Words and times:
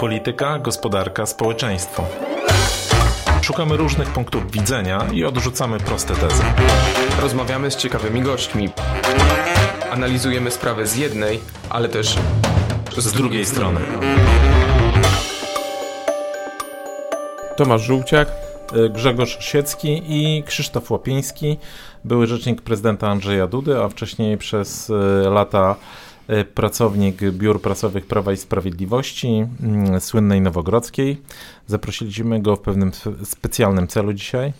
Polityka, 0.00 0.58
gospodarka, 0.58 1.26
społeczeństwo. 1.26 2.04
Szukamy 3.42 3.76
różnych 3.76 4.08
punktów 4.08 4.50
widzenia 4.50 5.06
i 5.12 5.24
odrzucamy 5.24 5.78
proste 5.78 6.14
tezy. 6.14 6.42
Rozmawiamy 7.22 7.70
z 7.70 7.76
ciekawymi 7.76 8.22
gośćmi. 8.22 8.68
Analizujemy 9.90 10.50
sprawę 10.50 10.86
z 10.86 10.96
jednej, 10.96 11.40
ale 11.70 11.88
też 11.88 12.16
z, 12.96 13.04
z 13.04 13.12
drugiej 13.12 13.46
strony. 13.46 13.80
Tomasz 17.56 17.82
Żółciak, 17.82 18.28
Grzegorz 18.90 19.38
Siecki 19.40 20.02
i 20.06 20.42
Krzysztof 20.42 20.90
Łapiński, 20.90 21.58
były 22.04 22.26
rzecznik 22.26 22.62
prezydenta 22.62 23.08
Andrzeja 23.08 23.46
Dudy, 23.46 23.82
a 23.82 23.88
wcześniej 23.88 24.38
przez 24.38 24.90
e, 24.90 25.30
lata 25.30 25.76
pracownik 26.54 27.30
biur 27.32 27.62
prasowych 27.62 28.06
Prawa 28.06 28.32
i 28.32 28.36
Sprawiedliwości, 28.36 29.46
mm, 29.62 30.00
słynnej 30.00 30.40
Nowogrodzkiej. 30.40 31.22
Zaprosiliśmy 31.66 32.42
go 32.42 32.56
w 32.56 32.60
pewnym 32.60 32.90
specjalnym 33.24 33.88
celu 33.88 34.12
dzisiaj. 34.12 34.52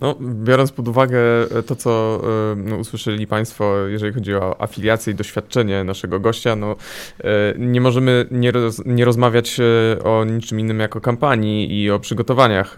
No, 0.00 0.16
biorąc 0.20 0.72
pod 0.72 0.88
uwagę 0.88 1.20
e, 1.58 1.62
to, 1.62 1.76
co 1.76 2.20
y, 2.52 2.56
no, 2.56 2.76
usłyszeli 2.76 3.26
Państwo, 3.26 3.86
jeżeli 3.86 4.12
chodzi 4.12 4.34
o 4.34 4.62
afiliację 4.62 5.12
i 5.12 5.16
doświadczenie 5.16 5.84
naszego 5.84 6.20
gościa, 6.20 6.56
no, 6.56 6.76
y, 7.20 7.24
nie 7.58 7.80
możemy 7.80 8.26
nie, 8.30 8.50
roz, 8.50 8.82
nie 8.86 9.04
rozmawiać 9.04 9.60
o 10.04 10.24
niczym 10.24 10.60
innym 10.60 10.80
jak 10.80 10.96
o 10.96 11.00
kampanii 11.00 11.82
i 11.82 11.90
o 11.90 11.98
przygotowaniach 11.98 12.76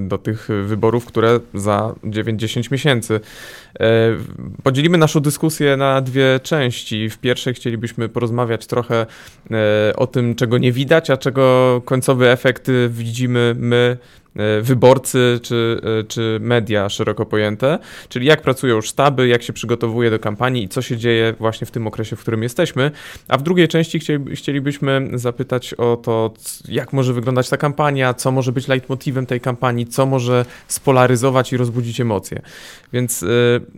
do 0.00 0.18
tych 0.18 0.48
wyborów, 0.64 1.06
które 1.06 1.40
za 1.54 1.94
9-10 2.04 2.72
miesięcy. 2.72 3.20
Podzielimy 4.62 4.98
naszą 4.98 5.20
dyskusję 5.20 5.76
na 5.76 6.00
dwie 6.00 6.40
części. 6.42 7.10
W 7.10 7.18
pierwszej 7.18 7.54
chcielibyśmy 7.54 8.08
porozmawiać 8.08 8.66
trochę 8.66 9.06
o 9.96 10.06
tym, 10.06 10.34
czego 10.34 10.58
nie 10.58 10.72
widać, 10.72 11.10
a 11.10 11.16
czego 11.16 11.82
końcowy 11.84 12.30
efekt 12.30 12.70
widzimy 12.88 13.54
my 13.58 13.96
E, 13.96 14.25
wyborcy 14.62 15.40
czy, 15.42 15.80
e, 16.00 16.04
czy 16.04 16.38
media 16.40 16.88
szeroko 16.88 17.26
pojęte, 17.26 17.78
czyli 18.08 18.26
jak 18.26 18.42
pracują 18.42 18.80
sztaby, 18.80 19.28
jak 19.28 19.42
się 19.42 19.52
przygotowuje 19.52 20.10
do 20.10 20.18
kampanii 20.18 20.64
i 20.64 20.68
co 20.68 20.82
się 20.82 20.96
dzieje 20.96 21.34
właśnie 21.38 21.66
w 21.66 21.70
tym 21.70 21.86
okresie, 21.86 22.16
w 22.16 22.20
którym 22.20 22.42
jesteśmy. 22.42 22.90
A 23.28 23.38
w 23.38 23.42
drugiej 23.42 23.68
części 23.68 24.00
chcielibyśmy 24.34 25.08
zapytać 25.14 25.74
o 25.74 25.96
to, 25.96 26.34
jak 26.68 26.92
może 26.92 27.12
wyglądać 27.12 27.48
ta 27.48 27.56
kampania, 27.56 28.14
co 28.14 28.30
może 28.30 28.52
być 28.52 28.68
leitmotivem 28.68 29.26
tej 29.26 29.40
kampanii, 29.40 29.86
co 29.86 30.06
może 30.06 30.44
spolaryzować 30.68 31.52
i 31.52 31.56
rozbudzić 31.56 32.00
emocje. 32.00 32.42
Więc, 32.92 33.22
e, 33.22 33.26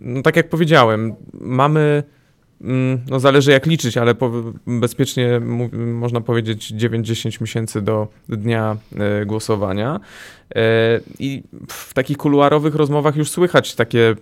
no, 0.01 0.23
tak 0.23 0.37
jak 0.37 0.49
powiedziałem, 0.49 1.15
mamy 1.41 2.03
no 3.11 3.21
zależy 3.21 3.51
jak 3.51 3.67
liczyć, 3.67 3.97
ale 3.97 4.15
po, 4.15 4.33
bezpiecznie 4.67 5.41
można 5.73 6.21
powiedzieć 6.21 6.73
9-10 6.73 7.41
miesięcy 7.41 7.83
do 7.83 8.09
dnia 8.29 8.77
e, 8.97 9.27
głosowania. 9.27 10.01
E, 10.55 10.61
I 11.19 11.43
w 11.69 11.95
takich 11.95 12.17
kuluarowych 12.17 12.75
rozmowach 12.75 13.17
już 13.17 13.31
słychać 13.31 13.75
takie, 13.75 14.17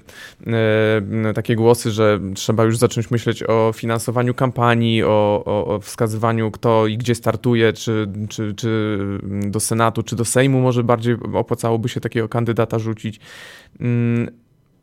e, 0.47 1.33
takie 1.35 1.57
głosy, 1.57 1.91
że 1.91 2.21
trzeba 2.35 2.65
już 2.65 2.79
zacząć 2.79 3.11
myśleć 3.11 3.43
o 3.43 3.73
finansowaniu 3.75 4.35
kampanii, 4.35 5.03
o, 5.03 5.43
o, 5.47 5.67
o 5.67 5.81
wskazywaniu 5.81 6.51
kto 6.51 6.87
i 6.87 6.99
gdzie 6.99 7.15
startuje, 7.15 7.73
czy, 7.73 8.09
czy, 8.29 8.55
czy 8.55 8.99
do 9.47 9.61
Senatu, 9.61 10.03
czy 10.03 10.17
do 10.17 10.25
Sejmu 10.25 10.61
może 10.61 10.85
bardziej 10.85 11.17
opłacałoby 11.35 11.89
się 11.89 12.01
takiego 12.01 12.29
kandydata 12.29 12.79
rzucić. 12.79 13.21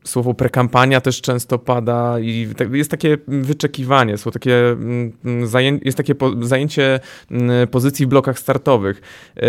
Mm, 0.04 0.08
słowo 0.08 0.34
prekampania 0.34 1.02
też 1.02 1.22
często 1.22 1.60
pada 1.60 2.20
i 2.20 2.48
tak, 2.58 2.74
jest 2.74 2.92
takie 2.92 3.18
wyczekiwanie, 3.28 4.18
są 4.18 4.32
takie 4.32 4.70
mm, 4.70 5.80
jest 5.84 5.98
takie 5.98 6.16
zajęcie 6.42 7.00
mm, 7.32 7.68
pozycji 7.68 8.06
w 8.06 8.10
blokach 8.10 8.40
startowych. 8.40 9.02
E, 9.38 9.42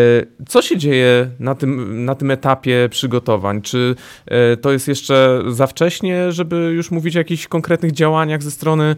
co 0.48 0.62
się 0.62 0.77
dzieje 0.77 1.30
na 1.41 1.55
tym, 1.55 2.05
na 2.05 2.14
tym 2.14 2.30
etapie 2.30 2.88
przygotowań? 2.91 3.62
Czy 3.62 3.94
e, 4.27 4.56
to 4.56 4.72
jest 4.72 4.88
jeszcze 4.88 5.42
za 5.48 5.67
wcześnie, 5.67 6.33
żeby 6.33 6.57
już 6.57 6.90
mówić 6.90 7.17
o 7.17 7.18
jakichś 7.18 7.46
konkretnych 7.46 7.92
działaniach 7.92 8.42
ze 8.42 8.51
strony 8.51 8.96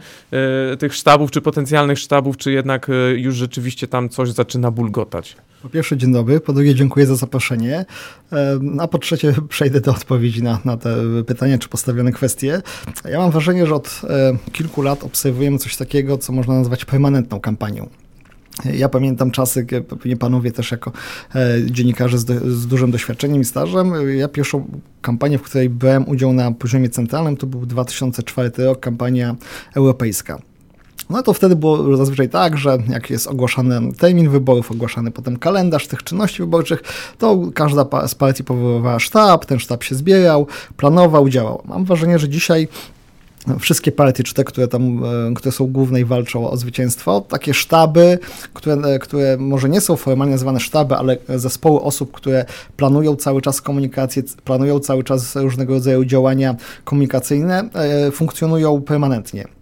e, 0.72 0.76
tych 0.76 0.94
sztabów, 0.94 1.30
czy 1.30 1.40
potencjalnych 1.40 1.98
sztabów, 1.98 2.36
czy 2.36 2.52
jednak 2.52 2.90
już 3.16 3.34
rzeczywiście 3.34 3.88
tam 3.88 4.08
coś 4.08 4.30
zaczyna 4.30 4.70
bulgotać? 4.70 5.36
Po 5.62 5.68
pierwsze, 5.68 5.96
dzień 5.96 6.12
dobry. 6.12 6.40
Po 6.40 6.52
drugie, 6.52 6.74
dziękuję 6.74 7.06
za 7.06 7.16
zaproszenie. 7.16 7.84
A 8.78 8.88
po 8.88 8.98
trzecie, 8.98 9.34
przejdę 9.48 9.80
do 9.80 9.90
odpowiedzi 9.90 10.42
na, 10.42 10.58
na 10.64 10.76
te 10.76 10.96
pytania 11.26 11.58
czy 11.58 11.68
postawione 11.68 12.12
kwestie. 12.12 12.62
Ja 13.04 13.18
mam 13.18 13.30
wrażenie, 13.30 13.66
że 13.66 13.74
od 13.74 14.00
kilku 14.52 14.82
lat 14.82 15.04
obserwujemy 15.04 15.58
coś 15.58 15.76
takiego, 15.76 16.18
co 16.18 16.32
można 16.32 16.54
nazwać 16.54 16.84
permanentną 16.84 17.40
kampanią. 17.40 17.88
Ja 18.64 18.88
pamiętam 18.88 19.30
czasy, 19.30 19.66
pewnie 19.88 20.16
panowie 20.16 20.52
też 20.52 20.70
jako 20.70 20.92
dziennikarze 21.66 22.18
z, 22.18 22.24
do, 22.24 22.50
z, 22.50 22.66
dużym 22.66 22.90
doświadczeniem 22.90 23.40
i 23.40 23.44
stażem. 23.44 23.92
Ja 24.18 24.28
pierwszą 24.28 24.80
kampanię, 25.02 25.38
w 25.38 25.42
której 25.42 25.70
brałem 25.70 26.08
udział 26.08 26.32
na 26.32 26.52
poziomie 26.52 26.88
centralnym, 26.88 27.36
to 27.36 27.46
był 27.46 27.66
2004 27.66 28.50
rok, 28.58 28.80
kampania 28.80 29.36
europejska. 29.74 30.38
No 31.10 31.22
to 31.22 31.32
wtedy 31.32 31.56
było 31.56 31.96
zazwyczaj 31.96 32.28
tak, 32.28 32.58
że 32.58 32.78
jak 32.88 33.10
jest 33.10 33.26
ogłaszany 33.26 33.92
termin 33.92 34.30
wyborów, 34.30 34.70
ogłaszany 34.70 35.10
potem 35.10 35.36
kalendarz 35.36 35.86
tych 35.86 36.02
czynności 36.02 36.42
wyborczych, 36.42 36.82
to 37.18 37.38
każda 37.54 38.08
z 38.08 38.14
partii 38.14 38.44
powoływała 38.44 38.98
sztab, 38.98 39.46
ten 39.46 39.58
sztab 39.58 39.84
się 39.84 39.94
zbierał, 39.94 40.46
planował, 40.76 41.28
działał. 41.28 41.62
Mam 41.64 41.84
wrażenie, 41.84 42.18
że 42.18 42.28
dzisiaj 42.28 42.68
wszystkie 43.58 43.92
partie, 43.92 44.24
czy 44.24 44.34
te, 44.34 44.44
które 44.44 44.68
tam, 44.68 45.04
e, 45.04 45.34
które 45.34 45.52
są 45.52 45.66
główne 45.66 46.00
i 46.00 46.04
walczą 46.04 46.50
o 46.50 46.56
zwycięstwo, 46.56 47.20
takie 47.20 47.54
sztaby, 47.54 48.18
które, 48.52 48.74
e, 48.74 48.98
które 48.98 49.36
może 49.36 49.68
nie 49.68 49.80
są 49.80 49.96
formalnie 49.96 50.32
nazywane 50.32 50.60
sztaby, 50.60 50.94
ale 50.94 51.16
zespoły 51.28 51.80
osób, 51.80 52.12
które 52.12 52.44
planują 52.76 53.16
cały 53.16 53.42
czas 53.42 53.60
komunikację, 53.60 54.22
planują 54.44 54.80
cały 54.80 55.04
czas 55.04 55.36
różnego 55.36 55.74
rodzaju 55.74 56.04
działania 56.04 56.56
komunikacyjne, 56.84 57.68
e, 57.74 58.10
funkcjonują 58.10 58.82
permanentnie. 58.82 59.55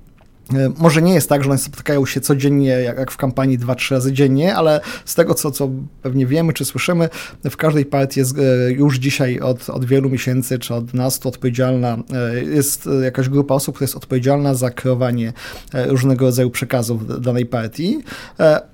E, 0.53 0.73
może 0.79 1.03
nie 1.03 1.15
jest 1.15 1.29
tak, 1.29 1.45
że 1.45 1.51
one 1.51 1.59
spotykają 1.59 2.07
się 2.07 2.21
codziennie, 2.21 2.69
jak, 2.69 3.11
w 3.11 3.17
kampanii 3.17 3.59
dwa, 3.59 3.75
trzy 3.75 3.95
razy 3.95 4.13
dziennie, 4.13 4.57
ale 4.57 4.81
z 5.05 5.15
tego, 5.15 5.35
co, 5.35 5.51
co 5.51 5.71
pewnie 6.03 6.27
wiemy 6.27 6.53
czy 6.53 6.65
słyszymy, 6.65 7.09
w 7.45 7.57
każdej 7.57 7.87
partii 7.87 8.21
jest 8.21 8.39
e, 8.39 8.73
już 8.73 8.99
dzisiaj 8.99 9.41
od, 9.41 9.71
od 9.71 9.85
wielu 9.85 10.11
miesięcy 10.11 10.59
czy 10.59 10.75
od 10.75 10.95
nas 10.95 11.27
odpowiedzialna, 11.27 11.97
e, 12.13 12.45
jest 12.45 12.89
jakaś 13.03 13.29
grupa 13.29 13.55
osób, 13.55 13.75
która 13.75 13.85
jest 13.85 13.97
odpowiedzialna 13.97 14.55
za 14.55 14.71
kreowanie 14.71 15.33
różnego 15.73 16.25
rodzaju 16.25 16.51
przekazów 16.51 17.21
danej 17.23 17.47
partii. 17.47 17.99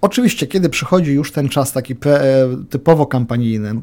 Oczywiście, 0.01 0.47
kiedy 0.47 0.69
przychodzi 0.69 1.13
już 1.13 1.33
ten 1.33 1.49
czas 1.49 1.73
taki 1.73 1.95
typowo 2.71 3.07
kampanijny, 3.07 3.83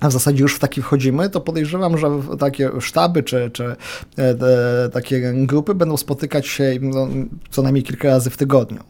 a 0.00 0.08
w 0.08 0.12
zasadzie 0.12 0.42
już 0.42 0.54
w 0.54 0.58
taki 0.58 0.82
wchodzimy, 0.82 1.30
to 1.30 1.40
podejrzewam, 1.40 1.98
że 1.98 2.10
takie 2.38 2.70
sztaby 2.80 3.22
czy, 3.22 3.50
czy 3.52 3.76
e, 4.18 4.88
takie 4.92 5.32
grupy 5.34 5.74
będą 5.74 5.96
spotykać 5.96 6.46
się 6.46 6.72
no, 6.80 7.08
co 7.50 7.62
najmniej 7.62 7.84
kilka 7.84 8.08
razy 8.08 8.30
w 8.30 8.36
tygodniu. 8.36 8.80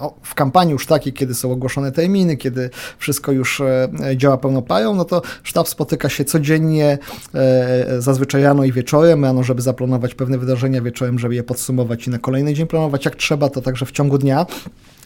No, 0.00 0.14
w 0.22 0.34
kampanii 0.34 0.72
już 0.72 0.86
takiej, 0.86 1.12
kiedy 1.12 1.34
są 1.34 1.52
ogłoszone 1.52 1.92
terminy, 1.92 2.36
kiedy 2.36 2.70
wszystko 2.98 3.32
już 3.32 3.60
e, 3.60 3.88
działa 4.16 4.38
pełną 4.38 4.62
no 4.94 5.04
to 5.04 5.22
sztab 5.42 5.68
spotyka 5.68 6.08
się 6.08 6.24
codziennie, 6.24 6.98
e, 7.34 7.86
zazwyczaj 7.98 8.42
rano 8.42 8.64
i 8.64 8.72
wieczorem, 8.72 9.24
rano, 9.24 9.42
żeby 9.42 9.62
zaplanować 9.62 10.14
pewne 10.14 10.38
wydarzenia, 10.38 10.82
wieczorem, 10.82 11.18
żeby 11.18 11.34
je 11.34 11.42
podsumować 11.42 12.06
i 12.06 12.10
na 12.10 12.18
kolejny 12.18 12.54
dzień 12.54 12.66
planować 12.66 13.04
jak 13.04 13.16
trzeba, 13.16 13.48
to 13.48 13.62
także 13.62 13.86
w 13.86 13.92
ciągu 13.92 14.18
dnia. 14.18 14.46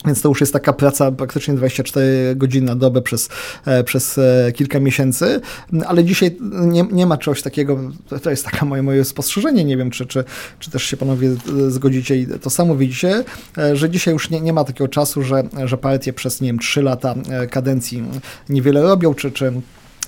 Więc 0.06 0.22
to 0.22 0.28
już 0.28 0.40
jest 0.40 0.52
taka 0.52 0.72
praca 0.72 1.12
praktycznie 1.12 1.54
24 1.54 2.34
godziny 2.36 2.66
na 2.66 2.76
dobę 2.76 3.02
przez, 3.02 3.28
e, 3.66 3.84
przez 3.84 4.18
e, 4.18 4.52
kilka 4.52 4.80
miesięcy, 4.80 5.40
ale 5.86 6.04
dzisiaj 6.04 6.36
nie, 6.50 6.82
nie 6.82 7.06
ma 7.06 7.16
czegoś 7.18 7.42
takiego, 7.42 7.78
to 8.22 8.30
jest 8.30 8.44
takie 8.44 8.64
moje, 8.66 8.82
moje 8.82 9.04
spostrzeżenie, 9.04 9.64
nie 9.64 9.76
wiem, 9.76 9.90
czy, 9.90 10.06
czy, 10.06 10.24
czy 10.58 10.70
też 10.70 10.82
się 10.82 10.96
panowie 10.96 11.30
zgodzicie 11.68 12.16
i 12.16 12.26
to 12.26 12.50
samo 12.50 12.76
widzicie, 12.76 13.24
e, 13.58 13.76
że 13.76 13.90
dzisiaj 13.90 14.14
już 14.14 14.30
nie, 14.30 14.40
nie 14.40 14.52
ma 14.52 14.64
takiego 14.64 14.88
czasu, 14.88 15.22
że, 15.22 15.42
że 15.64 15.78
partie 15.78 16.12
przez, 16.12 16.40
nie 16.40 16.48
wiem, 16.48 16.58
3 16.58 16.82
lata 16.82 17.14
kadencji 17.50 18.04
niewiele 18.48 18.82
robią, 18.82 19.14
czy, 19.14 19.32
czy 19.32 19.52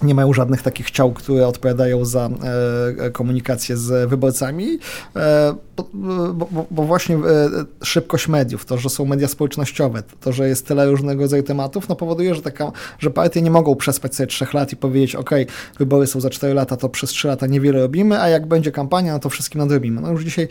nie 0.02 0.14
mają 0.14 0.32
żadnych 0.32 0.62
takich 0.62 0.90
ciał, 0.90 1.12
które 1.12 1.46
odpowiadają 1.46 2.04
za 2.04 2.30
e, 2.98 3.10
komunikację 3.10 3.76
z 3.76 4.08
wyborcami, 4.08 4.78
e, 5.16 5.54
bo, 5.76 6.48
bo, 6.50 6.66
bo, 6.70 6.82
właśnie 6.82 7.16
e, 7.16 7.20
szybkość 7.84 8.28
mediów, 8.28 8.64
to, 8.64 8.78
że 8.78 8.90
są 8.90 9.04
media 9.04 9.28
społecznościowe, 9.28 10.02
to, 10.20 10.32
że 10.32 10.48
jest 10.48 10.66
tyle 10.66 10.86
różnego 10.86 11.22
rodzaju 11.22 11.42
tematów, 11.42 11.88
no 11.88 11.96
powoduje, 11.96 12.34
że, 12.34 12.42
taka, 12.42 12.72
że 12.98 13.10
partie 13.10 13.42
nie 13.42 13.50
mogą 13.50 13.76
przespać 13.76 14.14
sobie 14.14 14.26
trzech 14.26 14.54
lat 14.54 14.72
i 14.72 14.76
powiedzieć, 14.76 15.14
ok, 15.16 15.30
wybory 15.78 16.06
są 16.06 16.20
za 16.20 16.30
cztery 16.30 16.54
lata, 16.54 16.76
to 16.76 16.88
przez 16.88 17.10
trzy 17.10 17.28
lata 17.28 17.46
niewiele 17.46 17.80
robimy, 17.80 18.20
a 18.20 18.28
jak 18.28 18.46
będzie 18.46 18.72
kampania, 18.72 19.12
no 19.12 19.18
to 19.18 19.28
wszystkim 19.28 19.58
nadrobimy. 19.58 20.00
No 20.00 20.10
już 20.10 20.24
dzisiaj 20.24 20.48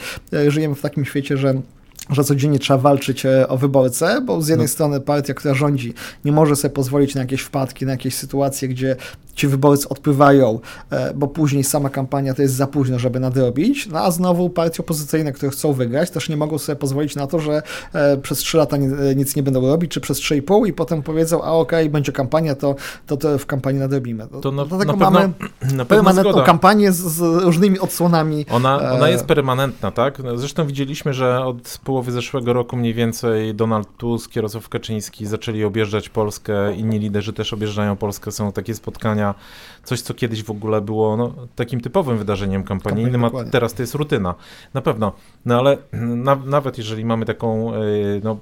żyjemy 0.47 0.75
w 0.75 0.81
takim 0.81 1.05
świecie, 1.05 1.37
że 1.37 1.61
że 2.09 2.23
codziennie 2.23 2.59
trzeba 2.59 2.79
walczyć 2.79 3.25
e, 3.25 3.47
o 3.47 3.57
wyborcę, 3.57 4.21
bo 4.21 4.41
z 4.41 4.47
jednej 4.47 4.67
no. 4.67 4.71
strony 4.71 4.99
partia, 4.99 5.33
która 5.33 5.53
rządzi, 5.53 5.93
nie 6.25 6.31
może 6.31 6.55
sobie 6.55 6.73
pozwolić 6.73 7.15
na 7.15 7.21
jakieś 7.21 7.41
wpadki, 7.41 7.85
na 7.85 7.91
jakieś 7.91 8.15
sytuacje, 8.15 8.67
gdzie 8.67 8.95
ci 9.35 9.47
wyborcy 9.47 9.89
odpływają, 9.89 10.59
e, 10.89 11.13
bo 11.13 11.27
później 11.27 11.63
sama 11.63 11.89
kampania 11.89 12.33
to 12.33 12.41
jest 12.41 12.53
za 12.53 12.67
późno, 12.67 12.99
żeby 12.99 13.19
nadrobić, 13.19 13.87
no 13.87 13.99
a 13.99 14.11
znowu 14.11 14.49
partie 14.49 14.83
opozycyjne, 14.83 15.31
które 15.31 15.51
chcą 15.51 15.73
wygrać, 15.73 16.09
też 16.09 16.29
nie 16.29 16.37
mogą 16.37 16.57
sobie 16.57 16.75
pozwolić 16.75 17.15
na 17.15 17.27
to, 17.27 17.39
że 17.39 17.61
e, 17.93 18.17
przez 18.17 18.37
3 18.37 18.57
lata 18.57 18.77
nic 19.15 19.35
nie 19.35 19.43
będą 19.43 19.67
robić, 19.67 19.91
czy 19.91 20.01
przez 20.01 20.19
3,5 20.19 20.67
i 20.67 20.73
potem 20.73 21.01
powiedzą, 21.03 21.43
a 21.43 21.51
okej, 21.51 21.79
okay, 21.79 21.89
będzie 21.89 22.11
kampania, 22.11 22.55
to, 22.55 22.75
to, 23.07 23.17
to 23.17 23.37
w 23.37 23.45
kampanii 23.45 23.79
nadrobimy. 23.79 24.27
To 24.41 24.51
na, 24.51 24.65
Dlatego 24.65 24.95
na 24.95 25.09
mamy 25.09 25.33
permanentną 25.87 26.43
kampanię 26.43 26.91
z, 26.91 26.97
z, 26.97 27.43
różnymi 27.43 27.79
odsłonami. 27.79 28.45
Ona, 28.49 28.91
ona 28.91 29.09
jest 29.09 29.25
permanentna, 29.25 29.91
tak? 29.91 30.21
Zresztą 30.35 30.67
widzieliśmy, 30.67 31.13
że 31.13 31.45
od 31.45 31.79
połowy 31.91 32.11
zeszłego 32.11 32.53
roku 32.53 32.77
mniej 32.77 32.93
więcej 32.93 33.55
Donald 33.55 33.97
Tusk, 33.97 34.35
Jarosław 34.35 34.69
Kaczyński 34.69 35.25
zaczęli 35.25 35.63
objeżdżać 35.63 36.09
Polskę, 36.09 36.75
inni 36.75 36.99
liderzy 36.99 37.33
też 37.33 37.53
objeżdżają 37.53 37.95
Polskę, 37.97 38.31
są 38.31 38.51
takie 38.51 38.75
spotkania, 38.75 39.35
coś 39.83 40.01
co 40.01 40.13
kiedyś 40.13 40.43
w 40.43 40.51
ogóle 40.51 40.81
było 40.81 41.17
no, 41.17 41.33
takim 41.55 41.81
typowym 41.81 42.17
wydarzeniem 42.17 42.63
kampanijnym, 42.63 43.25
a 43.25 43.29
teraz 43.51 43.73
to 43.73 43.83
jest 43.83 43.95
rutyna. 43.95 44.35
Na 44.73 44.81
pewno, 44.81 45.11
no 45.45 45.59
ale 45.59 45.77
na, 45.93 46.35
nawet 46.35 46.77
jeżeli 46.77 47.05
mamy 47.05 47.25
taką 47.25 47.73
e, 47.73 47.79
no, 48.23 48.37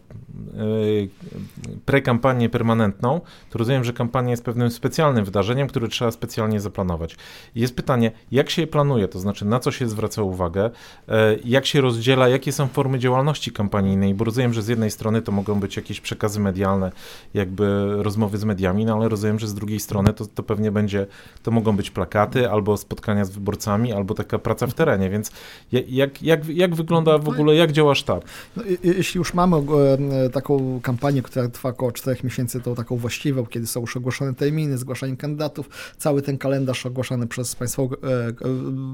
prekampanię 1.85 2.49
permanentną, 2.49 3.21
to 3.49 3.59
rozumiem, 3.59 3.83
że 3.83 3.93
kampania 3.93 4.31
jest 4.31 4.43
pewnym 4.43 4.71
specjalnym 4.71 5.25
wydarzeniem, 5.25 5.67
które 5.67 5.87
trzeba 5.87 6.11
specjalnie 6.11 6.59
zaplanować. 6.59 7.15
Jest 7.55 7.75
pytanie, 7.75 8.11
jak 8.31 8.49
się 8.49 8.61
je 8.61 8.67
planuje, 8.67 9.07
to 9.07 9.19
znaczy 9.19 9.45
na 9.45 9.59
co 9.59 9.71
się 9.71 9.89
zwraca 9.89 10.21
uwagę, 10.21 10.69
e, 11.07 11.35
jak 11.45 11.65
się 11.65 11.81
rozdziela, 11.81 12.29
jakie 12.29 12.51
są 12.51 12.67
formy 12.67 12.99
działalności 12.99 13.51
kampanijnej, 13.51 14.13
bo 14.13 14.25
rozumiem, 14.25 14.53
że 14.53 14.61
z 14.61 14.67
jednej 14.67 14.91
strony 14.91 15.21
to 15.21 15.31
mogą 15.31 15.59
być 15.59 15.75
jakieś 15.75 16.01
przekazy 16.01 16.39
medialne, 16.39 16.91
jakby 17.33 17.93
rozmowy 18.03 18.37
z 18.37 18.43
mediami, 18.43 18.85
no 18.85 18.93
ale 18.93 19.09
rozumiem, 19.09 19.39
że 19.39 19.47
z 19.47 19.53
drugiej 19.53 19.79
strony 19.79 20.13
to, 20.13 20.25
to 20.25 20.43
pewnie 20.43 20.71
będzie, 20.71 21.07
to 21.43 21.51
mogą 21.51 21.75
być 21.77 21.91
plakaty, 21.91 22.49
albo 22.49 22.77
spotkania 22.77 23.25
z 23.25 23.29
wyborcami, 23.29 23.93
albo 23.93 24.13
taka 24.13 24.39
praca 24.39 24.67
w 24.67 24.73
terenie, 24.73 25.09
więc 25.09 25.31
jak, 25.71 26.23
jak, 26.23 26.47
jak 26.49 26.75
wygląda 26.75 27.17
w 27.17 27.29
ogóle, 27.29 27.55
jak 27.55 27.71
działa 27.71 27.95
sztab? 27.95 28.25
No, 28.57 28.63
jeśli 28.83 29.17
już 29.17 29.33
mamy 29.33 29.57
e, 29.57 30.28
taką 30.29 30.79
kampanię, 30.83 31.21
która 31.21 31.49
trwa 31.49 31.69
około 31.69 31.91
4 31.91 32.19
miesięcy, 32.23 32.61
tą 32.61 32.75
taką 32.75 32.97
właściwą, 32.97 33.45
kiedy 33.45 33.67
są 33.67 33.81
już 33.81 33.97
ogłoszone 33.97 34.33
terminy, 34.35 34.77
zgłaszanie 34.77 35.17
kandydatów, 35.17 35.69
cały 35.97 36.21
ten 36.21 36.37
kalendarz 36.37 36.85
ogłaszany 36.85 37.27
przez 37.27 37.55
państwo, 37.55 37.83
e, 37.83 38.33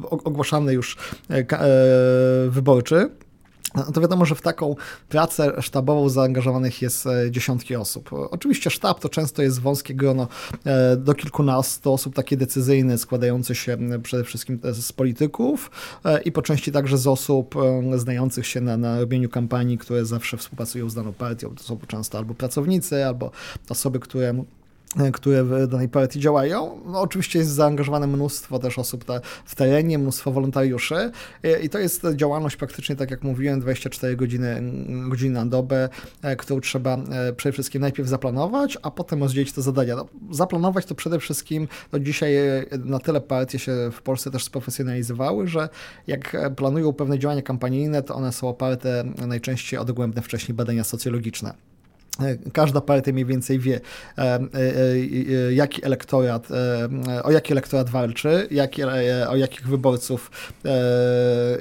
ogłaszany 0.10 0.74
już 0.74 0.98
wyborczy, 2.50 3.10
no 3.76 3.92
to 3.92 4.02
wiadomo, 4.02 4.26
że 4.26 4.36
w 4.36 4.42
taką 4.42 4.76
pracę 5.10 5.54
sztabową 5.62 6.10
zaangażowanych 6.10 6.82
jest 6.82 7.08
e, 7.08 7.32
dziesiątki 7.32 7.76
osób. 7.76 8.10
Oczywiście 8.32 8.70
sztab 8.70 9.00
to 9.00 9.10
często 9.10 9.42
jest 9.42 9.62
wąskie 9.62 9.96
grono 9.96 10.28
e, 10.66 10.98
do 10.98 11.14
kilkunastu 11.14 11.94
osób, 11.94 12.16
takie 12.16 12.38
decyzyjne, 12.38 12.98
składające 12.98 13.56
się 13.56 13.78
przede 14.04 14.24
wszystkim 14.24 14.60
z 14.74 14.94
polityków 14.94 15.72
e, 16.06 16.22
i 16.22 16.32
po 16.32 16.42
części 16.42 16.72
także 16.72 16.98
z 16.98 17.08
osób 17.08 17.56
znających 17.96 18.48
się 18.48 18.62
na, 18.62 18.78
na 18.78 19.00
robieniu 19.00 19.30
kampanii, 19.30 19.78
które 19.78 20.06
zawsze 20.06 20.38
współpracują 20.38 20.90
z 20.90 20.96
daną 20.96 21.14
partią. 21.14 21.56
To 21.56 21.64
są 21.64 21.80
często 21.88 22.18
albo 22.18 22.34
pracownicy, 22.34 23.06
albo 23.06 23.32
osoby, 23.70 24.00
które 24.00 24.44
które 25.14 25.44
w 25.44 25.68
danej 25.68 25.90
partii 25.90 26.20
działają. 26.20 26.82
No, 26.86 27.02
oczywiście 27.02 27.40
jest 27.40 27.52
zaangażowane 27.52 28.08
mnóstwo 28.08 28.60
też 28.60 28.80
osób 28.80 29.06
w 29.46 29.56
terenie, 29.56 30.00
mnóstwo 30.00 30.32
wolontariuszy 30.32 31.12
i 31.64 31.70
to 31.70 31.80
jest 31.80 32.08
działalność 32.16 32.56
praktycznie, 32.56 32.96
tak 32.96 33.12
jak 33.12 33.24
mówiłem, 33.24 33.60
24 33.60 34.16
godziny, 34.16 34.62
godziny 35.10 35.34
na 35.34 35.46
dobę, 35.46 35.90
e, 36.22 36.36
którą 36.36 36.62
trzeba 36.62 36.98
e, 36.98 37.34
przede 37.34 37.54
wszystkim 37.54 37.82
najpierw 37.82 38.10
zaplanować, 38.10 38.78
a 38.82 38.92
potem 38.92 39.24
rozdzielić 39.24 39.54
te 39.54 39.62
zadania. 39.62 39.96
No, 39.96 40.06
zaplanować 40.32 40.86
to 40.86 40.96
przede 40.96 41.20
wszystkim, 41.20 41.68
no 41.94 42.00
dzisiaj 42.00 42.36
e, 42.36 42.66
na 42.78 43.00
tyle 43.00 43.22
partie 43.22 43.60
się 43.60 43.90
w 43.92 44.02
Polsce 44.02 44.32
też 44.32 44.44
sprofesjonalizowały, 44.44 45.48
że 45.48 45.70
jak 46.08 46.38
planują 46.56 46.94
pewne 46.94 47.20
działania 47.20 47.42
kampanijne, 47.42 48.04
to 48.04 48.16
one 48.16 48.32
są 48.32 48.50
oparte 48.50 49.04
najczęściej 49.28 49.80
o 49.80 49.86
dogłębne 49.86 50.22
wcześniej 50.22 50.56
badania 50.56 50.84
socjologiczne. 50.84 51.75
Każda 52.54 52.82
partia 52.82 53.12
mniej 53.12 53.26
więcej 53.26 53.60
wie, 53.60 53.82
e, 54.18 54.22
e, 54.22 54.40
e, 55.50 55.54
jaki 55.54 55.86
elektorat, 55.86 56.48
o 57.24 57.32
jaki 57.32 57.52
elektorat 57.52 57.90
walczy, 57.90 58.48
jaki, 58.52 58.84
o 59.30 59.36
jakich 59.36 59.68
wyborców, 59.68 60.32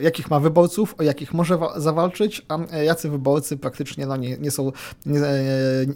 jakich 0.03 0.31
ma 0.31 0.41
wyborców, 0.41 0.95
o 0.99 1.03
jakich 1.03 1.35
może 1.35 1.59
zawalczyć, 1.77 2.47
a 2.49 2.77
jacy 2.77 3.11
wyborcy 3.11 3.57
praktycznie 3.57 4.07
no, 4.07 4.17
nie, 4.17 4.39
nie 4.39 4.51
są, 4.51 4.73
nie, 5.07 5.21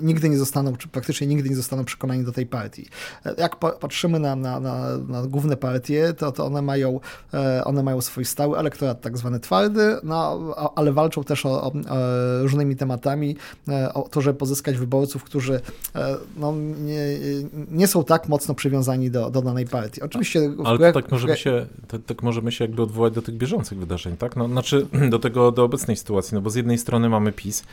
nigdy 0.01 0.29
nie 0.29 0.39
zostaną, 0.39 0.77
czy 0.77 0.89
praktycznie 0.89 1.27
nigdy 1.27 1.51
nie 1.51 1.57
zostaną 1.57 1.85
przekonani 1.85 2.25
do 2.25 2.33
tej 2.33 2.47
partii. 2.47 2.87
Jak 3.39 3.57
patrzymy 3.57 4.19
na, 4.19 4.37
na, 4.37 4.61
na, 4.61 4.99
na 4.99 5.23
główne 5.23 5.57
partie, 5.57 6.15
to, 6.15 6.33
to 6.33 6.47
one, 6.47 6.63
mają, 6.63 7.01
one 7.65 7.83
mają 7.83 8.01
swój 8.01 8.25
stały 8.25 8.59
elektorat, 8.59 9.01
tak 9.01 9.19
zwany 9.19 9.41
twardy, 9.41 9.97
no, 10.03 10.41
ale 10.77 10.93
walczą 10.93 11.25
też 11.25 11.47
o, 11.47 11.63
o 11.63 11.73
różnymi 12.41 12.77
tematami, 12.77 13.37
o 13.95 14.03
to, 14.03 14.21
że 14.21 14.35
pozyskać 14.49 14.77
wyborców, 14.77 15.25
którzy 15.25 15.61
e, 15.95 16.17
no, 16.37 16.55
nie, 16.81 17.03
nie 17.71 17.87
są 17.87 18.05
tak 18.05 18.29
mocno 18.29 18.55
przywiązani 18.55 19.11
do, 19.11 19.31
do 19.31 19.43
danej 19.43 19.67
partii. 19.67 20.03
Oczywiście... 20.03 20.51
Ale 20.65 20.93
tak 20.93 21.11
możemy, 21.11 21.37
się, 21.37 21.67
tak, 21.89 22.01
tak 22.07 22.23
możemy 22.23 22.53
się 22.53 22.65
jakby 22.65 22.83
odwołać 22.83 23.15
do 23.15 23.23
tych 23.23 23.35
bieżących 23.35 23.79
wydarzeń, 23.79 24.17
tak? 24.17 24.37
No, 24.37 24.49
znaczy 24.49 24.87
do 25.11 25.19
tego, 25.19 25.53
do 25.53 25.65
obecnej 25.65 25.97
sytuacji, 25.97 26.35
no 26.35 26.41
bo 26.41 26.51
z 26.51 26.55
jednej 26.55 26.79
strony 26.79 27.09
mamy 27.09 27.33
PiS 27.33 27.65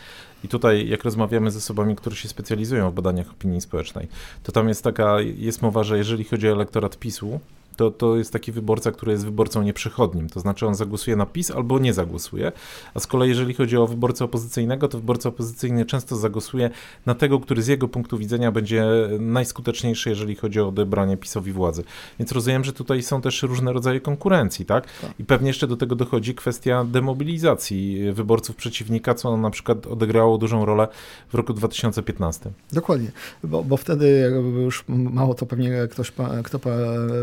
i 0.43 0.47
tutaj 0.47 0.89
jak 0.89 1.03
rozmawiamy 1.03 1.51
z 1.51 1.57
osobami, 1.57 1.95
które 1.95 2.15
się 2.15 2.29
specjalizują 2.29 2.91
w 2.91 2.93
badaniach 2.93 3.31
opinii 3.31 3.61
społecznej, 3.61 4.07
to 4.43 4.51
tam 4.51 4.67
jest 4.67 4.83
taka, 4.83 5.21
jest 5.21 5.61
mowa, 5.61 5.83
że 5.83 5.97
jeżeli 5.97 6.23
chodzi 6.23 6.49
o 6.49 6.51
elektorat 6.51 6.97
PiSu, 6.97 7.39
to, 7.75 7.91
to 7.91 8.17
jest 8.17 8.33
taki 8.33 8.51
wyborca, 8.51 8.91
który 8.91 9.11
jest 9.11 9.25
wyborcą 9.25 9.63
nieprzychodnim, 9.63 10.29
to 10.29 10.39
znaczy 10.39 10.67
on 10.67 10.75
zagłosuje 10.75 11.17
na 11.17 11.25
PiS 11.25 11.51
albo 11.51 11.79
nie 11.79 11.93
zagłosuje, 11.93 12.51
a 12.93 12.99
z 12.99 13.07
kolei 13.07 13.29
jeżeli 13.29 13.53
chodzi 13.53 13.77
o 13.77 13.87
wyborcę 13.87 14.25
opozycyjnego, 14.25 14.87
to 14.87 14.97
wyborca 14.97 15.29
opozycyjny 15.29 15.85
często 15.85 16.15
zagłosuje 16.15 16.69
na 17.05 17.15
tego, 17.15 17.39
który 17.39 17.63
z 17.63 17.67
jego 17.67 17.87
punktu 17.87 18.17
widzenia 18.17 18.51
będzie 18.51 18.85
najskuteczniejszy, 19.19 20.09
jeżeli 20.09 20.35
chodzi 20.35 20.61
o 20.61 20.67
odebranie 20.67 21.17
PiSowi 21.17 21.51
władzy. 21.51 21.83
Więc 22.19 22.31
rozumiem, 22.31 22.63
że 22.63 22.73
tutaj 22.73 23.03
są 23.03 23.21
też 23.21 23.43
różne 23.43 23.73
rodzaje 23.73 24.01
konkurencji, 24.01 24.65
tak? 24.65 24.87
tak. 25.01 25.11
I 25.19 25.25
pewnie 25.25 25.47
jeszcze 25.47 25.67
do 25.67 25.77
tego 25.77 25.95
dochodzi 25.95 26.35
kwestia 26.35 26.83
demobilizacji 26.83 28.13
wyborców 28.13 28.55
przeciwnika, 28.55 29.13
co 29.13 29.37
na 29.37 29.49
przykład 29.49 29.87
odegrało 29.87 30.37
dużą 30.37 30.65
rolę 30.65 30.87
w 31.29 31.35
roku 31.35 31.53
2015. 31.53 32.51
Dokładnie, 32.73 33.11
bo, 33.43 33.63
bo 33.63 33.77
wtedy 33.77 34.31
już 34.63 34.83
mało 34.87 35.33
to 35.33 35.45
pewnie 35.45 35.87
ktoś, 35.91 36.11
kto 36.43 36.59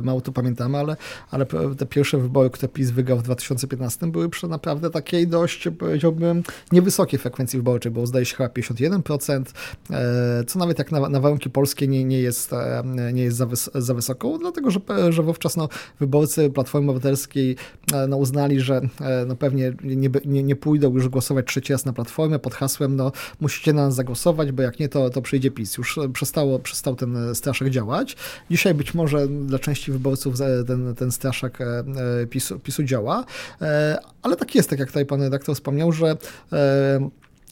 mało 0.03 0.21
to 0.21 0.33
pamiętamy, 0.43 0.79
ale, 0.79 0.97
ale 1.31 1.47
te 1.79 1.87
pierwsze 1.87 2.19
wybory, 2.19 2.51
które 2.51 2.69
PiS 2.69 2.91
wygrał 2.91 3.19
w 3.19 3.23
2015 3.23 4.07
były 4.07 4.29
przy 4.29 4.49
naprawdę 4.49 4.91
takiej 4.91 5.29
dość, 5.29 5.69
powiedziałbym, 5.79 6.43
niewysokiej 6.73 7.19
frekwencji 7.19 7.59
wyborczej, 7.59 7.93
bo 7.93 8.07
zdaje 8.07 8.25
się 8.25 8.37
chyba 8.37 8.49
51%, 8.49 9.43
e, 9.91 10.45
co 10.45 10.59
nawet 10.59 10.79
jak 10.79 10.93
na, 10.93 11.09
na 11.09 11.21
warunki 11.21 11.51
polskie 11.51 11.89
nie, 11.89 12.05
nie 12.05 12.21
jest, 12.21 12.53
e, 12.53 12.83
nie 13.13 13.23
jest 13.23 13.37
za, 13.37 13.47
wys 13.47 13.71
za 13.75 13.95
dlatego 14.41 14.71
że, 14.71 14.81
że 15.11 15.23
wówczas 15.23 15.57
no, 15.57 15.69
wyborcy 16.01 16.51
Platformy 16.51 16.91
Obywatelskiej 16.91 17.57
e, 17.93 18.07
no, 18.07 18.17
uznali, 18.17 18.61
że 18.61 18.81
no, 19.27 19.37
pewnie 19.37 19.73
nie, 19.85 20.11
nie, 20.25 20.43
nie 20.43 20.57
pójdą 20.57 20.95
już 20.95 21.09
głosować 21.09 21.47
trzeci 21.47 21.73
raz 21.73 21.85
na 21.85 21.93
Platformę 21.93 22.39
pod 22.39 22.55
hasłem, 22.55 22.97
no 22.97 23.13
musicie 23.41 23.73
na 23.73 23.87
nas 23.87 23.95
zagłosować, 23.95 24.53
bo 24.53 24.63
jak 24.63 24.79
nie, 24.81 24.89
to, 24.89 25.11
to 25.11 25.23
przyjdzie 25.23 25.51
PiS. 25.51 25.77
Już 25.77 25.99
przestało, 26.13 26.59
przestał 26.59 26.97
ten 26.97 27.35
straszek 27.35 27.71
działać. 27.71 28.17
Dzisiaj 28.51 28.75
być 28.75 28.95
może 28.95 29.29
dla 29.29 29.59
części 29.59 29.93
wyborców 29.93 30.32
ten, 30.67 30.95
ten 30.95 31.13
straszak 31.13 31.61
e, 31.61 31.65
e, 31.65 32.27
PiSu, 32.27 32.59
PiSu 32.59 32.85
działa, 32.85 33.25
e, 33.61 33.99
ale 34.23 34.37
tak 34.37 34.55
jest, 34.55 34.71
tak 34.71 34.79
jak 34.79 34.89
tutaj 34.89 35.07
pan 35.07 35.23
redaktor 35.23 35.55
wspomniał, 35.55 35.93
że 35.93 36.17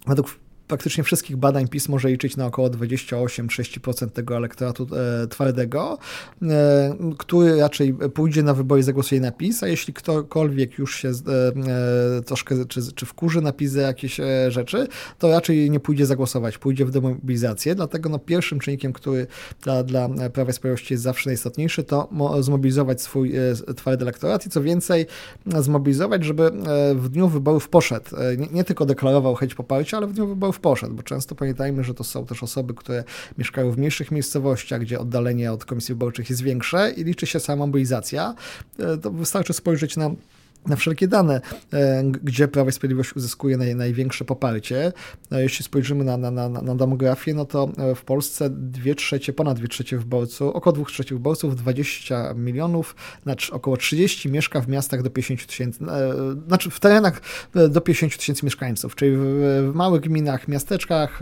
według 0.07 0.37
praktycznie 0.71 1.05
wszystkich 1.05 1.37
badań 1.37 1.69
PiS 1.69 1.89
może 1.89 2.09
liczyć 2.09 2.37
na 2.37 2.47
około 2.47 2.69
28-30% 2.69 4.11
tego 4.11 4.37
elektoratu 4.37 4.87
e, 5.23 5.27
twardego, 5.27 5.99
e, 6.43 6.97
który 7.19 7.61
raczej 7.61 7.95
pójdzie 7.95 8.43
na 8.43 8.55
wybory 8.55 8.83
zagłosuje 8.83 9.21
na 9.21 9.33
PiS, 9.33 9.63
a 9.63 9.69
jeśli 9.69 9.95
ktokolwiek 9.95 10.79
już 10.79 10.97
się 10.97 11.09
e, 11.09 11.13
e 12.19 12.23
troszkę 12.23 12.67
czy, 12.67 12.93
czy 12.93 13.07
wkurzy 13.07 13.41
na 13.41 13.53
PiS 13.53 13.73
za 13.73 13.81
jakieś 13.81 14.21
e, 14.21 14.51
rzeczy, 14.51 14.87
to 15.19 15.31
raczej 15.31 15.71
nie 15.71 15.81
pójdzie 15.81 16.07
zagłosować, 16.07 16.59
pójdzie 16.59 16.85
w 16.85 16.91
demobilizację, 16.91 17.75
dlatego 17.75 18.09
no, 18.09 18.19
pierwszym 18.19 18.59
czynnikiem, 18.59 18.93
który 18.93 19.27
dla, 19.63 19.83
dla 19.83 20.09
Prawa 20.33 20.51
i 20.51 20.55
Sprawiedliwości 20.55 20.95
jest 20.95 21.03
zawsze 21.03 21.31
najistotniejszy, 21.31 21.85
to 21.85 22.09
zmobilizować 22.41 23.03
swój 23.03 23.37
e, 23.37 23.75
twardy 23.77 24.05
elektorat 24.05 24.47
i 24.47 24.51
co 24.51 24.63
więcej, 24.63 25.07
zmobilizować, 25.47 26.25
żeby 26.25 26.51
w 26.95 27.09
dniu 27.09 27.29
wyborów 27.29 27.69
poszedł, 27.69 28.11
nie, 28.39 28.47
nie 28.47 28.65
tylko 28.65 28.87
deklarował 28.87 29.35
chęć 29.35 29.55
poparcia, 29.55 29.97
ale 29.97 30.07
w 30.07 30.13
dniu 30.13 30.27
wyborów 30.27 30.60
poszedł, 30.61 30.95
bo 30.95 31.03
często 31.03 31.35
pamiętajmy, 31.35 31.85
że 31.85 31.95
to 31.95 32.05
są 32.05 32.27
też 32.27 32.43
osoby, 32.43 32.75
które 32.75 33.05
mieszkają 33.39 33.71
w 33.71 33.79
mniejszych 33.79 34.11
miejscowościach, 34.11 34.81
gdzie 34.81 35.01
oddalenie 35.01 35.53
od 35.53 35.65
komisji 35.65 35.95
wyborczych 35.95 36.31
jest 36.31 36.43
większe 36.43 36.91
i 36.91 37.05
liczy 37.05 37.27
się 37.27 37.41
sama 37.41 37.67
mobilizacja. 37.67 38.35
E, 38.79 38.97
to 38.99 39.11
wystarczy 39.11 39.53
spojrzeć 39.53 39.97
na 39.97 40.11
na 40.67 40.77
wszelkie 40.77 41.09
dane, 41.09 41.41
e, 41.73 42.03
gdzie 42.05 42.49
Prawo 42.49 42.71
i 42.71 42.73
Sprawiedliwość 42.73 43.17
uzyskuje 43.17 43.57
naj, 43.57 43.75
największe 43.75 44.25
poparcie. 44.25 44.93
E, 45.33 45.43
jeśli 45.43 45.65
spojrzymy 45.65 46.05
na, 46.05 46.17
na, 46.17 46.31
na, 46.31 46.49
na 46.49 46.75
demografię, 46.75 47.35
no 47.35 47.45
to 47.45 47.71
e, 47.79 47.95
w 47.95 48.05
Polsce 48.05 48.51
dwie 48.51 48.95
trzecie, 48.95 49.33
ponad 49.33 49.59
dwie 49.59 49.69
trzecie 49.69 49.99
wyborców, 49.99 50.55
około 50.55 50.75
dwóch 50.75 50.91
trzecich 50.91 51.13
wyborców, 51.13 51.57
20 51.57 52.35
milionów, 52.35 52.97
znaczy 53.23 53.53
około 53.53 53.77
30 53.77 54.29
mieszka 54.29 54.61
w 54.61 54.69
miastach 54.69 55.03
do 55.03 55.11
50 55.11 55.47
tysięcy, 55.47 55.85
znaczy 56.47 56.71
w 56.71 56.81
terenach 56.81 57.21
do 57.71 57.81
50 57.81 58.17
tysięcy 58.17 58.47
mieszkańców, 58.47 58.95
czyli 58.95 59.17
w, 59.17 59.21
w, 59.21 59.75
małych 59.75 60.01
gminach, 60.01 60.49
miasteczkach 60.49 61.21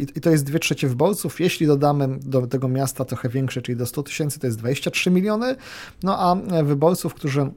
i, 0.00 0.06
i 0.18 0.20
to 0.20 0.30
jest 0.30 0.44
dwie 0.44 0.58
trzecie 0.58 0.88
wyborców. 0.88 1.40
Jeśli 1.40 1.66
dodamy 1.66 2.08
do 2.22 2.46
tego 2.46 2.68
miasta 2.68 3.04
trochę 3.04 3.28
większe, 3.28 3.62
czyli 3.62 3.78
do 3.78 3.86
100 3.86 4.02
tysięcy, 4.02 4.40
to 4.40 4.46
jest 4.46 4.58
23 4.58 5.10
miliony, 5.10 5.56
no 6.02 6.18
a 6.18 6.62
wyborców, 6.62 7.14
którzy 7.14 7.50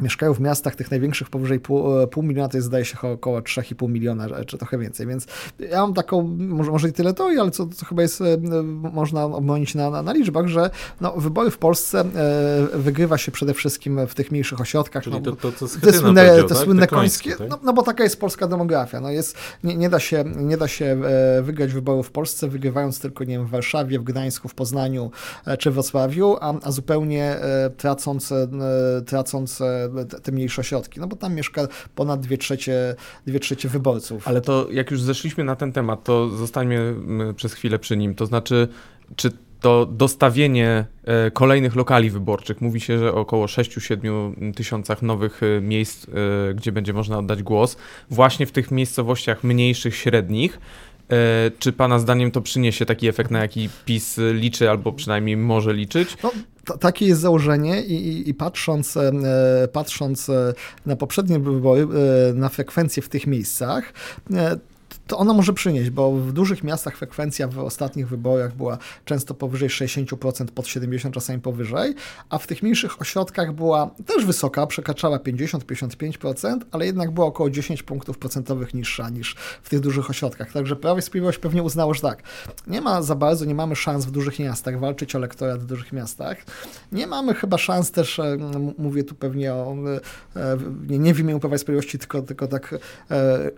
mieszkają 0.00 0.34
w 0.34 0.40
miastach 0.40 0.76
tych 0.76 0.90
największych 0.90 1.30
powyżej 1.30 1.60
pół, 1.60 2.00
e, 2.00 2.06
pół 2.06 2.22
miliona, 2.22 2.48
to 2.48 2.56
jest 2.56 2.66
zdaje 2.66 2.84
się 2.84 3.00
około 3.00 3.40
3,5 3.40 3.88
miliona, 3.88 4.44
czy 4.46 4.58
trochę 4.58 4.78
więcej, 4.78 5.06
więc 5.06 5.26
ja 5.58 5.80
mam 5.80 5.94
taką, 5.94 6.22
może, 6.38 6.70
może 6.70 6.88
i 6.88 6.92
tyle 6.92 7.14
to, 7.14 7.24
ale 7.24 7.50
co, 7.50 7.66
co 7.66 7.86
chyba 7.86 8.02
jest, 8.02 8.20
e, 8.20 8.36
można 8.92 9.24
obmonić 9.24 9.74
na, 9.74 9.90
na, 9.90 10.02
na 10.02 10.12
liczbach, 10.12 10.46
że 10.46 10.70
no, 11.00 11.12
wybory 11.12 11.50
w 11.50 11.58
Polsce 11.58 12.00
e, 12.00 12.78
wygrywa 12.78 13.18
się 13.18 13.32
przede 13.32 13.54
wszystkim 13.54 14.06
w 14.06 14.14
tych 14.14 14.30
mniejszych 14.30 14.60
ośrodkach. 14.60 15.04
Czyli 15.04 15.16
no, 15.16 15.36
to, 15.36 15.52
to, 15.52 15.66
te 15.82 15.92
słynne, 15.92 16.36
te 16.36 16.44
tak? 16.44 16.58
słynne 16.58 16.86
końskie, 16.86 17.36
tak? 17.36 17.48
no, 17.48 17.58
no, 17.62 17.72
bo 17.72 17.82
taka 17.82 18.04
jest 18.04 18.20
polska 18.20 18.46
demografia, 18.46 19.00
no 19.00 19.10
jest, 19.10 19.36
nie, 19.64 19.76
nie, 19.76 19.90
da 19.90 19.98
się, 19.98 20.24
nie 20.36 20.56
da 20.56 20.68
się 20.68 21.00
wygrać 21.42 21.72
wyborów 21.72 22.06
w 22.06 22.10
Polsce, 22.10 22.48
wygrywając 22.48 23.00
tylko, 23.00 23.24
nie 23.24 23.38
wiem, 23.38 23.46
w 23.46 23.50
Warszawie, 23.50 23.98
w 23.98 24.04
Gdańsku, 24.04 24.48
w 24.48 24.54
Poznaniu 24.54 25.10
czy 25.58 25.70
w 25.70 25.74
Wrocławiu, 25.74 26.36
a, 26.40 26.54
a 26.62 26.70
zupełnie 26.70 27.36
tracąc, 27.76 28.32
tracąc 29.06 29.62
te, 30.22 30.32
mniejsze 30.32 30.60
ośrodki, 30.60 31.00
no 31.00 31.06
bo 31.06 31.16
tam 31.16 31.34
mieszka 31.34 31.68
ponad 31.94 32.20
dwie 32.20 32.38
trzecie, 32.38 32.94
dwie 33.26 33.40
trzecie 33.40 33.68
wyborców. 33.68 34.28
Ale 34.28 34.40
to 34.40 34.66
jak 34.70 34.90
już 34.90 35.02
zeszliśmy 35.02 35.44
na 35.44 35.56
ten 35.56 35.72
temat, 35.72 36.04
to 36.04 36.28
zostańmy 36.28 36.76
mm, 36.76 37.34
przez 37.34 37.54
chwilę 37.54 37.78
przy 37.78 37.96
nim. 37.96 38.14
To 38.14 38.26
znaczy, 38.26 38.68
czy 39.16 39.30
to 39.60 39.86
dostawienie 39.86 40.86
e, 41.04 41.30
kolejnych 41.30 41.76
lokali 41.76 42.10
wyborczych, 42.10 42.60
mówi 42.60 42.80
się, 42.80 42.98
że 42.98 43.12
około 43.12 43.46
6-7 43.46 44.54
tysiącach 44.54 45.02
nowych 45.02 45.40
e, 45.42 45.60
miejsc, 45.60 46.06
e, 46.08 46.54
gdzie 46.54 46.72
będzie 46.72 46.92
można 46.92 47.18
oddać 47.18 47.42
głos, 47.42 47.76
właśnie 48.10 48.46
w 48.46 48.52
tych 48.52 48.70
miejscowościach 48.70 49.44
mniejszych, 49.44 49.96
średnich, 49.96 50.60
czy 51.58 51.72
Pana 51.72 51.98
zdaniem 51.98 52.30
to 52.30 52.40
przyniesie 52.40 52.86
taki 52.86 53.08
efekt, 53.08 53.30
na 53.30 53.38
jaki 53.38 53.68
PiS 53.84 54.16
liczy, 54.32 54.70
albo 54.70 54.92
przynajmniej 54.92 55.36
może 55.36 55.74
liczyć? 55.74 56.16
No, 56.22 56.32
takie 56.80 57.06
jest 57.06 57.20
założenie 57.20 57.82
i, 57.82 57.94
i, 57.94 58.30
i 58.30 58.34
patrząc, 58.34 58.96
e, 58.96 59.12
patrząc 59.72 60.28
e, 60.28 60.54
na 60.86 60.96
poprzednie 60.96 61.38
wybory, 61.38 61.82
e, 62.30 62.34
na 62.34 62.48
frekwencję 62.48 63.02
w 63.02 63.08
tych 63.08 63.26
miejscach, 63.26 63.92
to 65.06 65.18
ona 65.18 65.32
może 65.32 65.52
przynieść, 65.52 65.90
bo 65.90 66.12
w 66.12 66.32
dużych 66.32 66.64
miastach 66.64 66.96
frekwencja 66.96 67.48
w 67.48 67.58
ostatnich 67.58 68.08
wyborach 68.08 68.54
była 68.54 68.78
często 69.04 69.34
powyżej 69.34 69.68
60%, 69.68 70.46
pod 70.46 70.66
70% 70.66 71.10
czasami 71.10 71.40
powyżej, 71.40 71.94
a 72.30 72.38
w 72.38 72.46
tych 72.46 72.62
mniejszych 72.62 73.00
ośrodkach 73.00 73.52
była 73.52 73.90
też 74.06 74.24
wysoka, 74.24 74.66
przekraczała 74.66 75.18
50-55%, 75.18 76.60
ale 76.70 76.86
jednak 76.86 77.10
była 77.10 77.26
około 77.26 77.50
10 77.50 77.82
punktów 77.82 78.18
procentowych 78.18 78.74
niższa 78.74 79.08
niż 79.08 79.36
w 79.62 79.68
tych 79.68 79.80
dużych 79.80 80.10
ośrodkach. 80.10 80.52
Także 80.52 80.76
Prawo 80.76 80.98
i 80.98 81.02
Sprawiedliwość 81.02 81.38
pewnie 81.38 81.62
uznało, 81.62 81.94
że 81.94 82.00
tak, 82.00 82.22
nie 82.66 82.80
ma 82.80 83.02
za 83.02 83.14
bardzo, 83.14 83.44
nie 83.44 83.54
mamy 83.54 83.76
szans 83.76 84.04
w 84.04 84.10
dużych 84.10 84.38
miastach 84.38 84.80
walczyć 84.80 85.14
o 85.14 85.18
elektorat 85.18 85.60
w 85.60 85.66
dużych 85.66 85.92
miastach. 85.92 86.36
Nie 86.92 87.06
mamy 87.06 87.34
chyba 87.34 87.58
szans 87.58 87.90
też, 87.90 88.18
e, 88.18 88.36
mówię 88.78 89.04
tu 89.04 89.14
pewnie 89.14 89.54
o, 89.54 89.76
e, 90.36 90.56
nie, 90.88 90.98
nie 90.98 91.14
w 91.14 91.20
imieniu 91.20 91.40
Prawa 91.40 91.56
i 91.56 91.58
Sprawiedliwości, 91.58 91.98
tylko, 91.98 92.22
tylko 92.22 92.46
tak 92.46 92.74
e, 93.10 93.50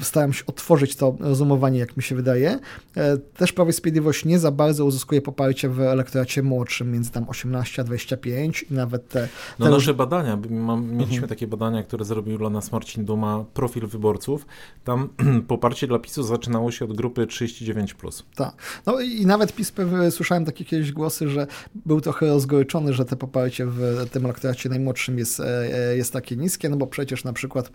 staram 0.00 0.32
się 0.32 0.46
otworzyć 0.46 0.95
to 0.96 1.16
rozumowanie, 1.20 1.78
jak 1.78 1.96
mi 1.96 2.02
się 2.02 2.14
wydaje. 2.14 2.58
E, 2.96 3.16
też 3.16 3.52
Prawo 3.52 3.70
i 3.70 3.72
Sprawiedliwość 3.72 4.24
nie 4.24 4.38
za 4.38 4.50
bardzo 4.50 4.84
uzyskuje 4.84 5.22
poparcie 5.22 5.68
w 5.68 5.80
elektoracie 5.80 6.42
młodszym, 6.42 6.92
między 6.92 7.10
tam 7.10 7.28
18 7.28 7.82
a 7.82 7.84
25 7.84 8.62
i 8.70 8.74
nawet 8.74 9.08
te... 9.08 9.28
No 9.58 9.66
te 9.66 9.72
nasze 9.72 9.94
badania, 9.94 10.36
mieliśmy 10.36 11.02
mhm. 11.02 11.28
takie 11.28 11.46
badania, 11.46 11.82
które 11.82 12.04
zrobił 12.04 12.38
dla 12.38 12.50
nas 12.50 12.72
Marcin 12.72 13.04
Duma, 13.04 13.44
profil 13.54 13.86
wyborców. 13.86 14.46
Tam 14.84 15.08
poparcie 15.48 15.86
dla 15.86 15.98
PiSu 15.98 16.22
zaczynało 16.22 16.70
się 16.70 16.84
od 16.84 16.96
grupy 16.96 17.26
39+. 17.26 17.94
Plus. 17.94 18.24
Tak. 18.34 18.54
No 18.86 19.00
i 19.00 19.26
nawet 19.26 19.52
PiS, 19.52 19.72
słyszałem 20.10 20.44
takie 20.44 20.64
kiedyś 20.64 20.92
głosy, 20.92 21.28
że 21.28 21.46
był 21.74 22.00
trochę 22.00 22.26
rozgoryczony, 22.26 22.92
że 22.92 23.04
te 23.04 23.16
poparcie 23.16 23.66
w 23.66 24.06
tym 24.10 24.24
elektoracie 24.24 24.68
najmłodszym 24.68 25.18
jest, 25.18 25.40
e, 25.40 25.44
e, 25.90 25.96
jest 25.96 26.12
takie 26.12 26.36
niskie, 26.36 26.68
no 26.68 26.76
bo 26.76 26.86
przecież 26.86 27.24
na 27.24 27.32
przykład 27.32 27.70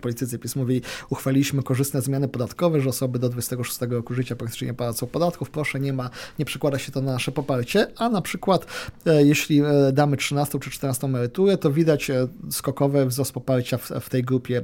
politycy 0.00 0.38
PiS 0.38 0.56
mówili, 0.56 0.82
uchwaliliśmy 1.10 1.62
korzystne 1.62 2.02
zmiany 2.02 2.28
podatkowe, 2.28 2.53
podatkowe, 2.54 2.80
że 2.80 2.88
osoby 2.88 3.18
do 3.18 3.28
26 3.28 3.78
roku 3.90 4.14
życia 4.14 4.36
praktycznie 4.36 4.66
nie 4.66 4.74
płacą 4.74 5.06
podatków. 5.06 5.50
Proszę, 5.50 5.80
nie 5.80 5.92
ma, 5.92 6.10
nie 6.38 6.44
przekłada 6.44 6.78
się 6.78 6.92
to 6.92 7.00
na 7.00 7.12
nasze 7.12 7.32
poparcie, 7.32 7.86
a 7.96 8.08
na 8.08 8.22
przykład 8.22 8.66
e, 9.06 9.24
jeśli 9.24 9.60
e, 9.60 9.92
damy 9.92 10.16
13 10.16 10.58
czy 10.58 10.70
14 10.70 11.06
emeryturę, 11.06 11.56
to 11.56 11.70
widać 11.70 12.10
e, 12.10 12.28
skokowy 12.50 13.06
wzrost 13.06 13.32
poparcia 13.32 13.78
w, 13.78 13.90
w 14.00 14.08
tej 14.08 14.22
grupie 14.22 14.62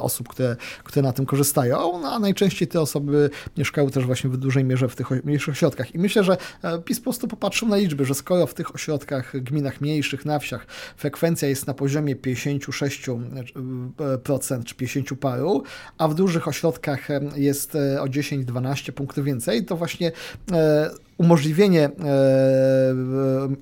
osób, 0.00 0.28
które, 0.28 0.56
które 0.84 1.02
na 1.02 1.12
tym 1.12 1.26
korzystają, 1.26 2.06
a 2.06 2.18
najczęściej 2.18 2.68
te 2.68 2.80
osoby 2.80 3.30
mieszkają 3.56 3.90
też 3.90 4.06
właśnie 4.06 4.30
w 4.30 4.36
dużej 4.36 4.64
mierze 4.64 4.88
w 4.88 4.96
tych 4.96 5.10
mniejszych 5.24 5.54
ośrodkach. 5.54 5.94
I 5.94 5.98
myślę, 5.98 6.24
że 6.24 6.36
PiS 6.84 6.98
po 6.98 7.04
prostu 7.04 7.28
popatrzył 7.28 7.68
na 7.68 7.76
liczby, 7.76 8.04
że 8.04 8.14
skoro 8.14 8.46
w 8.46 8.54
tych 8.54 8.74
ośrodkach, 8.74 9.42
gminach 9.42 9.80
mniejszych, 9.80 10.24
na 10.24 10.38
wsiach 10.38 10.66
frekwencja 10.96 11.48
jest 11.48 11.66
na 11.66 11.74
poziomie 11.74 12.16
56% 12.16 14.64
czy 14.64 14.74
50 14.74 15.20
paru, 15.20 15.62
a 15.98 16.08
w 16.08 16.14
dużych 16.14 16.48
ośrodkach 16.48 17.08
jest 17.36 17.74
e, 17.74 18.02
o 18.02 18.06
10-12 18.06 18.92
punktów 18.92 19.24
więcej, 19.24 19.64
to 19.64 19.76
właśnie 19.76 20.12
e, 20.52 20.90
umożliwienie 21.20 21.84
e, 21.84 21.90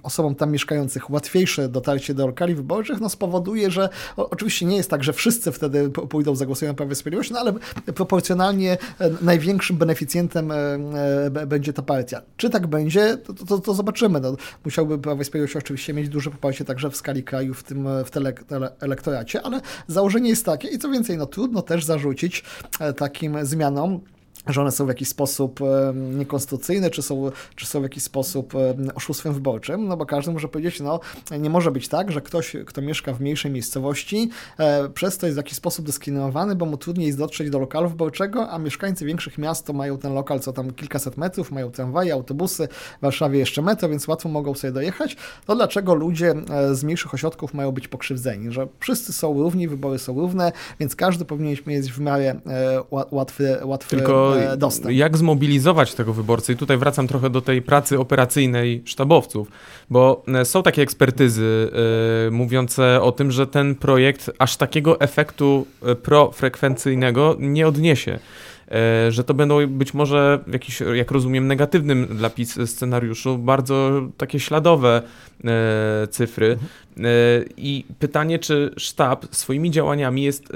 osobom 0.02 0.34
tam 0.34 0.50
mieszkających 0.50 1.10
łatwiejsze 1.10 1.68
dotarcie 1.68 2.14
do 2.14 2.26
lokali 2.26 2.54
wyborczych, 2.54 3.00
no 3.00 3.08
spowoduje, 3.08 3.70
że 3.70 3.88
oczywiście 4.16 4.66
nie 4.66 4.76
jest 4.76 4.90
tak, 4.90 5.04
że 5.04 5.12
wszyscy 5.12 5.52
wtedy 5.52 5.90
pójdą, 5.90 6.36
zagłosują 6.36 6.70
na 6.70 6.74
Prawo 6.74 6.92
i 6.92 6.94
Sprawiedliwość, 6.94 7.30
no 7.30 7.38
ale 7.38 7.52
proporcjonalnie 7.94 8.78
największym 9.22 9.76
beneficjentem 9.76 10.52
będzie 11.46 11.72
ta 11.72 11.82
partia. 11.82 12.22
Czy 12.36 12.50
tak 12.50 12.66
będzie, 12.66 13.16
to, 13.16 13.32
to, 13.34 13.58
to 13.58 13.74
zobaczymy. 13.74 14.20
No, 14.20 14.36
musiałby 14.64 14.98
Prawo 14.98 15.22
i 15.22 15.24
Sprawiedliwość 15.24 15.64
oczywiście 15.64 15.94
mieć 15.94 16.08
duże 16.08 16.30
poparcie 16.30 16.64
także 16.64 16.90
w 16.90 16.96
skali 16.96 17.22
kraju, 17.22 17.54
w 17.54 17.62
tym 17.62 18.04
w 18.04 18.10
tele, 18.10 18.32
tele 18.32 18.70
elektoracie, 18.80 19.42
ale 19.42 19.60
założenie 19.86 20.28
jest 20.30 20.44
takie 20.44 20.68
i 20.68 20.78
co 20.78 20.90
więcej, 20.90 21.18
no 21.18 21.26
trudno 21.26 21.62
też 21.62 21.84
zarzucić 21.84 22.44
takim 22.96 23.46
zmianom, 23.46 24.00
że 24.48 24.60
one 24.60 24.72
są 24.72 24.84
w 24.84 24.88
jakiś 24.88 25.08
sposób 25.08 25.60
niekonstytucyjne, 25.94 26.90
czy 26.90 27.02
są, 27.02 27.30
czy 27.54 27.66
są 27.66 27.80
w 27.80 27.82
jakiś 27.82 28.02
sposób 28.02 28.52
oszustwem 28.94 29.34
wyborczym, 29.34 29.88
no 29.88 29.96
bo 29.96 30.06
każdy 30.06 30.32
może 30.32 30.48
powiedzieć, 30.48 30.80
no 30.80 31.00
nie 31.38 31.50
może 31.50 31.70
być 31.70 31.88
tak, 31.88 32.12
że 32.12 32.20
ktoś, 32.20 32.56
kto 32.66 32.82
mieszka 32.82 33.12
w 33.12 33.20
mniejszej 33.20 33.50
miejscowości, 33.50 34.30
e, 34.58 34.88
przez 34.88 35.18
to 35.18 35.26
jest 35.26 35.36
w 35.36 35.42
jakiś 35.42 35.54
sposób 35.54 35.86
dyskryminowany, 35.86 36.54
bo 36.56 36.66
mu 36.66 36.76
trudniej 36.76 37.06
jest 37.06 37.18
dotrzeć 37.18 37.50
do 37.50 37.58
lokalu 37.58 37.88
wyborczego, 37.88 38.50
a 38.50 38.58
mieszkańcy 38.58 39.04
większych 39.04 39.38
miast 39.38 39.66
to 39.66 39.72
mają 39.72 39.98
ten 39.98 40.14
lokal 40.14 40.40
co 40.40 40.52
tam 40.52 40.70
kilkaset 40.70 41.16
metrów, 41.16 41.50
mają 41.50 41.70
tramwaje, 41.70 42.12
autobusy, 42.12 42.68
w 42.98 43.00
Warszawie 43.00 43.38
jeszcze 43.38 43.62
metro, 43.62 43.88
więc 43.88 44.08
łatwo 44.08 44.28
mogą 44.28 44.54
sobie 44.54 44.72
dojechać, 44.72 45.16
to 45.46 45.56
dlaczego 45.56 45.94
ludzie 45.94 46.34
e, 46.50 46.74
z 46.74 46.84
mniejszych 46.84 47.14
ośrodków 47.14 47.54
mają 47.54 47.72
być 47.72 47.88
pokrzywdzeni, 47.88 48.52
że 48.52 48.68
wszyscy 48.80 49.12
są 49.12 49.32
równi, 49.34 49.68
wybory 49.68 49.98
są 49.98 50.14
równe, 50.14 50.52
więc 50.80 50.96
każdy 50.96 51.24
powinien 51.24 51.56
mieć 51.66 51.92
w 51.92 52.00
miarę 52.00 52.40
e, 52.46 52.82
łatwy, 53.10 53.58
łatwy 53.64 53.96
Tylko 53.96 54.34
dostęp. 54.57 54.95
Jak 54.95 55.16
zmobilizować 55.16 55.95
tego 55.95 56.12
wyborcę? 56.12 56.52
I 56.52 56.57
tutaj 56.57 56.76
wracam 56.76 57.09
trochę 57.09 57.30
do 57.30 57.40
tej 57.40 57.62
pracy 57.62 57.99
operacyjnej 57.99 58.83
sztabowców, 58.85 59.49
bo 59.90 60.25
e, 60.28 60.45
są 60.45 60.62
takie 60.62 60.83
ekspertyzy 60.83 61.71
yy, 62.25 62.30
mówiące 62.30 63.02
o 63.02 63.12
tym, 63.12 63.30
że 63.30 63.47
ten 63.47 63.75
projekt 63.75 64.30
aż 64.38 64.57
takiego 64.57 65.00
efektu 65.00 65.66
profrekwencyjnego 66.02 67.37
nie 67.38 67.68
odniesie 67.68 68.18
że 69.09 69.25
to 69.25 69.35
będą 69.35 69.66
być 69.66 69.95
może 69.95 70.38
w 70.47 70.52
jakiś, 70.52 70.83
jak 70.95 71.11
rozumiem, 71.11 71.47
negatywnym 71.47 72.07
dla 72.07 72.30
PiS 72.30 72.59
scenariuszu 72.66 73.38
bardzo 73.38 74.02
takie 74.16 74.40
śladowe 74.40 75.02
cyfry. 76.11 76.47
Mhm. 76.47 77.45
I 77.57 77.85
pytanie, 77.99 78.38
czy 78.38 78.71
sztab 78.76 79.26
swoimi 79.30 79.71
działaniami 79.71 80.23
jest 80.23 80.52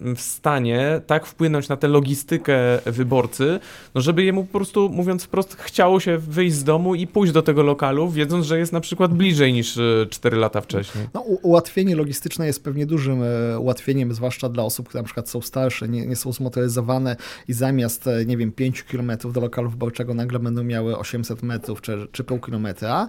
w 0.00 0.20
stanie 0.20 1.00
tak 1.06 1.26
wpłynąć 1.26 1.68
na 1.68 1.76
tę 1.76 1.88
logistykę 1.88 2.56
wyborcy, 2.86 3.60
no 3.94 4.00
żeby 4.00 4.24
jemu 4.24 4.44
po 4.44 4.52
prostu, 4.52 4.88
mówiąc 4.88 5.24
wprost, 5.24 5.56
chciało 5.60 6.00
się 6.00 6.18
wyjść 6.18 6.56
z 6.56 6.64
domu 6.64 6.94
i 6.94 7.06
pójść 7.06 7.32
do 7.32 7.42
tego 7.42 7.62
lokalu, 7.62 8.10
wiedząc, 8.10 8.46
że 8.46 8.58
jest 8.58 8.72
na 8.72 8.80
przykład 8.80 9.14
bliżej 9.14 9.52
niż 9.52 9.78
4 10.10 10.36
lata 10.36 10.60
wcześniej. 10.60 11.08
No, 11.14 11.20
ułatwienie 11.20 11.96
logistyczne 11.96 12.46
jest 12.46 12.64
pewnie 12.64 12.86
dużym 12.86 13.22
ułatwieniem, 13.58 14.14
zwłaszcza 14.14 14.48
dla 14.48 14.62
osób, 14.62 14.88
które 14.88 15.02
na 15.02 15.04
przykład 15.04 15.28
są 15.28 15.40
starsze, 15.40 15.88
nie, 15.88 16.06
nie 16.06 16.16
są 16.16 16.32
zmotoryzowane 16.32 17.16
i 17.48 17.52
zamiast, 17.52 18.08
nie 18.26 18.36
wiem, 18.36 18.52
5 18.52 18.82
km 18.82 19.12
do 19.32 19.40
lokalu 19.40 19.70
wyborczego 19.70 20.14
nagle 20.14 20.38
będą 20.38 20.64
miały 20.64 20.98
800 20.98 21.42
metrów 21.42 21.80
czy, 21.80 22.06
czy 22.12 22.24
pół 22.24 22.38
kilometra. 22.38 23.08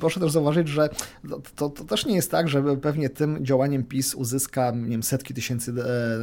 Proszę 0.00 0.20
też 0.20 0.32
zauważyć, 0.32 0.68
że 0.68 0.88
to, 1.56 1.68
to 1.68 1.84
też 1.84 2.06
nie 2.06 2.14
jest 2.14 2.30
tak, 2.30 2.48
że 2.48 2.76
pewnie 2.76 3.08
tym 3.08 3.44
działaniem 3.44 3.84
PiS 3.84 4.14
uzyska 4.14 4.72
nie 4.84 4.90
wiem, 4.90 5.02
setki 5.02 5.34
tysięcy 5.34 5.72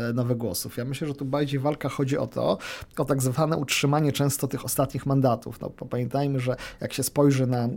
e, 0.10 0.14
nowych 0.14 0.38
głosów. 0.38 0.78
Ja 0.78 0.86
myślę, 0.86 1.08
że 1.08 1.14
tu 1.14 1.26
bardziej 1.26 1.60
walka 1.60 1.90
chodzi 1.90 2.18
o 2.18 2.28
to, 2.28 2.58
o 2.98 3.06
tak 3.06 3.22
zwane 3.22 3.58
utrzymanie 3.58 4.12
często 4.12 4.48
tych 4.48 4.66
ostatnich 4.66 5.06
mandatów. 5.06 5.62
No, 5.62 5.70
pamiętajmy, 5.70 6.40
że 6.40 6.56
jak 6.82 6.94
się 6.94 7.04
spojrzy 7.04 7.48
na 7.48 7.70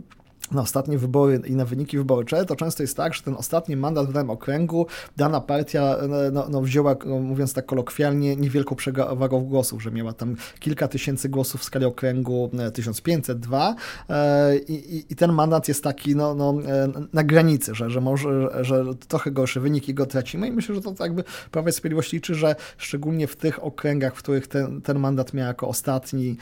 na 0.51 0.61
ostatnie 0.61 0.97
wybory 0.97 1.41
i 1.47 1.55
na 1.55 1.65
wyniki 1.65 1.97
wyborcze, 1.97 2.45
to 2.45 2.55
często 2.55 2.83
jest 2.83 2.97
tak, 2.97 3.13
że 3.13 3.21
ten 3.21 3.33
ostatni 3.33 3.75
mandat 3.75 4.07
w 4.07 4.13
danym 4.13 4.29
okręgu 4.29 4.87
dana 5.17 5.41
partia 5.41 5.97
no, 6.31 6.47
no 6.49 6.61
wzięła, 6.61 6.95
no, 7.05 7.19
mówiąc 7.19 7.53
tak 7.53 7.65
kolokwialnie, 7.65 8.35
niewielką 8.35 8.75
przewagą 8.75 9.41
głosów, 9.41 9.83
że 9.83 9.91
miała 9.91 10.13
tam 10.13 10.35
kilka 10.59 10.87
tysięcy 10.87 11.29
głosów 11.29 11.61
w 11.61 11.63
skali 11.63 11.85
okręgu 11.85 12.49
1502 12.73 13.75
e, 14.09 14.15
e, 14.15 14.57
i, 14.57 15.05
i 15.09 15.15
ten 15.15 15.31
mandat 15.31 15.67
jest 15.67 15.83
taki 15.83 16.15
no, 16.15 16.35
no, 16.35 16.53
e, 16.67 16.91
na 17.13 17.23
granicy, 17.23 17.75
że, 17.75 17.89
że 17.89 18.01
może, 18.01 18.49
że 18.61 18.85
trochę 19.07 19.31
gorszy 19.31 19.59
wynik 19.59 19.89
i 19.89 19.93
go 19.93 20.05
tracimy 20.05 20.47
i 20.47 20.51
myślę, 20.51 20.75
że 20.75 20.81
to 20.81 20.93
jakby 20.99 21.23
Prawo 21.51 21.69
i 21.69 21.71
Sprawiedliwość 21.71 22.11
liczy, 22.11 22.35
że 22.35 22.55
szczególnie 22.77 23.27
w 23.27 23.35
tych 23.35 23.63
okręgach, 23.63 24.15
w 24.15 24.17
których 24.17 24.47
ten, 24.47 24.81
ten 24.81 24.99
mandat 24.99 25.33
miał 25.33 25.47
jako 25.47 25.67
ostatni 25.67 26.37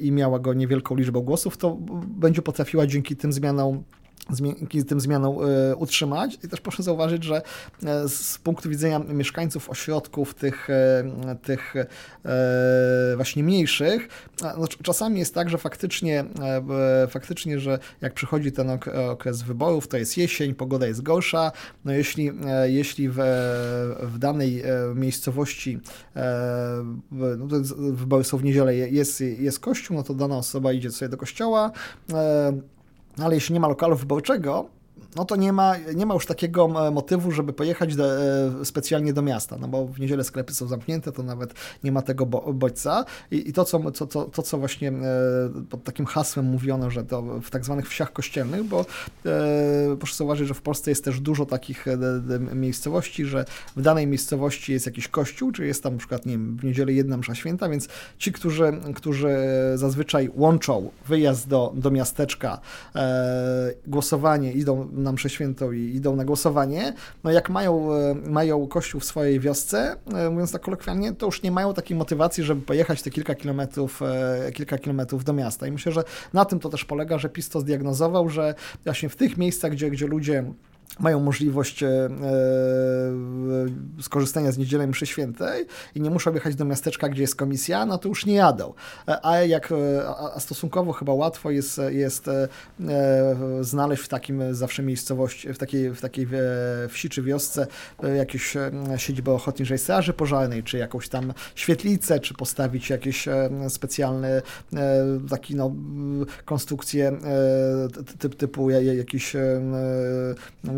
i 0.00 0.12
miała 0.12 0.38
go 0.38 0.54
niewielką 0.54 0.94
liczbą 0.94 1.20
głosów, 1.20 1.56
to 1.56 1.76
będzie 2.06 2.42
potrafiła 2.42 2.86
dzięki 2.86 3.09
dzięki 3.10 3.22
tym 3.22 3.32
zmianom 3.32 3.84
dzięki 4.32 4.84
tym 4.84 5.00
zmianom 5.00 5.36
e, 5.44 5.76
utrzymać. 5.76 6.38
I 6.44 6.48
też 6.48 6.60
proszę 6.60 6.82
zauważyć, 6.82 7.24
że 7.24 7.42
e, 7.84 8.08
z 8.08 8.38
punktu 8.38 8.68
widzenia 8.68 8.98
mieszkańców 8.98 9.70
ośrodków 9.70 10.34
tych, 10.34 10.70
e, 10.70 11.36
tych 11.42 11.74
właśnie 13.16 13.44
mniejszych, 13.44 14.08
no, 14.42 14.68
czasami 14.82 15.18
jest 15.18 15.34
tak, 15.34 15.50
że 15.50 15.58
faktycznie, 15.58 16.24
faktycznie, 17.08 17.58
że 17.60 17.78
jak 18.00 18.14
przychodzi 18.14 18.52
ten 18.52 18.70
okres 19.10 19.42
wyborów, 19.42 19.88
to 19.88 19.96
jest 19.96 20.16
jesień, 20.16 20.54
pogoda 20.54 20.86
jest 20.86 21.02
gorsza, 21.02 21.52
no 21.84 21.92
jeśli, 21.92 22.32
jeśli 22.64 23.08
w, 23.08 23.16
w 24.02 24.18
danej 24.18 24.62
miejscowości 24.94 25.80
no 27.10 27.46
wybory 27.92 28.24
są 28.24 28.38
w 28.38 28.44
niedzielę, 28.44 28.76
jest, 28.76 29.20
jest 29.20 29.60
kościół, 29.60 29.96
no 29.96 30.02
to 30.02 30.14
dana 30.14 30.36
osoba 30.36 30.72
idzie 30.72 30.90
sobie 30.90 31.08
do 31.08 31.16
kościoła, 31.16 31.72
ale 33.18 33.34
jeśli 33.34 33.52
nie 33.54 33.60
ma 33.60 33.68
lokalu 33.68 33.96
wyborczego, 33.96 34.66
no 35.16 35.24
to 35.24 35.36
nie 35.36 35.52
ma, 35.52 35.74
nie 35.94 36.06
ma 36.06 36.14
już 36.14 36.26
takiego 36.26 36.86
e, 36.86 36.90
motywu, 36.90 37.32
żeby 37.32 37.52
pojechać 37.52 37.96
do, 37.96 38.22
e, 38.22 38.64
specjalnie 38.64 39.12
do 39.12 39.22
miasta, 39.22 39.56
no 39.60 39.68
bo 39.68 39.86
w 39.86 40.00
niedzielę 40.00 40.24
sklepy 40.24 40.54
są 40.54 40.66
zamknięte, 40.66 41.12
to 41.12 41.22
nawet 41.22 41.54
nie 41.84 41.92
ma 41.92 42.02
tego 42.02 42.26
bo, 42.26 42.52
bodźca. 42.52 43.04
I, 43.30 43.48
I, 43.48 43.52
to, 43.52 43.64
co, 43.64 43.90
co, 43.90 44.06
to, 44.06 44.24
to, 44.24 44.42
co 44.42 44.58
właśnie 44.58 44.88
e, 44.88 44.92
pod 45.70 45.84
takim 45.84 46.06
hasłem 46.06 46.46
mówiono, 46.46 46.90
że 46.90 47.04
to 47.04 47.22
w 47.22 47.50
tak 47.50 47.64
zwanych 47.64 47.88
wsiach 47.88 48.12
kościelnych, 48.12 48.64
bo 48.64 48.86
proszę 49.98 50.16
zauważyć, 50.16 50.48
że 50.48 50.54
w 50.54 50.62
Polsce 50.62 50.90
jest 50.90 51.04
też 51.04 51.20
dużo 51.20 51.46
takich 51.46 51.86
miejscowości, 52.54 53.24
że 53.24 53.44
w 53.76 53.82
danej 53.82 54.06
miejscowości 54.06 54.72
jest 54.72 54.86
jakiś 54.86 55.08
kościół, 55.08 55.52
czy 55.52 55.66
jest 55.66 55.82
tam 55.82 55.92
na 55.92 55.98
przykład, 55.98 56.26
nie 56.26 56.32
wiem, 56.32 56.56
w 56.56 56.64
niedzielę 56.64 56.92
jedna 56.92 57.16
msza 57.16 57.34
święta, 57.34 57.68
więc 57.68 57.88
ci, 58.18 58.32
którzy, 58.32 58.72
którzy 58.94 59.36
zazwyczaj 59.74 60.30
łączą 60.34 60.90
wyjazd 61.08 61.48
do, 61.48 61.72
do 61.76 61.90
miasteczka, 61.90 62.60
głosowanie, 63.86 64.52
idą 64.52 64.89
na 64.92 65.12
mszę 65.12 65.30
świętą 65.30 65.72
i 65.72 65.80
idą 65.80 66.16
na 66.16 66.24
głosowanie, 66.24 66.92
no 67.24 67.30
jak 67.30 67.50
mają, 67.50 67.94
e, 67.94 68.14
mają 68.14 68.66
kościół 68.66 69.00
w 69.00 69.04
swojej 69.04 69.40
wiosce, 69.40 69.96
e, 70.14 70.30
mówiąc 70.30 70.52
tak 70.52 70.62
kolokwialnie, 70.62 71.12
to 71.12 71.26
już 71.26 71.42
nie 71.42 71.50
mają 71.50 71.74
takiej 71.74 71.96
motywacji, 71.96 72.44
żeby 72.44 72.62
pojechać 72.62 73.02
te 73.02 73.10
kilka 73.10 73.34
kilometrów, 73.34 74.02
e, 74.02 74.52
kilka 74.52 74.78
kilometrów 74.78 75.24
do 75.24 75.32
miasta. 75.32 75.66
I 75.66 75.72
myślę, 75.72 75.92
że 75.92 76.04
na 76.32 76.44
tym 76.44 76.60
to 76.60 76.68
też 76.68 76.84
polega, 76.84 77.18
że 77.18 77.28
PiS 77.28 77.48
to 77.48 77.60
zdiagnozował, 77.60 78.28
że 78.28 78.54
właśnie 78.84 79.08
w 79.08 79.16
tych 79.16 79.36
miejscach, 79.36 79.72
gdzie, 79.72 79.90
gdzie 79.90 80.06
ludzie 80.06 80.44
mają 80.98 81.20
możliwość 81.20 81.82
e, 81.82 81.88
e, 81.88 82.10
skorzystania 84.02 84.52
z 84.52 84.58
niedzielnej 84.58 84.88
mszy 84.88 85.06
świętej 85.06 85.66
i 85.94 86.00
nie 86.00 86.10
muszą 86.10 86.34
jechać 86.34 86.54
do 86.54 86.64
miasteczka, 86.64 87.08
gdzie 87.08 87.22
jest 87.22 87.36
komisja, 87.36 87.86
no 87.86 87.98
to 87.98 88.08
już 88.08 88.26
nie 88.26 88.34
jadą. 88.34 88.74
E, 89.08 89.26
a 89.26 89.40
jak 89.40 89.72
a 90.34 90.40
stosunkowo 90.40 90.92
chyba 90.92 91.12
łatwo 91.12 91.50
jest, 91.50 91.80
jest 91.88 92.26
znaleźć 93.60 94.02
w 94.02 94.08
takim 94.08 94.54
zawsze 94.54 94.82
miejscowości, 94.82 95.52
w 95.52 95.58
takiej, 95.58 95.90
w 95.90 96.00
takiej 96.00 96.28
wsi 96.88 97.08
czy 97.08 97.22
wiosce 97.22 97.66
jakieś 98.16 98.54
siedzibę 98.96 99.32
ochotniczej 99.32 99.78
straży 99.78 100.12
pożarnej, 100.12 100.62
czy 100.62 100.78
jakąś 100.78 101.08
tam 101.08 101.32
świetlicę, 101.54 102.20
czy 102.20 102.34
postawić 102.34 102.90
jakieś 102.90 103.28
specjalne 103.68 104.42
taki 105.30 105.56
no, 105.56 105.72
konstrukcje 106.44 107.18
typ, 108.18 108.34
typu 108.34 108.70
jakiś 108.70 109.36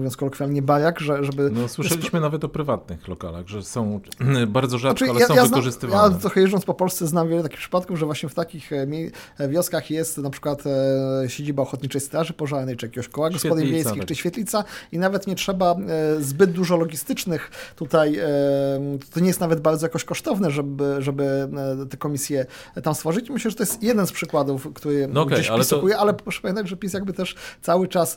mówiąc 0.03 0.17
kolokwialnie, 0.17 0.63
bajak, 0.63 1.01
że, 1.01 1.25
żeby... 1.25 1.51
No 1.51 1.69
słyszeliśmy 1.69 2.21
nawet 2.21 2.45
o 2.45 2.49
prywatnych 2.49 3.09
lokalach, 3.09 3.49
że 3.49 3.63
są 3.63 4.01
bardzo 4.49 4.79
rzadko, 4.79 4.99
znaczy, 4.99 5.11
ale 5.11 5.21
ja, 5.21 5.27
są 5.27 5.35
ja 5.35 5.45
wykorzystywane. 5.45 6.01
Znam, 6.01 6.13
ja 6.13 6.19
trochę 6.19 6.41
jeżdżąc 6.41 6.65
po 6.65 6.75
Polsce 6.75 7.07
znam 7.07 7.29
wiele 7.29 7.43
takich 7.43 7.59
przypadków, 7.59 7.99
że 7.99 8.07
właśnie 8.07 8.29
w 8.29 8.35
takich 8.35 8.73
e, 8.73 8.87
e, 9.39 9.49
wioskach 9.49 9.91
jest 9.91 10.19
na 10.19 10.31
przykład 10.31 10.63
e, 10.67 11.29
siedziba 11.29 11.63
Ochotniczej 11.63 12.01
Straży 12.01 12.33
Pożarnej, 12.33 12.77
czy 12.77 12.87
jakiegoś 12.87 13.09
koła 13.09 13.31
gospodyń 13.31 13.69
wiejskich, 13.69 13.99
tak. 13.99 14.09
czy 14.09 14.15
świetlica 14.15 14.65
i 14.93 14.99
nawet 14.99 15.27
nie 15.27 15.35
trzeba 15.35 15.77
zbyt 16.21 16.53
dużo 16.53 16.77
logistycznych 16.77 17.51
tutaj, 17.77 18.21
to 19.15 19.21
nie 19.21 19.27
jest 19.27 19.41
nawet 19.41 19.61
bardzo 19.61 19.87
jakoś 19.87 20.05
kosztowne, 20.05 20.51
żeby, 20.51 20.97
żeby 20.99 21.49
te 21.91 21.97
komisje 21.97 22.47
tam 22.83 22.95
stworzyć. 22.95 23.31
Myślę, 23.31 23.51
że 23.51 23.57
to 23.57 23.63
jest 23.63 23.83
jeden 23.83 24.07
z 24.07 24.13
przykładów, 24.13 24.69
który 24.75 25.09
no 25.09 25.21
okay, 25.21 25.39
gdzieś 25.39 25.51
ale 25.51 25.65
to... 25.65 25.83
ale 25.99 26.15
proszę 26.15 26.41
pamiętać, 26.41 26.69
że 26.69 26.77
PiS 26.77 26.93
jakby 26.93 27.13
też 27.13 27.35
cały 27.63 27.89
czas 27.89 28.17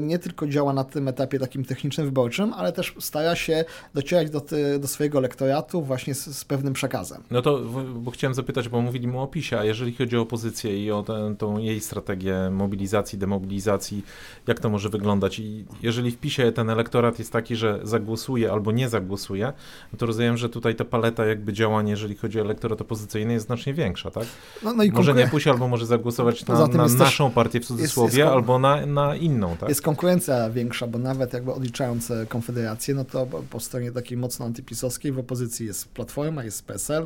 nie 0.00 0.18
tylko 0.18 0.46
działa 0.46 0.72
na 0.72 0.83
tym 0.90 1.08
etapie 1.08 1.38
takim 1.38 1.64
technicznym, 1.64 2.06
wyborczym, 2.06 2.52
ale 2.52 2.72
też 2.72 2.94
stara 2.98 3.36
się 3.36 3.64
docierać 3.94 4.30
do, 4.30 4.42
do 4.78 4.88
swojego 4.88 5.20
lektoratu 5.20 5.82
właśnie 5.82 6.14
z, 6.14 6.24
z, 6.24 6.44
pewnym 6.44 6.72
przekazem. 6.72 7.22
No 7.30 7.42
to, 7.42 7.60
bo 7.94 8.10
chciałem 8.10 8.34
zapytać, 8.34 8.68
bo 8.68 8.80
mówiliśmy 8.80 9.20
o 9.20 9.26
PiSie, 9.26 9.58
a 9.58 9.64
jeżeli 9.64 9.94
chodzi 9.94 10.16
o 10.16 10.20
opozycję 10.20 10.84
i 10.84 10.90
o 10.90 11.02
tę, 11.02 11.34
tą 11.38 11.58
jej 11.58 11.80
strategię 11.80 12.50
mobilizacji, 12.50 13.18
demobilizacji, 13.18 14.04
jak 14.46 14.60
to 14.60 14.70
może 14.70 14.88
wyglądać? 14.88 15.38
I 15.38 15.64
jeżeli 15.82 16.10
w 16.10 16.18
PiSie 16.18 16.52
ten 16.52 16.70
elektorat 16.70 17.18
jest 17.18 17.32
taki, 17.32 17.56
że 17.56 17.80
zagłosuje 17.82 18.52
albo 18.52 18.72
nie 18.72 18.88
zagłosuje, 18.88 19.52
no 19.92 19.98
to 19.98 20.06
rozumiem, 20.06 20.36
że 20.36 20.48
tutaj 20.48 20.74
ta 20.74 20.84
paleta 20.84 21.26
jakby 21.26 21.52
działań, 21.52 21.88
jeżeli 21.88 22.16
chodzi 22.16 22.38
o 22.40 22.42
elektorat 22.42 22.80
opozycyjny, 22.80 23.32
jest 23.32 23.46
znacznie 23.46 23.74
większa, 23.74 24.10
tak? 24.10 24.24
No, 24.62 24.74
no 24.74 24.82
i 24.82 24.90
może 24.90 25.14
nie 25.14 25.28
pójść, 25.28 25.46
albo 25.46 25.68
może 25.68 25.86
zagłosować 25.86 26.46
na, 26.46 26.66
na 26.66 26.86
naszą 26.88 27.30
partię 27.30 27.60
w 27.60 27.66
cudzysłowie, 27.66 28.06
jest, 28.06 28.18
jest, 28.18 28.30
albo 28.30 28.58
na, 28.58 28.86
na 28.86 29.16
inną, 29.16 29.56
tak? 29.56 29.68
Jest 29.68 29.82
konkurencja 29.82 30.50
większa, 30.50 30.73
bo 30.88 30.98
nawet 30.98 31.32
jakby 31.32 31.52
odliczając 31.52 32.12
Konfederację, 32.28 32.94
no 32.94 33.04
to 33.04 33.26
po 33.26 33.60
stronie 33.60 33.92
takiej 33.92 34.18
mocno 34.18 34.46
antypisowskiej 34.46 35.12
w 35.12 35.18
opozycji 35.18 35.66
jest 35.66 35.88
Platforma, 35.88 36.44
jest 36.44 36.64
PSL, 36.66 37.04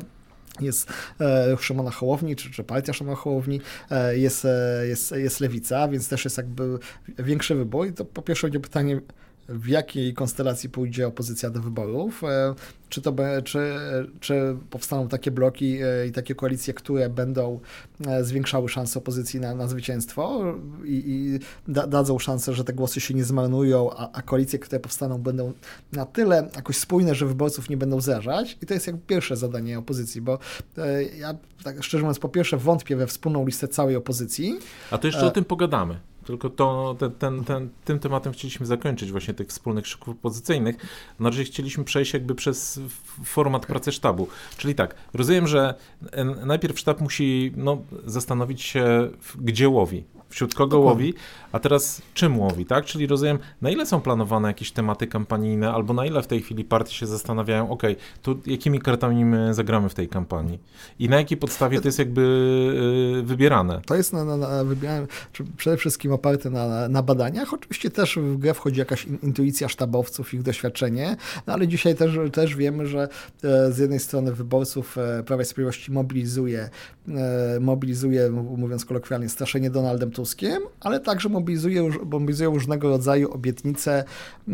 jest 0.61 0.93
e, 1.21 1.57
Szymona 1.59 1.91
Hołowni, 1.91 2.35
czy, 2.35 2.51
czy 2.51 2.63
partia 2.63 2.93
Szymona 2.93 3.15
Hołowni, 3.15 3.61
e, 3.91 4.17
jest, 4.17 4.45
e, 4.45 4.87
jest, 4.87 5.11
jest 5.11 5.39
Lewica, 5.39 5.87
więc 5.87 6.09
też 6.09 6.23
jest 6.25 6.37
jakby 6.37 6.79
większy 7.19 7.55
wybór. 7.55 7.87
I 7.87 7.93
to 7.93 8.05
po 8.05 8.21
pierwsze 8.21 8.47
będzie 8.47 8.59
pytanie, 8.59 9.01
w 9.49 9.67
jakiej 9.67 10.13
konstelacji 10.13 10.69
pójdzie 10.69 11.07
opozycja 11.07 11.49
do 11.49 11.61
wyborów. 11.61 12.23
E, 12.23 12.55
czy, 12.89 13.01
to, 13.01 13.13
czy, 13.43 13.75
czy 14.19 14.57
powstaną 14.69 15.07
takie 15.07 15.31
bloki 15.31 15.77
e, 15.81 16.07
i 16.07 16.11
takie 16.11 16.35
koalicje, 16.35 16.73
które 16.73 17.09
będą 17.09 17.59
e, 18.07 18.23
zwiększały 18.23 18.69
szanse 18.69 18.99
opozycji 18.99 19.39
na, 19.39 19.55
na 19.55 19.67
zwycięstwo 19.67 20.55
i, 20.85 21.03
i 21.05 21.39
da, 21.71 21.87
dadzą 21.87 22.19
szansę, 22.19 22.53
że 22.53 22.63
te 22.63 22.73
głosy 22.73 23.01
się 23.01 23.13
nie 23.13 23.23
zmarnują, 23.23 23.89
a, 23.97 24.11
a 24.11 24.21
koalicje, 24.21 24.59
które 24.59 24.79
powstaną, 24.79 25.17
będą 25.17 25.53
na 25.91 26.05
tyle 26.05 26.49
jakoś 26.55 26.77
spójne, 26.77 27.15
że 27.15 27.25
wyborców 27.25 27.69
nie 27.69 27.77
będą 27.77 28.01
zrażać. 28.01 28.57
I 28.61 28.65
to 28.65 28.73
jest 28.73 28.87
jakby 28.87 29.01
pierwsze 29.07 29.37
zadanie 29.37 29.79
opozycji, 29.79 30.21
bo 30.21 30.39
ja 31.19 31.35
tak 31.63 31.83
szczerze 31.83 32.03
mówiąc, 32.03 32.19
po 32.19 32.29
pierwsze 32.29 32.57
wątpię 32.57 32.95
we 32.95 33.07
wspólną 33.07 33.45
listę 33.45 33.67
całej 33.67 33.95
opozycji. 33.95 34.59
A 34.91 34.97
to 34.97 35.07
jeszcze 35.07 35.25
o 35.25 35.31
tym 35.31 35.45
pogadamy. 35.45 35.99
Tylko 36.29 36.49
to, 36.49 36.95
ten, 36.99 37.11
ten, 37.11 37.43
ten, 37.43 37.69
tym 37.85 37.99
tematem 37.99 38.33
chcieliśmy 38.33 38.65
zakończyć 38.65 39.11
właśnie 39.11 39.33
tych 39.33 39.47
wspólnych 39.47 39.87
szyków 39.87 40.09
opozycyjnych. 40.09 40.75
No, 41.19 41.31
że 41.31 41.43
chcieliśmy 41.43 41.83
przejść 41.83 42.13
jakby 42.13 42.35
przez 42.35 42.79
format 43.23 43.65
pracy 43.65 43.91
sztabu. 43.91 44.27
Czyli 44.57 44.75
tak, 44.75 44.95
rozumiem, 45.13 45.47
że 45.47 45.73
najpierw 46.45 46.79
sztab 46.79 47.01
musi 47.01 47.53
no, 47.55 47.77
zastanowić 48.05 48.61
się, 48.61 49.09
gdzie 49.39 49.69
łowi 49.69 50.03
wśród 50.29 50.53
kogo 50.53 50.77
Dokładnie. 50.77 51.05
łowi, 51.05 51.13
a 51.51 51.59
teraz 51.59 52.01
czym 52.13 52.39
łowi, 52.39 52.65
tak? 52.65 52.85
Czyli 52.85 53.07
rozumiem, 53.07 53.39
na 53.61 53.69
ile 53.69 53.85
są 53.85 54.01
planowane 54.01 54.47
jakieś 54.47 54.71
tematy 54.71 55.07
kampanijne, 55.07 55.71
albo 55.71 55.93
na 55.93 56.05
ile 56.05 56.21
w 56.21 56.27
tej 56.27 56.41
chwili 56.41 56.63
partie 56.63 56.93
się 56.93 57.07
zastanawiają, 57.07 57.69
ok, 57.69 57.83
tu 58.21 58.39
jakimi 58.45 58.79
kartami 58.79 59.25
my 59.25 59.53
zagramy 59.53 59.89
w 59.89 59.93
tej 59.93 60.07
kampanii 60.07 60.59
i 60.99 61.09
na 61.09 61.17
jakiej 61.17 61.37
podstawie 61.37 61.81
to 61.81 61.87
jest 61.87 61.99
jakby 61.99 62.21
yy, 63.15 63.23
wybierane? 63.23 63.81
To 63.85 63.95
jest 63.95 64.13
na, 64.13 64.25
na, 64.25 64.37
na 64.37 64.63
przede 65.57 65.77
wszystkim 65.77 66.11
oparte 66.11 66.49
na, 66.49 66.89
na 66.89 67.03
badaniach. 67.03 67.53
Oczywiście 67.53 67.89
też 67.89 68.15
w 68.15 68.37
grę 68.37 68.53
wchodzi 68.53 68.79
jakaś 68.79 69.07
intuicja 69.23 69.69
sztabowców, 69.69 70.33
ich 70.33 70.43
doświadczenie, 70.43 71.17
no 71.47 71.53
ale 71.53 71.67
dzisiaj 71.67 71.95
też, 71.95 72.11
też 72.31 72.55
wiemy, 72.55 72.87
że 72.87 73.07
e, 73.43 73.71
z 73.71 73.77
jednej 73.77 73.99
strony 73.99 74.33
wyborców 74.33 74.97
e, 74.97 75.23
Prawa 75.23 75.41
i 75.41 75.45
Sprawiedliwości 75.45 75.91
mobilizuje, 75.91 76.69
e, 77.07 77.59
mobilizuje, 77.59 78.29
mówiąc 78.31 78.85
kolokwialnie, 78.85 79.29
straszenie 79.29 79.69
Donaldem 79.69 80.11
Tuskiem, 80.11 80.63
ale 80.79 80.99
także 80.99 81.29
mobilizują 82.05 82.53
różnego 82.53 82.89
rodzaju 82.89 83.33
obietnice, 83.33 84.03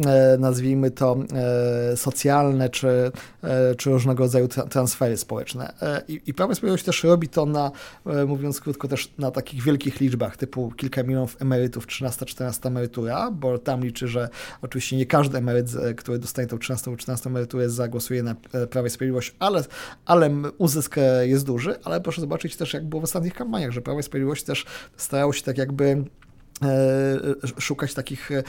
e, 0.06 0.38
nazwijmy 0.40 0.92
to 0.92 1.18
e, 1.34 1.98
socjalne, 1.98 2.70
czy, 2.70 3.12
e, 3.44 3.76
czy 3.76 3.90
różnego 3.90 4.24
rodzaju 4.24 4.48
transfery 4.48 5.18
społeczne. 5.18 5.74
I, 6.08 6.22
i 6.26 6.34
Prawo 6.34 6.54
i 6.54 6.56
Sprawiedliwość 6.56 6.84
też 6.84 7.04
robi 7.04 7.28
to 7.28 7.46
na, 7.46 7.72
mówiąc 8.28 8.62
krótko, 8.62 8.88
też 8.88 9.14
na 9.18 9.32
takich 9.32 9.64
wielkich 9.64 10.00
liczbach, 10.00 10.38
typu 10.38 10.72
kilka 10.78 11.04
milionów 11.04 11.42
emerytów, 11.42 11.88
13-14 11.88 12.68
emerytura, 12.68 13.32
bo 13.32 13.58
tam 13.58 13.84
liczy, 13.84 14.08
że 14.08 14.30
oczywiście 14.62 14.98
nie 14.98 15.06
każdy 15.06 15.38
emeryt, 15.38 15.68
który 15.98 16.20
dostaje 16.20 16.48
tą 16.48 16.58
13 16.58 16.98
14 16.98 17.30
emeryturę, 17.30 17.70
zagłosuje 17.70 18.24
na 18.24 18.36
Prawo 18.70 18.88
i 18.88 18.90
Sprawiedliwość, 18.90 19.36
ale, 19.40 19.64
ale 20.06 20.30
uzysk 20.58 20.96
jest 21.24 21.46
duży, 21.46 21.76
ale 21.84 22.02
proszę 22.02 22.22
zobaczyć 22.22 22.56
też, 22.56 22.74
jak 22.74 22.86
było 22.86 23.02
w 23.02 23.04
ostatnich 23.04 23.34
kampaniach, 23.34 23.72
że 23.72 23.82
Prawo 23.82 24.00
i 24.00 24.04
Sprawiedliwość 24.04 24.44
też 24.44 24.66
starało 24.98 25.34
się 25.34 25.44
tak 25.44 25.58
jakby 25.58 26.04
szukać 27.60 27.94
takich 27.94 28.32
e, 28.32 28.44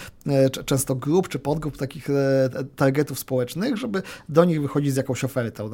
często 0.50 0.94
grup 0.94 1.28
czy 1.28 1.38
podgrup 1.38 1.76
takich 1.76 2.10
e, 2.10 2.50
targetów 2.76 3.18
społecznych, 3.18 3.76
żeby 3.76 4.02
do 4.28 4.44
nich 4.44 4.62
wychodzić 4.62 4.92
z 4.92 4.96
jakąś 4.96 5.24
ofertą. 5.24 5.70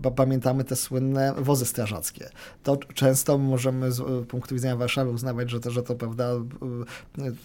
No, 0.00 0.10
pamiętamy 0.10 0.64
te 0.64 0.76
słynne 0.76 1.34
wozy 1.38 1.66
strażackie. 1.66 2.28
To 2.62 2.76
często 2.76 3.38
możemy 3.38 3.92
z 3.92 4.26
punktu 4.26 4.54
widzenia 4.54 4.76
Warszawy 4.76 5.10
uznawać, 5.10 5.50
że 5.50 5.60
to, 5.60 5.70
że 5.70 5.82
to 5.82 5.94
prawda, 5.94 6.30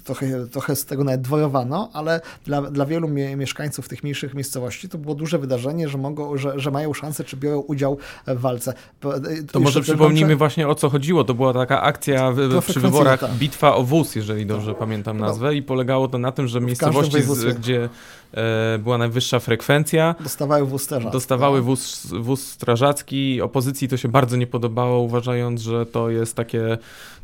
trochę, 0.04 0.47
trochę 0.47 0.75
z 0.75 0.86
tego 0.86 1.04
nawet 1.04 1.21
dworowano, 1.21 1.89
ale 1.93 2.21
dla, 2.45 2.62
dla 2.62 2.86
wielu 2.86 3.08
mieszkańców 3.38 3.89
tych 3.89 4.04
mniejszych 4.04 4.34
miejscowości 4.34 4.89
to 4.89 4.97
było 4.97 5.15
duże 5.15 5.38
wydarzenie, 5.38 5.89
że, 5.89 5.97
mogą, 5.97 6.38
że, 6.38 6.60
że 6.60 6.71
mają 6.71 6.93
szansę, 6.93 7.23
czy 7.23 7.38
biorą 7.38 7.60
udział 7.60 7.97
w 8.28 8.39
walce. 8.39 8.73
To 9.52 9.60
może 9.60 9.82
przypomnijmy 9.82 10.36
właśnie 10.36 10.67
o 10.67 10.75
co 10.75 10.89
chodziło. 10.89 11.23
To 11.23 11.34
była 11.34 11.54
taka 11.54 11.82
akcja 11.82 12.32
w, 12.32 12.62
przy 12.62 12.80
wyborach 12.80 13.19
tak. 13.19 13.32
Bitwa 13.32 13.75
o 13.75 13.84
wóz, 13.84 14.15
jeżeli 14.15 14.29
jeżeli 14.30 14.46
dobrze 14.46 14.76
pamiętam 14.76 15.18
nazwę, 15.18 15.56
i 15.56 15.63
polegało 15.63 16.08
to 16.08 16.18
na 16.18 16.32
tym, 16.32 16.48
że 16.48 16.62
miejscowości, 16.62 17.22
z, 17.22 17.58
gdzie 17.58 17.89
była 18.80 18.98
najwyższa 18.98 19.39
frekwencja, 19.39 20.15
dostawały 20.20 20.65
wóz 20.65 20.84
strażacki. 20.84 21.13
Dostawały 21.13 21.62
wóz, 21.62 22.08
wóz 22.20 22.48
strażacki. 22.48 23.42
Opozycji 23.42 23.88
to 23.88 23.98
się 23.98 24.08
bardzo 24.08 24.38
nie 24.38 24.48
podobało, 24.48 25.00
uważając, 25.00 25.62
że 25.62 25.86
to 25.86 26.10
jest 26.10 26.36
takie 26.36 26.78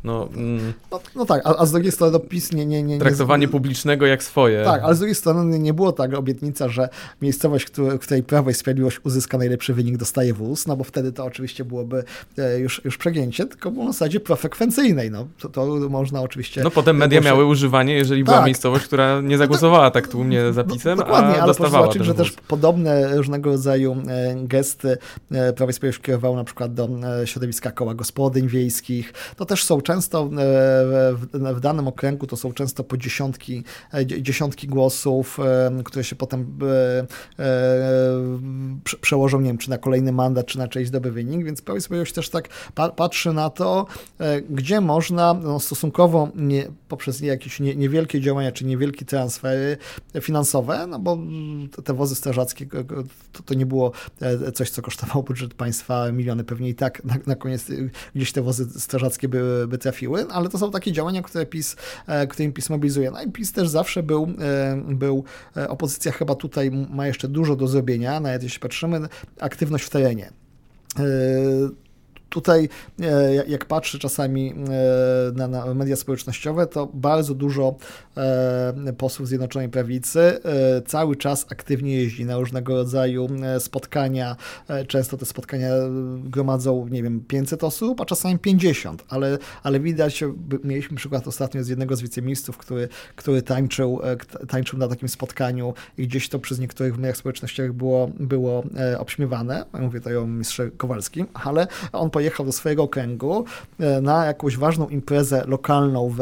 no, 0.06 0.28
mm, 0.36 0.72
no, 0.90 1.00
no, 1.14 1.26
tak, 1.26 1.46
a, 1.46 1.56
a, 1.56 1.66
z 1.66 1.72
drugiej 1.72 1.92
strony 1.92 2.20
PiS 2.20 2.52
nie, 2.52 2.66
nie, 2.66 2.82
nie, 2.82 2.98
Traktowanie 2.98 3.48
publicznego 3.48 4.06
jak 4.06 4.22
swoje. 4.22 4.64
Tak, 4.64 4.82
ale 4.82 4.94
z 4.94 4.98
drugiej 4.98 5.14
strony 5.14 5.58
nie 5.58 5.74
było 5.74 5.92
tak 5.92 6.14
obietnica, 6.14 6.68
że 6.68 6.88
miejscowość, 7.22 7.66
w 7.66 7.98
której 7.98 8.22
Prawo 8.22 8.50
i 8.50 8.54
Sprawiedliwość 8.54 9.00
uzyska 9.04 9.38
najlepszy 9.38 9.74
wynik, 9.74 9.96
dostaje 9.96 10.34
wóz, 10.34 10.66
no 10.66 10.76
bo 10.76 10.84
wtedy 10.84 11.12
to 11.12 11.24
oczywiście 11.24 11.64
byłoby 11.64 12.04
e, 12.38 12.58
już, 12.58 12.84
już 12.84 12.98
przegięcie, 12.98 13.46
tylko 13.46 13.70
w 13.70 13.86
zasadzie 13.86 14.20
profrekwencyjnej. 14.20 15.10
No, 15.10 15.26
to, 15.38 15.48
to 15.48 15.66
można 15.90 16.22
oczywiście... 16.22 16.62
No 16.62 16.70
potem 16.70 16.96
media 16.96 17.20
miały 17.20 17.44
używanie, 17.44 17.94
jeżeli 17.94 18.24
tak. 18.24 18.34
była 18.34 18.46
miejscowość, 18.46 18.84
która 18.84 19.20
nie 19.20 19.38
zagłosowała 19.38 19.90
tak 19.90 20.08
tłumnie 20.08 20.52
za 20.52 20.64
PiSem, 20.64 20.95
Dokładnie, 20.96 21.34
a 21.34 21.36
ale 21.36 21.46
dostawała 21.46 21.82
zobaczyć, 21.82 22.04
że 22.04 22.14
też 22.14 22.32
podobne 22.48 23.16
różnego 23.16 23.50
rodzaju 23.50 23.96
e, 24.08 24.34
gesty 24.36 24.98
e, 25.30 25.52
Prawo 25.52 25.70
i 25.70 25.72
Sprawiedliwość 25.72 26.06
kierowało 26.06 26.36
na 26.36 26.44
przykład 26.44 26.74
do 26.74 26.88
środowiska 27.24 27.70
koła 27.70 27.94
gospodyń 27.94 28.48
wiejskich. 28.48 29.12
To 29.36 29.46
też 29.46 29.64
są 29.64 29.80
często 29.80 30.22
e, 30.22 30.28
w, 31.54 31.60
danym 31.60 31.88
okręgu 31.88 32.26
to 32.26 32.36
są 32.36 32.52
często 32.52 32.84
po 32.84 32.96
dziesiątki, 32.96 33.64
e, 33.94 34.06
dziesiątki 34.06 34.68
głosów, 34.68 35.38
e, 35.40 35.82
które 35.84 36.04
się 36.04 36.16
potem 36.16 36.58
przełożą, 39.00 39.40
nie 39.40 39.46
wiem, 39.46 39.58
czy 39.58 39.70
na 39.70 39.78
kolejny 39.78 40.12
mandat, 40.12 40.46
czy 40.46 40.58
na 40.58 40.68
czyjś 40.68 40.90
dobry 40.90 41.10
wynik, 41.10 41.44
więc 41.44 41.62
Prawo 41.62 41.78
i 41.78 41.80
Sprawiedliwość 41.80 42.12
też 42.12 42.30
tak 42.30 42.48
patrzy 42.96 43.32
na 43.32 43.50
to, 43.50 43.86
gdzie 44.50 44.80
można 44.80 45.34
no, 45.34 45.60
stosunkowo 45.60 46.28
nie, 46.34 46.68
poprzez 46.88 47.20
jakieś 47.20 47.60
nie, 47.60 47.76
niewielkie 47.76 48.20
działania, 48.20 48.52
czy 48.52 48.64
niewielkie 48.64 49.04
transfery 49.04 49.76
finansowe, 50.20 50.85
no 50.86 50.98
bo 50.98 51.18
te 51.84 51.94
wozy 51.94 52.14
strażackie 52.14 52.66
to, 53.32 53.42
to 53.42 53.54
nie 53.54 53.66
było 53.66 53.92
coś, 54.54 54.70
co 54.70 54.82
kosztowało 54.82 55.22
budżet 55.22 55.54
państwa 55.54 56.12
miliony, 56.12 56.44
pewnie 56.44 56.68
i 56.68 56.74
tak 56.74 57.04
na, 57.04 57.14
na 57.26 57.34
koniec 57.34 57.66
gdzieś 58.14 58.32
te 58.32 58.42
wozy 58.42 58.80
strażackie 58.80 59.28
by, 59.28 59.66
by 59.68 59.78
trafiły, 59.78 60.26
ale 60.30 60.48
to 60.48 60.58
są 60.58 60.70
takie 60.70 60.92
działania, 60.92 61.22
które 61.22 61.46
PiS, 61.46 61.76
e, 62.06 62.26
którym 62.26 62.52
PiS 62.52 62.70
mobilizuje. 62.70 63.10
No 63.10 63.22
i 63.22 63.32
PiS 63.32 63.52
też 63.52 63.68
zawsze 63.68 64.02
był, 64.02 64.28
e, 64.40 64.94
był 64.94 65.24
e, 65.56 65.68
opozycja 65.68 66.12
chyba 66.12 66.34
tutaj 66.34 66.70
ma 66.70 67.06
jeszcze 67.06 67.28
dużo 67.28 67.56
do 67.56 67.68
zrobienia, 67.68 68.20
nawet 68.20 68.42
jeśli 68.42 68.60
patrzymy, 68.60 69.00
aktywność 69.40 69.84
w 69.84 69.90
terenie 69.90 70.30
tutaj, 72.36 72.68
e, 73.00 73.34
jak 73.48 73.64
patrzę 73.64 73.98
czasami 73.98 74.52
e, 74.52 75.32
na, 75.32 75.48
na, 75.48 75.74
media 75.74 75.96
społecznościowe, 75.96 76.66
to 76.66 76.88
bardzo 76.94 77.34
dużo 77.34 77.74
e, 78.16 78.92
posłów 78.98 79.28
Zjednoczonej 79.28 79.68
Prawicy 79.68 80.40
cały 80.86 81.16
czas 81.16 81.46
aktywnie 81.50 81.96
jeździ 81.96 82.24
na 82.24 82.38
różnego 82.38 82.74
rodzaju 82.74 83.28
spotkania. 83.58 84.36
Często 84.88 85.16
te 85.16 85.26
spotkania 85.26 85.68
gromadzą, 86.24 86.88
nie 86.88 87.02
wiem, 87.02 87.20
500 87.20 87.64
osób, 87.64 88.00
a 88.00 88.04
czasami 88.04 88.38
50, 88.38 89.04
ale, 89.08 89.38
ale 89.62 89.80
widać, 89.80 90.24
mieliśmy 90.64 90.96
przykład 90.96 91.28
ostatnio 91.28 91.64
z 91.64 91.68
jednego 91.68 91.96
z 91.96 92.02
wiceministrów, 92.02 92.58
który, 92.58 92.88
który 93.16 93.42
tańczył, 93.42 94.00
tańczył 94.48 94.78
na 94.78 94.88
takim 94.88 95.08
spotkaniu 95.08 95.74
i 95.98 96.08
gdzieś 96.08 96.28
to 96.28 96.38
przez 96.38 96.58
niektórych 96.58 96.94
w 96.94 96.98
mediach 96.98 97.16
społecznościowych 97.16 97.72
było, 97.72 98.10
było 98.20 98.62
obśmiewane. 98.98 99.64
Mówię 99.72 100.00
tutaj 100.00 100.16
o 100.16 100.26
mistrze 100.26 100.70
Kowalskim, 100.70 101.26
ale 101.34 101.66
on 101.92 102.10
pojechał 102.10 102.25
do 102.44 102.52
swojego 102.52 102.82
okręgu 102.82 103.44
e, 103.80 104.00
na 104.00 104.24
jakąś 104.24 104.56
ważną 104.56 104.88
imprezę 104.88 105.44
lokalną 105.46 106.08
w, 106.08 106.16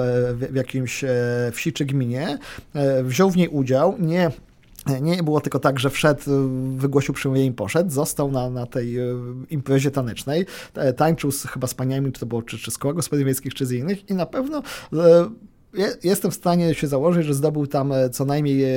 w 0.50 0.54
jakimś 0.54 1.04
e, 1.04 1.08
wsi 1.52 1.72
czy 1.72 1.84
gminie, 1.84 2.38
e, 2.74 3.02
wziął 3.02 3.30
w 3.30 3.36
niej 3.36 3.48
udział, 3.48 3.96
nie 3.98 4.30
nie 5.00 5.22
było 5.22 5.40
tylko 5.40 5.58
tak, 5.58 5.78
że 5.78 5.90
wszedł, 5.90 6.22
wygłosił 6.76 7.14
przemówienie 7.14 7.46
i 7.46 7.52
poszedł, 7.52 7.90
został 7.90 8.30
na, 8.32 8.50
na 8.50 8.66
tej 8.66 8.96
imprezie 9.50 9.90
tanecznej, 9.90 10.46
tańczył 10.96 11.32
z, 11.32 11.46
chyba 11.46 11.66
z 11.66 11.74
paniami, 11.74 12.12
czy 12.12 12.20
to 12.20 12.26
było 12.26 12.42
czy, 12.42 12.58
czy 12.58 12.70
z 12.70 12.78
koła 12.78 12.94
gospodyń 12.94 13.24
wiejskich, 13.24 13.54
czy 13.54 13.66
z 13.66 13.72
innych. 13.72 14.10
I 14.10 14.14
na 14.14 14.26
pewno 14.26 14.62
jestem 16.02 16.30
w 16.30 16.34
stanie 16.34 16.74
się 16.74 16.86
założyć, 16.86 17.26
że 17.26 17.34
zdobył 17.34 17.66
tam 17.66 17.92
e, 17.92 18.10
co 18.10 18.24
najmniej 18.24 18.64
e, 18.64 18.68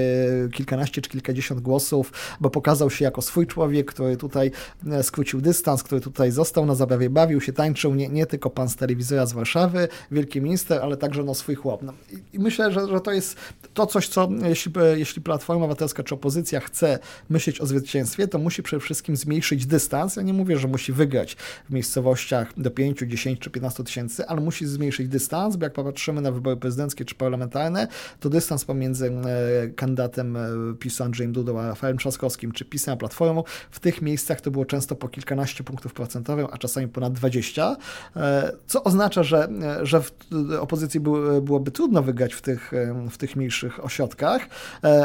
kilkanaście 0.54 1.02
czy 1.02 1.10
kilkadziesiąt 1.10 1.62
głosów, 1.62 2.14
bo 2.40 2.50
pokazał 2.50 2.90
się 2.90 3.06
jako 3.06 3.22
swój 3.22 3.48
człowiek, 3.48 3.92
który 3.94 4.18
tutaj 4.18 4.52
e, 4.92 5.04
skrócił 5.04 5.42
dystans, 5.42 5.84
który 5.84 6.02
tutaj 6.02 6.32
został 6.32 6.66
na 6.66 6.76
zabawie, 6.76 7.10
bawił 7.10 7.42
się, 7.42 7.54
tańczył, 7.54 7.96
nie, 7.96 8.10
nie 8.10 8.26
tylko 8.26 8.50
pan 8.50 8.70
z 8.70 8.76
telewizora 8.76 9.26
z 9.26 9.34
Warszawy, 9.34 9.88
wielki 10.12 10.42
minister, 10.42 10.82
ale 10.82 10.98
także 10.98 11.24
no, 11.24 11.36
swój 11.36 11.56
chłop. 11.56 11.84
No, 11.84 11.94
I 12.34 12.40
myślę, 12.40 12.72
że, 12.72 12.88
że 12.88 13.02
to 13.02 13.12
jest 13.12 13.36
to 13.74 13.86
coś, 13.86 14.08
co 14.08 14.30
jeśli, 14.46 14.72
jeśli 14.96 15.22
Platforma 15.22 15.66
Obywatelska 15.66 16.04
czy 16.04 16.16
opozycja 16.16 16.60
chce 16.60 17.00
myśleć 17.30 17.62
o 17.62 17.66
zwycięstwie, 17.66 18.28
to 18.28 18.40
musi 18.40 18.64
przede 18.64 18.80
wszystkim 18.80 19.16
zmniejszyć 19.16 19.66
dystans. 19.66 20.16
Ja 20.16 20.22
nie 20.22 20.34
mówię, 20.34 20.58
że 20.58 20.68
musi 20.68 20.94
wygrać 20.94 21.38
w 21.70 21.74
miejscowościach 21.74 22.54
do 22.58 22.72
5, 22.72 23.00
10 23.08 23.40
czy 23.40 23.50
15 23.50 23.84
tysięcy, 23.84 24.28
ale 24.28 24.42
musi 24.42 24.66
zmniejszyć 24.66 25.08
dystans, 25.08 25.56
bo 25.56 25.66
jak 25.66 25.74
popatrzymy 25.74 26.22
na 26.22 26.32
wybory 26.32 26.58
prezydenckie, 26.58 26.87
prezydenckie 26.88 27.06
czy 27.06 27.15
parlamentarne, 27.15 27.88
to 28.19 28.30
dystans 28.30 28.65
pomiędzy 28.65 29.12
e, 29.12 29.67
kandydatem 29.67 30.38
e, 30.38 30.50
PiSu 30.80 31.04
Andrzejem 31.04 31.34
Dudą 31.34 31.60
a 31.60 31.67
Rafałem 31.67 31.97
Trzaskowskim, 31.97 32.52
czy 32.52 32.65
PiSem 32.65 32.93
a 32.93 32.97
Platformą, 32.97 33.43
w 33.71 33.80
tych 33.80 34.02
miejscach 34.02 34.41
to 34.41 34.52
było 34.52 34.65
często 34.65 34.95
po 34.95 35.08
kilkanaście 35.08 35.63
punktów 35.63 35.93
procentowych, 35.93 36.45
a 36.52 36.58
czasami 36.58 36.88
ponad 36.88 37.13
20, 37.13 37.78
e, 38.15 38.52
co 38.67 38.84
oznacza, 38.84 39.23
że, 39.23 39.50
że 39.82 40.02
w 40.02 40.12
opozycji 40.60 41.00
byłoby 41.00 41.71
trudno 41.71 42.04
wygrać 42.04 42.34
w 42.34 42.41
tych, 42.41 42.71
w 43.12 43.17
tych 43.17 43.36
mniejszych 43.36 43.86
ośrodkach, 43.86 44.47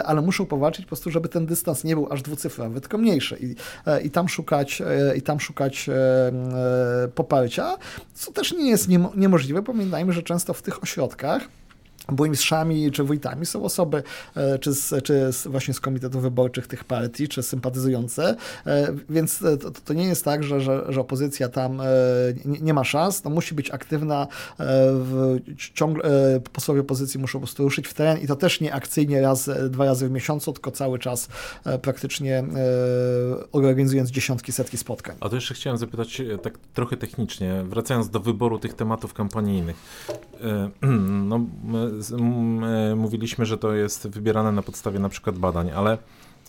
ale 0.04 0.22
muszą 0.22 0.46
powalczyć 0.46 0.84
po 0.84 0.88
prostu, 0.88 1.10
żeby 1.10 1.28
ten 1.28 1.46
dystans 1.46 1.84
nie 1.84 1.94
był 1.94 2.12
aż 2.12 2.22
dwucyfrowy, 2.22 2.80
tylko 2.80 2.98
mniejszy. 2.98 3.36
I, 3.40 3.54
i 4.06 4.10
tam 4.10 4.28
szukać, 4.28 4.82
i 5.16 5.22
tam 5.22 5.40
szukać 5.40 5.90
poparcia, 7.14 7.76
co 8.14 8.32
też 8.32 8.52
nie 8.52 8.70
jest 8.70 8.88
niemożliwe. 9.16 9.62
Pamiętajmy, 9.62 10.12
że 10.12 10.22
często 10.22 10.54
w 10.54 10.62
tych 10.62 10.82
ośrodkach 10.82 11.48
burmistrzami 12.08 12.90
czy 12.90 13.04
wójtami 13.04 13.46
są 13.46 13.64
osoby 13.64 14.02
e, 14.36 14.58
czy, 14.58 14.72
z, 14.72 15.04
czy 15.04 15.32
z, 15.32 15.46
właśnie 15.46 15.74
z 15.74 15.80
komitetów 15.80 16.22
wyborczych 16.22 16.66
tych 16.66 16.84
partii, 16.84 17.28
czy 17.28 17.42
sympatyzujące, 17.42 18.36
e, 18.66 18.94
więc 19.10 19.38
to, 19.38 19.70
to 19.70 19.94
nie 19.94 20.04
jest 20.04 20.24
tak, 20.24 20.44
że, 20.44 20.60
że, 20.60 20.84
że 20.88 21.00
opozycja 21.00 21.48
tam 21.48 21.80
e, 21.80 21.84
nie, 22.44 22.60
nie, 22.60 22.74
ma 22.74 22.84
szans, 22.84 23.24
no 23.24 23.30
musi 23.30 23.54
być 23.54 23.70
aktywna, 23.70 24.26
w, 24.58 25.38
ciągle 25.74 26.40
posłowie 26.52 26.80
opozycji 26.80 27.20
muszą 27.20 27.38
po 27.38 27.46
prostu 27.46 27.62
ruszyć 27.62 27.88
w 27.88 27.94
teren 27.94 28.18
i 28.18 28.26
to 28.26 28.36
też 28.36 28.60
nie 28.60 28.74
akcyjnie 28.74 29.20
raz, 29.20 29.50
dwa 29.70 29.84
razy 29.84 30.08
w 30.08 30.10
miesiącu, 30.10 30.52
tylko 30.52 30.70
cały 30.70 30.98
czas 30.98 31.28
praktycznie 31.82 32.44
organizując 33.52 34.10
dziesiątki, 34.10 34.52
setki 34.52 34.76
spotkań. 34.76 35.16
A 35.20 35.28
to 35.28 35.34
jeszcze 35.34 35.54
chciałem 35.54 35.78
zapytać 35.78 36.22
tak 36.42 36.58
trochę 36.74 36.96
technicznie, 36.96 37.64
wracając 37.68 38.10
do 38.10 38.20
wyboru 38.20 38.58
tych 38.58 38.74
tematów 38.74 39.14
kampanijnych. 39.14 39.76
No, 41.22 41.40
E, 41.74 41.90
mówiliśmy, 42.96 43.46
że 43.46 43.58
to 43.58 43.72
jest 43.72 44.08
wybierane 44.08 44.52
na 44.52 44.62
podstawie 44.62 44.98
na 44.98 45.08
przykład 45.08 45.38
badań, 45.38 45.70
ale 45.70 45.98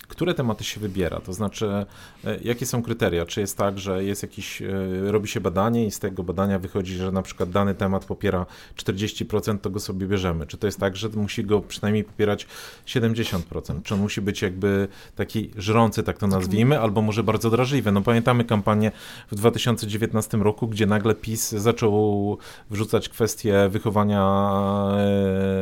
które 0.08 0.34
tematy 0.34 0.64
się 0.64 0.80
wybiera? 0.80 1.20
To 1.20 1.34
znaczy, 1.34 1.86
e, 2.26 2.38
jakie 2.44 2.66
są 2.66 2.84
kryteria? 2.84 3.26
Czy 3.26 3.42
jest 3.42 3.58
tak, 3.58 3.80
że 3.80 4.04
jest 4.04 4.24
jakiś, 4.24 4.62
e, 4.62 4.68
robi 5.12 5.28
się 5.28 5.42
badanie 5.42 5.86
i 5.86 5.92
z 5.92 6.00
tego 6.00 6.24
badania 6.24 6.60
wychodzi, 6.60 6.96
że 6.96 7.12
na 7.12 7.22
przykład 7.22 7.50
dany 7.50 7.76
temat 7.76 8.06
popiera 8.06 8.46
40%, 8.76 9.62
to 9.62 9.70
go 9.70 9.80
sobie 9.80 10.08
bierzemy? 10.08 10.48
Czy 10.48 10.58
to 10.58 10.68
jest 10.68 10.80
tak, 10.80 10.96
że 10.96 11.10
musi 11.10 11.44
go 11.44 11.62
przynajmniej 11.62 12.04
popierać 12.04 12.48
70%? 12.86 13.84
Czy 13.84 13.94
on 13.94 14.00
musi 14.00 14.22
być 14.22 14.42
jakby 14.42 14.88
taki 15.16 15.52
żrący, 15.58 16.04
tak 16.04 16.18
to 16.18 16.28
nazwijmy, 16.28 16.80
albo 16.80 17.02
może 17.02 17.24
bardzo 17.24 17.50
drażliwy? 17.50 17.92
No 17.92 18.02
pamiętamy 18.02 18.46
kampanię 18.46 18.92
w 19.32 19.36
2019 19.36 20.38
roku, 20.38 20.68
gdzie 20.68 20.86
nagle 20.86 21.16
PiS 21.16 21.52
zaczął 21.52 22.38
wrzucać 22.70 23.10
kwestię 23.10 23.70
wychowania 23.70 24.24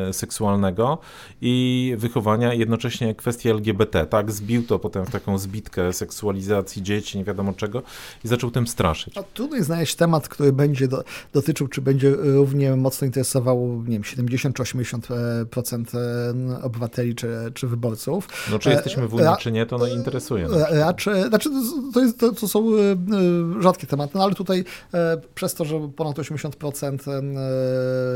e, 0.09 0.13
seksualnego 0.13 0.97
i 1.41 1.93
wychowania 1.97 2.53
jednocześnie 2.53 3.15
kwestii 3.15 3.49
LGBT, 3.49 4.05
tak? 4.05 4.30
Zbił 4.31 4.63
to 4.63 4.79
potem 4.79 5.05
w 5.05 5.11
taką 5.11 5.37
zbitkę 5.37 5.93
seksualizacji 5.93 6.83
dzieci, 6.83 7.17
nie 7.17 7.23
wiadomo 7.23 7.53
czego 7.53 7.83
i 8.25 8.27
zaczął 8.27 8.51
tym 8.51 8.67
straszyć. 8.67 9.17
A 9.17 9.23
trudno 9.23 9.63
znaleźć 9.63 9.95
temat, 9.95 10.27
który 10.27 10.53
będzie 10.53 10.87
do, 10.87 11.03
dotyczył, 11.33 11.67
czy 11.67 11.81
będzie 11.81 12.11
równie 12.15 12.75
mocno 12.75 13.05
interesował, 13.05 13.83
nie 13.87 13.93
wiem, 13.93 14.03
70 14.03 14.55
czy 14.55 14.63
80% 14.63 15.97
e, 15.97 16.63
obywateli 16.63 17.15
czy, 17.15 17.51
czy 17.53 17.67
wyborców. 17.67 18.27
No 18.51 18.59
czy 18.59 18.69
jesteśmy 18.69 19.07
w 19.07 19.13
Unii, 19.13 19.25
Ra 19.25 19.37
czy 19.37 19.51
nie, 19.51 19.65
to 19.65 19.77
no 19.77 19.87
interesuje. 19.87 20.47
Raczej, 20.69 21.27
znaczy 21.29 21.49
to, 21.93 21.99
jest, 21.99 22.19
to, 22.19 22.31
to, 22.31 22.47
są 22.47 22.65
e, 22.69 23.61
rzadkie 23.61 23.87
tematy, 23.87 24.11
no 24.15 24.23
ale 24.23 24.35
tutaj 24.35 24.63
e, 24.93 25.21
przez 25.35 25.53
to, 25.53 25.65
że 25.65 25.89
ponad 25.95 26.17
80% 26.17 26.97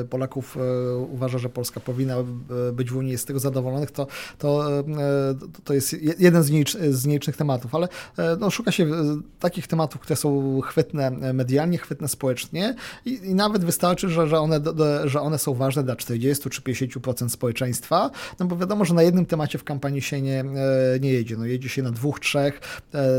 Polaków 0.10 0.58
uważa, 1.12 1.38
że 1.38 1.50
Polska 1.50 1.80
powinna 1.80 2.16
być 2.74 2.92
w 2.92 2.98
Unii, 2.98 3.12
jest 3.12 3.24
z 3.24 3.28
tego 3.28 3.40
zadowolonych, 3.40 3.92
to, 3.92 4.08
to, 4.38 4.64
to 5.64 5.74
jest 5.74 5.96
jeden 6.20 6.44
z, 6.44 6.52
nicz, 6.52 6.78
z 6.78 7.06
nielicznych 7.06 7.38
tematów, 7.38 7.76
ale 7.76 7.88
e, 8.18 8.38
no, 8.40 8.50
szuka 8.50 8.72
się 8.72 8.84
e, 8.84 8.90
takich 9.40 9.68
tematów, 9.68 10.02
które 10.02 10.16
są 10.18 10.62
chwytne 10.62 11.12
medialnie, 11.12 11.78
chwytne 11.78 12.08
społecznie 12.08 12.76
i, 13.06 13.12
i 13.24 13.36
nawet 13.36 13.66
wystarczy, 13.66 14.10
że, 14.10 14.28
że, 14.28 14.40
one, 14.40 14.60
że 15.06 15.22
one 15.22 15.38
są 15.38 15.54
ważne 15.54 15.84
dla 15.84 15.96
40 15.96 16.50
czy 16.50 16.62
50% 16.62 17.30
społeczeństwa, 17.30 18.12
no 18.40 18.46
bo 18.46 18.58
wiadomo, 18.58 18.86
że 18.86 18.94
na 18.94 19.04
jednym 19.04 19.26
temacie 19.26 19.58
w 19.58 19.64
kampanii 19.64 20.02
się 20.02 20.22
nie, 20.22 20.40
e, 20.40 21.00
nie 21.00 21.14
jedzie, 21.14 21.38
no 21.38 21.46
jedzie 21.46 21.70
się 21.70 21.84
na 21.84 21.92
dwóch, 21.92 22.20
trzech, 22.20 22.60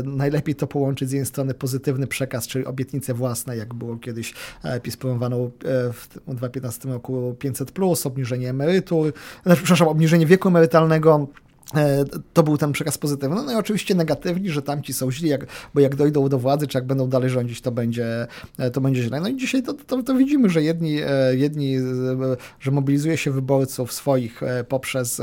najlepiej 0.03 0.55
to 0.55 0.67
połączyć 0.67 1.09
z 1.09 1.11
jednej 1.11 1.25
strony 1.25 1.53
pozytywny 1.53 2.07
przekaz, 2.07 2.47
czyli 2.47 2.65
obietnice 2.65 3.13
własne, 3.13 3.57
jak 3.57 3.73
było 3.73 3.97
kiedyś 3.97 4.33
PiS 4.83 4.97
promowano 4.97 5.49
w 5.93 6.07
2015 6.27 6.89
roku 6.89 7.35
500+, 7.39 7.65
plus, 7.65 8.05
obniżenie 8.05 8.49
emerytur, 8.49 9.13
znaczy, 9.43 9.61
przepraszam, 9.61 9.87
obniżenie 9.87 10.25
wieku 10.25 10.47
emerytalnego, 10.47 11.27
E, 11.27 11.46
to 12.33 12.43
był 12.43 12.57
ten 12.57 12.71
przekaz 12.71 12.97
pozytywny. 12.97 13.43
No 13.45 13.51
i 13.51 13.55
oczywiście 13.55 13.95
negatywni, 13.95 14.49
że 14.49 14.61
tamci 14.61 14.93
są 14.93 15.11
źli, 15.11 15.29
jak, 15.29 15.45
bo 15.73 15.79
jak 15.79 15.95
dojdą 15.95 16.29
do 16.29 16.39
władzy, 16.39 16.67
czy 16.67 16.77
jak 16.77 16.87
będą 16.87 17.09
dalej 17.09 17.29
rządzić, 17.29 17.61
to 17.61 17.71
będzie, 17.71 18.27
e, 18.57 18.71
to 18.71 18.81
będzie 18.81 19.03
źle. 19.03 19.21
No 19.21 19.27
i 19.27 19.35
dzisiaj 19.35 19.63
to, 19.63 19.73
to, 19.73 20.03
to 20.03 20.15
widzimy, 20.15 20.49
że 20.49 20.63
jedni, 20.63 20.97
e, 21.01 21.35
jedni, 21.35 21.75
że 22.59 22.71
mobilizuje 22.71 23.17
się 23.17 23.31
wyborców 23.31 23.93
swoich 23.93 24.41
poprzez 24.67 25.21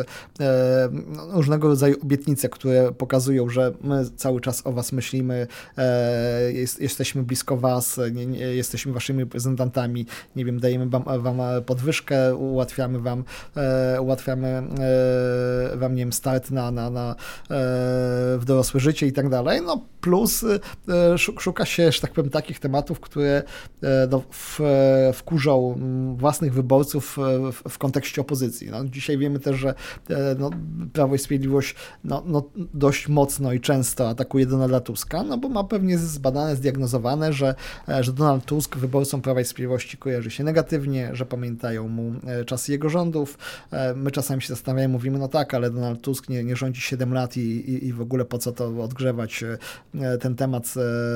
no, 0.92 1.26
różnego 1.32 1.68
rodzaju 1.68 1.96
obietnice, 2.02 2.48
które 2.48 2.92
pokazują, 2.92 3.48
że 3.48 3.72
my 3.82 4.04
cały 4.16 4.40
czas 4.40 4.66
o 4.66 4.72
was 4.72 4.92
myślimy, 4.92 5.46
jest, 6.52 6.80
jesteśmy 6.80 7.22
blisko 7.22 7.56
was, 7.56 8.00
nie, 8.12 8.26
nie, 8.26 8.38
jesteśmy 8.38 8.92
waszymi 8.92 9.20
reprezentantami, 9.20 10.06
nie 10.36 10.44
wiem, 10.44 10.60
dajemy 10.60 10.88
wam, 10.88 11.04
wam 11.22 11.38
podwyżkę, 11.66 12.36
ułatwiamy 12.36 13.00
wam, 13.00 13.24
ułatwiamy 14.00 14.62
wam, 15.76 15.94
nie 15.94 16.02
wiem, 16.02 16.12
nawet 16.34 16.50
na, 16.50 16.70
na, 16.70 16.90
na, 16.90 17.10
e, 17.10 17.14
w 18.38 18.42
dorosłe 18.44 18.80
życie 18.80 19.06
i 19.06 19.12
tak 19.12 19.28
dalej. 19.28 19.60
No 19.66 19.84
plus 20.00 20.44
e, 20.44 21.18
szuka 21.18 21.64
się, 21.64 21.92
że 21.92 22.00
tak 22.00 22.12
powiem, 22.12 22.30
takich 22.30 22.60
tematów, 22.60 23.00
które 23.00 23.42
e, 23.82 24.08
no, 24.10 24.22
w, 24.30 24.60
wkurzą 25.14 25.78
własnych 26.16 26.54
wyborców 26.54 27.16
w, 27.52 27.70
w 27.70 27.78
kontekście 27.78 28.20
opozycji. 28.20 28.70
No, 28.70 28.84
dzisiaj 28.84 29.18
wiemy 29.18 29.38
też, 29.38 29.56
że 29.56 29.74
no, 30.38 30.50
Prawo 30.92 31.14
i 31.14 31.18
Sprawiedliwość 31.18 31.74
no, 32.04 32.22
no, 32.26 32.42
dość 32.74 33.08
mocno 33.08 33.52
i 33.52 33.60
często 33.60 34.08
atakuje 34.08 34.46
Donalda 34.46 34.80
Tuska, 34.80 35.22
no 35.22 35.38
bo 35.38 35.48
ma 35.48 35.64
pewnie 35.64 35.98
zbadane, 35.98 36.56
zdiagnozowane, 36.56 37.32
że, 37.32 37.54
że 38.00 38.12
Donald 38.12 38.44
Tusk 38.44 38.76
wyborcom 38.76 39.22
Prawa 39.22 39.40
i 39.40 39.44
Sprawiedliwości 39.44 39.96
kojarzy 39.96 40.30
się 40.30 40.44
negatywnie, 40.44 41.10
że 41.12 41.26
pamiętają 41.26 41.88
mu 41.88 42.12
czasy 42.46 42.72
jego 42.72 42.88
rządów. 42.88 43.38
My 43.96 44.10
czasami 44.10 44.42
się 44.42 44.48
zastanawiamy, 44.48 44.92
mówimy, 44.92 45.18
no 45.18 45.28
tak, 45.28 45.54
ale 45.54 45.70
Donald 45.70 46.00
Tusk 46.00 46.23
Tusk 46.24 46.28
nie, 46.28 46.44
nie 46.44 46.56
rządzi 46.56 46.80
7 46.80 47.14
lat 47.14 47.36
i, 47.36 47.40
i, 47.40 47.86
i 47.86 47.92
w 47.92 48.00
ogóle 48.00 48.24
po 48.24 48.38
co 48.38 48.52
to 48.52 48.82
odgrzewać 48.82 49.44
e, 50.00 50.18
ten 50.18 50.36
temat, 50.36 50.74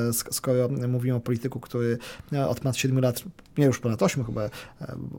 e, 0.09 0.13
skoro 0.13 0.69
mówimy 0.87 1.15
o 1.15 1.19
polityku, 1.19 1.59
który 1.59 1.97
e, 2.33 2.47
od 2.47 2.59
ponad 2.59 2.77
7 2.77 2.99
lat, 2.99 3.23
nie 3.57 3.65
już 3.65 3.79
ponad 3.79 4.03
8 4.03 4.25
chyba, 4.25 4.49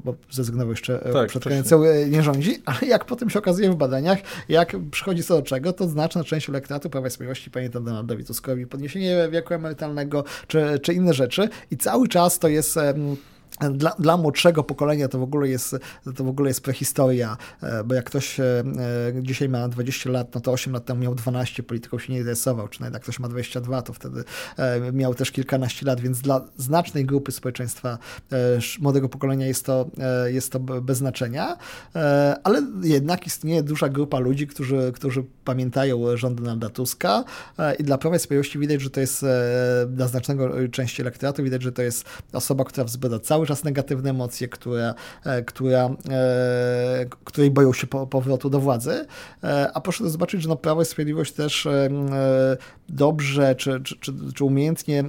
bo 0.05 0.15
zrezygnował 0.31 0.71
jeszcze 0.71 0.99
tak, 1.13 1.29
przed 1.29 1.45
końcem, 1.45 1.81
nie. 2.11 2.23
rządzi, 2.23 2.63
ale 2.65 2.79
jak 2.87 3.05
potem 3.05 3.31
się 3.31 3.39
okazuje 3.39 3.71
w 3.71 3.77
badaniach, 3.77 4.19
jak 4.49 4.77
przychodzi 4.91 5.23
co 5.23 5.37
do 5.37 5.43
czego, 5.43 5.73
to 5.73 5.89
znaczna 5.89 6.25
część 6.25 6.49
elektoratu 6.49 6.91
Prawa 6.91 7.07
i 7.07 7.11
Sprawiedliwości 7.11 7.51
pamięta 7.51 7.81
Donaldowi 7.81 8.25
Tuskowi 8.25 8.67
podniesienie 8.67 9.29
wieku 9.31 9.55
emerytalnego 9.55 10.25
czy, 10.47 10.79
czy 10.83 10.95
inne 10.95 11.15
rzeczy 11.15 11.49
i 11.71 11.77
cały 11.77 12.09
czas 12.09 12.39
to 12.39 12.49
jest 12.49 12.79
dla, 13.69 13.91
dla 13.99 14.17
młodszego 14.17 14.65
pokolenia 14.65 15.09
to 15.09 15.19
w 15.19 15.23
ogóle 15.23 15.49
jest, 15.49 15.77
to 16.17 16.25
w 16.25 16.29
ogóle 16.29 16.51
jest 16.51 16.61
prehistoria, 16.61 17.37
e, 17.63 17.85
bo 17.85 17.95
jak 17.95 18.05
ktoś 18.05 18.41
e, 18.41 18.45
e, 18.45 19.23
dzisiaj 19.23 19.49
ma 19.49 19.69
20 19.69 20.11
lat, 20.11 20.35
no 20.35 20.41
to 20.41 20.53
8 20.53 20.73
lat 20.73 20.85
temu 20.85 21.01
miał 21.01 21.15
12, 21.15 21.63
polityką 21.63 21.99
się 21.99 22.13
nie 22.13 22.19
interesował, 22.19 22.69
czy 22.69 22.81
nawet 22.81 22.95
jak 22.95 23.03
ktoś 23.03 23.19
ma 23.19 23.29
22, 23.29 23.83
to 23.83 23.93
wtedy 23.93 24.25
miał 24.93 25.15
też 25.15 25.31
kilkanaście 25.31 25.87
lat, 25.87 26.01
więc 26.01 26.21
dla 26.21 26.45
znacznej 26.57 27.05
grupy 27.05 27.33
społeczeństwa 27.33 27.99
młodego 28.81 29.09
pokolenia 29.09 29.47
jest 29.47 29.67
to, 29.67 29.91
jest 30.27 30.53
to 30.53 30.61
bez 30.61 30.99
znaczenia, 30.99 31.57
ale 32.45 32.63
jednak 32.83 33.27
istnieje 33.27 33.63
duża 33.63 33.89
grupa 33.89 34.19
ludzi, 34.19 34.47
którzy, 34.47 34.93
którzy 34.95 35.25
pamiętają 35.45 36.17
rząd 36.17 36.41
Donalda 36.41 36.69
Tuska 36.69 37.25
i 37.79 37.85
dla 37.85 37.99
Prawa 37.99 38.17
i 38.17 38.19
Sprawiedliwości 38.19 38.59
widać, 38.59 38.81
że 38.81 38.91
to 38.91 39.01
jest 39.01 39.27
dla 39.89 40.09
znacznego 40.09 40.69
części 40.69 41.03
elektoratu, 41.03 41.43
widać, 41.43 41.63
że 41.63 41.73
to 41.73 41.83
jest 41.83 42.05
osoba, 42.33 42.65
która 42.65 42.85
wzbudza 42.85 43.21
cały 43.21 43.47
czas 43.51 43.65
negatywne 43.65 44.11
emocje, 44.11 44.49
które, 44.49 44.95
e, 45.25 45.43
która, 45.43 45.91
e, 46.11 47.07
której 47.25 47.51
boją 47.51 47.73
się 47.73 47.87
powrotu 47.87 48.51
do 48.51 48.61
władzy. 48.61 49.07
E, 49.45 49.71
a 49.75 49.81
proszę 49.81 50.11
zobaczyć, 50.11 50.43
że 50.43 50.49
no 50.49 50.57
Prawo 50.57 50.83
i 50.83 50.85
Sprawiedliwość 50.85 51.33
też 51.33 51.69
dobrze 52.89 53.55
czy, 53.55 53.81
czy, 53.81 53.97
czy, 53.97 54.13
czy 54.35 54.45
umiejętnie 54.45 55.05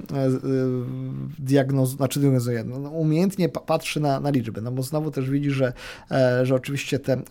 diagnozuje, 1.38 1.96
znaczy 1.96 2.20
diagnozuje, 2.20 2.64
no, 2.64 2.78
no, 2.78 2.90
umiejętnie 2.90 3.48
patrzy 3.48 4.00
na, 4.00 4.20
na 4.20 4.30
liczby, 4.30 4.60
no 4.60 4.72
bo 4.72 4.82
znowu 4.82 5.10
też 5.10 5.30
widzi, 5.30 5.50
że, 5.50 5.72
że 6.42 6.54
oczywiście 6.54 6.98
te, 6.98 7.22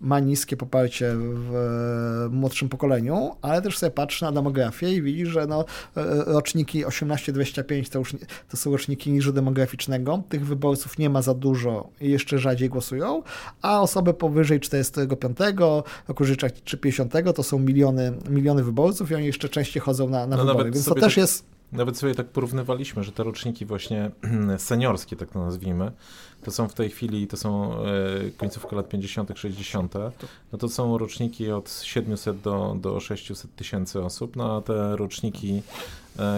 ma 0.00 0.20
niskie 0.20 0.56
poparcie 0.56 1.14
w 1.16 2.28
młodszym 2.30 2.68
pokoleniu, 2.68 3.36
ale 3.42 3.62
też 3.62 3.78
sobie 3.78 3.90
patrzy 3.90 4.24
na 4.24 4.32
demografię 4.32 4.92
i 4.92 5.02
widzi, 5.02 5.26
że 5.26 5.46
no, 5.46 5.64
roczniki 6.26 6.84
18-25 6.84 7.90
to 7.90 7.98
już 7.98 8.16
to 8.48 8.56
są 8.56 8.72
roczniki 8.72 9.12
niżu 9.12 9.32
demograficznego, 9.32 10.22
tych 10.28 10.46
wyborców 10.46 10.98
nie 10.98 11.10
ma 11.10 11.22
za 11.22 11.34
dużo 11.34 11.88
i 12.00 12.10
jeszcze 12.10 12.38
rzadziej 12.38 12.68
głosują, 12.68 13.22
a 13.62 13.80
osoby 13.80 14.14
powyżej 14.14 14.60
45 14.60 15.38
roku 16.08 16.24
życia 16.24 16.48
czy 16.64 16.78
50 16.78 17.12
to 17.34 17.42
są 17.42 17.58
miliony, 17.58 18.12
miliony 18.30 18.64
wyborców 18.64 19.10
i 19.10 19.14
oni 19.14 19.26
jeszcze 19.26 19.48
częściej 19.48 19.82
chodzą 19.82 20.08
na, 20.08 20.26
na 20.26 20.36
no 20.36 20.44
wybory, 20.44 20.70
więc 20.70 20.84
to 20.84 20.94
też 20.94 21.02
tak, 21.02 21.16
jest... 21.16 21.44
Nawet 21.72 21.98
sobie 21.98 22.14
tak 22.14 22.26
porównywaliśmy, 22.26 23.04
że 23.04 23.12
te 23.12 23.22
roczniki 23.22 23.66
właśnie 23.66 24.10
seniorskie, 24.58 25.16
tak 25.16 25.30
to 25.30 25.38
nazwijmy, 25.38 25.92
to 26.44 26.50
są 26.50 26.68
w 26.68 26.74
tej 26.74 26.90
chwili, 26.90 27.26
to 27.26 27.36
są 27.36 27.74
e, 27.74 27.86
końcówka 28.36 28.76
lat 28.76 28.88
50., 28.88 29.30
60., 29.34 29.94
no 30.52 30.58
to 30.58 30.68
są 30.68 30.98
roczniki 30.98 31.50
od 31.50 31.70
700 31.82 32.40
do, 32.40 32.76
do 32.80 33.00
600 33.00 33.56
tysięcy 33.56 34.02
osób, 34.02 34.36
no 34.36 34.56
a 34.56 34.60
te 34.60 34.96
roczniki 34.96 35.62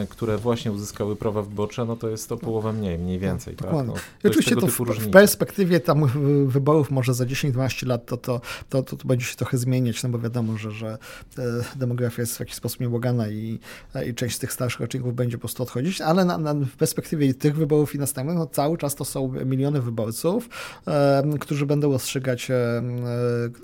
które 0.08 0.38
właśnie 0.38 0.72
uzyskały 0.72 1.16
prawa 1.16 1.42
wyborcze, 1.42 1.84
no 1.84 1.96
to 1.96 2.08
jest 2.08 2.28
to 2.28 2.36
połowę 2.36 2.72
mniej, 2.72 2.98
mniej 2.98 3.18
więcej. 3.18 3.56
Tak? 3.56 3.66
Dokładnie. 3.66 3.94
No, 3.94 4.00
I 4.24 4.28
oczywiście 4.28 4.56
to 4.56 4.66
w, 4.66 4.80
w, 4.80 5.10
perspektywie 5.10 5.80
tam 5.80 6.06
wyborów 6.46 6.90
może 6.90 7.14
za 7.14 7.24
10-12 7.24 7.86
lat 7.86 8.06
to, 8.06 8.16
to, 8.16 8.40
to, 8.68 8.82
to, 8.82 8.96
to, 8.96 9.08
będzie 9.08 9.26
się 9.26 9.36
trochę 9.36 9.58
zmieniać, 9.58 10.02
no 10.02 10.08
bo 10.08 10.18
wiadomo, 10.18 10.56
że, 10.56 10.70
że 10.70 10.98
demografia 11.76 12.22
jest 12.22 12.36
w 12.36 12.40
jakiś 12.40 12.54
sposób 12.54 12.80
nieubłagana 12.80 13.28
i, 13.28 13.58
i 14.06 14.14
część 14.14 14.36
z 14.36 14.38
tych 14.38 14.52
starszych 14.52 14.80
roczników 14.80 15.14
będzie 15.14 15.36
po 15.36 15.40
prostu 15.40 15.62
odchodzić, 15.62 16.00
ale 16.00 16.24
na, 16.24 16.38
na, 16.38 16.54
w 16.54 16.76
perspektywie 16.76 17.34
tych 17.34 17.56
wyborów 17.56 17.94
i 17.94 17.98
następnych, 17.98 18.36
no 18.38 18.46
cały 18.46 18.78
czas 18.78 18.94
to 18.94 19.04
są 19.04 19.32
miliony 19.46 19.80
wyborców, 19.80 20.48
e, 20.86 21.22
którzy 21.40 21.66
będą 21.66 21.92
rozstrzygać, 21.92 22.50
e, 22.50 22.82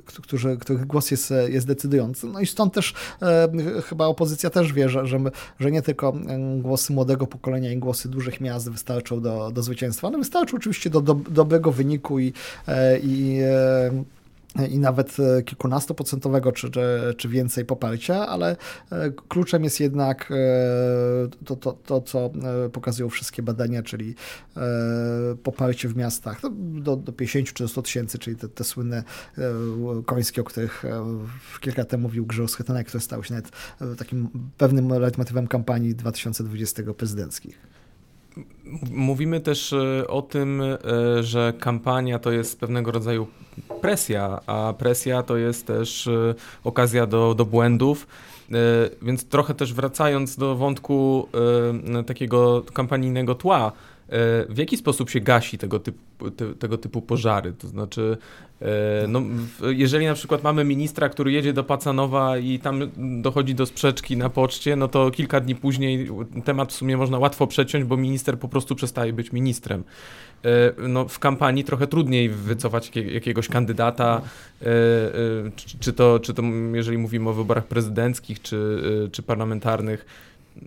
którzy, 0.04 0.56
których 0.56 0.86
głos 0.86 1.10
jest, 1.10 1.34
jest 1.48 1.66
decydujący. 1.66 2.26
No 2.26 2.40
i 2.40 2.46
stąd 2.46 2.74
też 2.74 2.94
e, 3.22 3.48
chyba 3.84 4.06
opozycja 4.06 4.50
też 4.50 4.72
wie, 4.72 4.88
że, 4.88 5.06
że, 5.06 5.20
że 5.60 5.70
nie 5.70 5.82
tylko 5.82 6.01
głosy 6.58 6.92
młodego 6.92 7.26
pokolenia 7.26 7.72
i 7.72 7.76
głosy 7.76 8.08
dużych 8.08 8.40
miast 8.40 8.70
wystarczą 8.70 9.20
do, 9.20 9.50
do 9.50 9.62
zwycięstwa, 9.62 10.08
one 10.08 10.18
wystarczą 10.18 10.56
oczywiście 10.56 10.90
do, 10.90 11.00
do 11.00 11.14
dobrego 11.14 11.72
wyniku 11.72 12.18
i, 12.18 12.32
i 13.02 13.38
i 14.70 14.78
nawet 14.78 15.16
e, 15.20 15.42
kilkunastoprocentowego 15.42 16.52
czy, 16.52 16.70
czy, 16.70 17.14
czy 17.16 17.28
więcej 17.28 17.64
poparcia, 17.64 18.26
ale 18.26 18.56
e, 18.92 19.10
kluczem 19.28 19.64
jest 19.64 19.80
jednak 19.80 20.30
e, 20.30 21.44
to, 21.44 21.56
to, 21.56 21.72
to, 21.72 22.00
co 22.00 22.30
pokazują 22.72 23.08
wszystkie 23.08 23.42
badania, 23.42 23.82
czyli 23.82 24.14
poparcie 25.42 25.88
w 25.88 25.96
miastach 25.96 26.40
do, 26.80 26.96
do 26.96 27.12
50 27.12 27.52
czy 27.52 27.68
100 27.68 27.82
tysięcy, 27.82 28.18
czyli 28.18 28.36
te, 28.36 28.48
te 28.48 28.64
słynne 28.64 29.02
końskie, 30.06 30.40
o 30.40 30.44
których 30.44 30.84
kilka 31.60 31.84
temu 31.84 32.02
mówił 32.02 32.26
Grzegorz 32.26 32.50
Schetynek, 32.50 32.86
które 32.86 33.00
stały 33.00 33.24
się 33.24 33.34
nawet 33.34 33.50
takim 33.98 34.28
pewnym 34.58 34.88
leitmotywem 34.88 35.46
kampanii 35.46 35.94
2020 35.94 36.82
prezydenckich. 36.96 37.71
Mówimy 38.90 39.40
też 39.40 39.74
o 40.08 40.22
tym, 40.22 40.62
że 41.20 41.52
kampania 41.60 42.18
to 42.18 42.32
jest 42.32 42.60
pewnego 42.60 42.90
rodzaju 42.92 43.26
presja, 43.80 44.40
a 44.46 44.74
presja 44.78 45.22
to 45.22 45.36
jest 45.36 45.66
też 45.66 46.06
e, 46.06 46.34
okazja 46.64 47.06
do, 47.06 47.34
do 47.34 47.44
błędów. 47.44 48.06
E, 48.50 48.54
więc 49.02 49.28
trochę 49.28 49.54
też 49.54 49.74
wracając 49.74 50.36
do 50.36 50.56
wątku 50.56 51.28
e, 51.98 52.04
takiego 52.04 52.62
kampanijnego 52.72 53.34
tła, 53.34 53.72
w 54.48 54.54
jaki 54.56 54.76
sposób 54.76 55.10
się 55.10 55.20
gasi 55.20 55.58
tego 55.58 55.78
typu, 55.78 56.30
te, 56.30 56.54
tego 56.54 56.78
typu 56.78 57.02
pożary? 57.02 57.52
To 57.52 57.68
znaczy, 57.68 58.16
no, 59.08 59.22
jeżeli 59.70 60.06
na 60.06 60.14
przykład 60.14 60.42
mamy 60.42 60.64
ministra, 60.64 61.08
który 61.08 61.32
jedzie 61.32 61.52
do 61.52 61.64
Pacanowa 61.64 62.38
i 62.38 62.58
tam 62.58 62.90
dochodzi 63.22 63.54
do 63.54 63.66
sprzeczki 63.66 64.16
na 64.16 64.30
poczcie, 64.30 64.76
no 64.76 64.88
to 64.88 65.10
kilka 65.10 65.40
dni 65.40 65.54
później 65.54 66.08
temat 66.44 66.72
w 66.72 66.76
sumie 66.76 66.96
można 66.96 67.18
łatwo 67.18 67.46
przeciąć, 67.46 67.84
bo 67.84 67.96
minister 67.96 68.38
po 68.38 68.48
prostu 68.48 68.74
przestaje 68.74 69.12
być 69.12 69.32
ministrem. 69.32 69.84
E, 70.44 70.88
no, 70.88 71.08
w 71.08 71.18
kampanii 71.18 71.64
trochę 71.64 71.86
trudniej 71.86 72.28
wycofać 72.28 72.92
jakiegoś 72.96 73.48
kandydata, 73.48 74.20
e, 74.62 74.66
e, 74.66 74.70
czy 75.80 75.92
to, 75.92 76.20
czy 76.20 76.34
to 76.34 76.42
jeżeli 76.72 76.98
mówimy 76.98 77.30
o 77.30 77.32
wyborach 77.32 77.66
prezydenckich, 77.66 78.42
czy, 78.42 78.82
czy 79.12 79.22
parlamentarnych. 79.22 80.06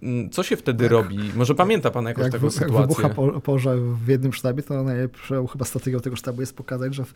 Mm, 0.02 0.30
co 0.30 0.44
się 0.44 0.58
wtedy 0.58 0.84
jak, 0.84 0.92
robi? 0.92 1.20
Może 1.36 1.56
pamięta 1.56 1.92
pan 1.92 2.06
jakąś 2.06 2.24
jak 2.24 2.32
taką 2.32 2.52
sytuację? 2.52 2.78
Jak 2.78 2.88
wybucha 2.88 3.10
po, 3.10 3.42
pożar 3.42 3.78
w 3.78 4.08
jednym 4.08 4.34
sztabie, 4.34 4.64
to 4.64 4.84
najlepszą 4.84 5.48
chyba 5.48 5.66
strategią 5.66 6.00
tego 6.00 6.16
sztabu 6.16 6.42
jest 6.42 6.56
pokazać, 6.56 6.96
że 6.96 7.06
w, 7.06 7.14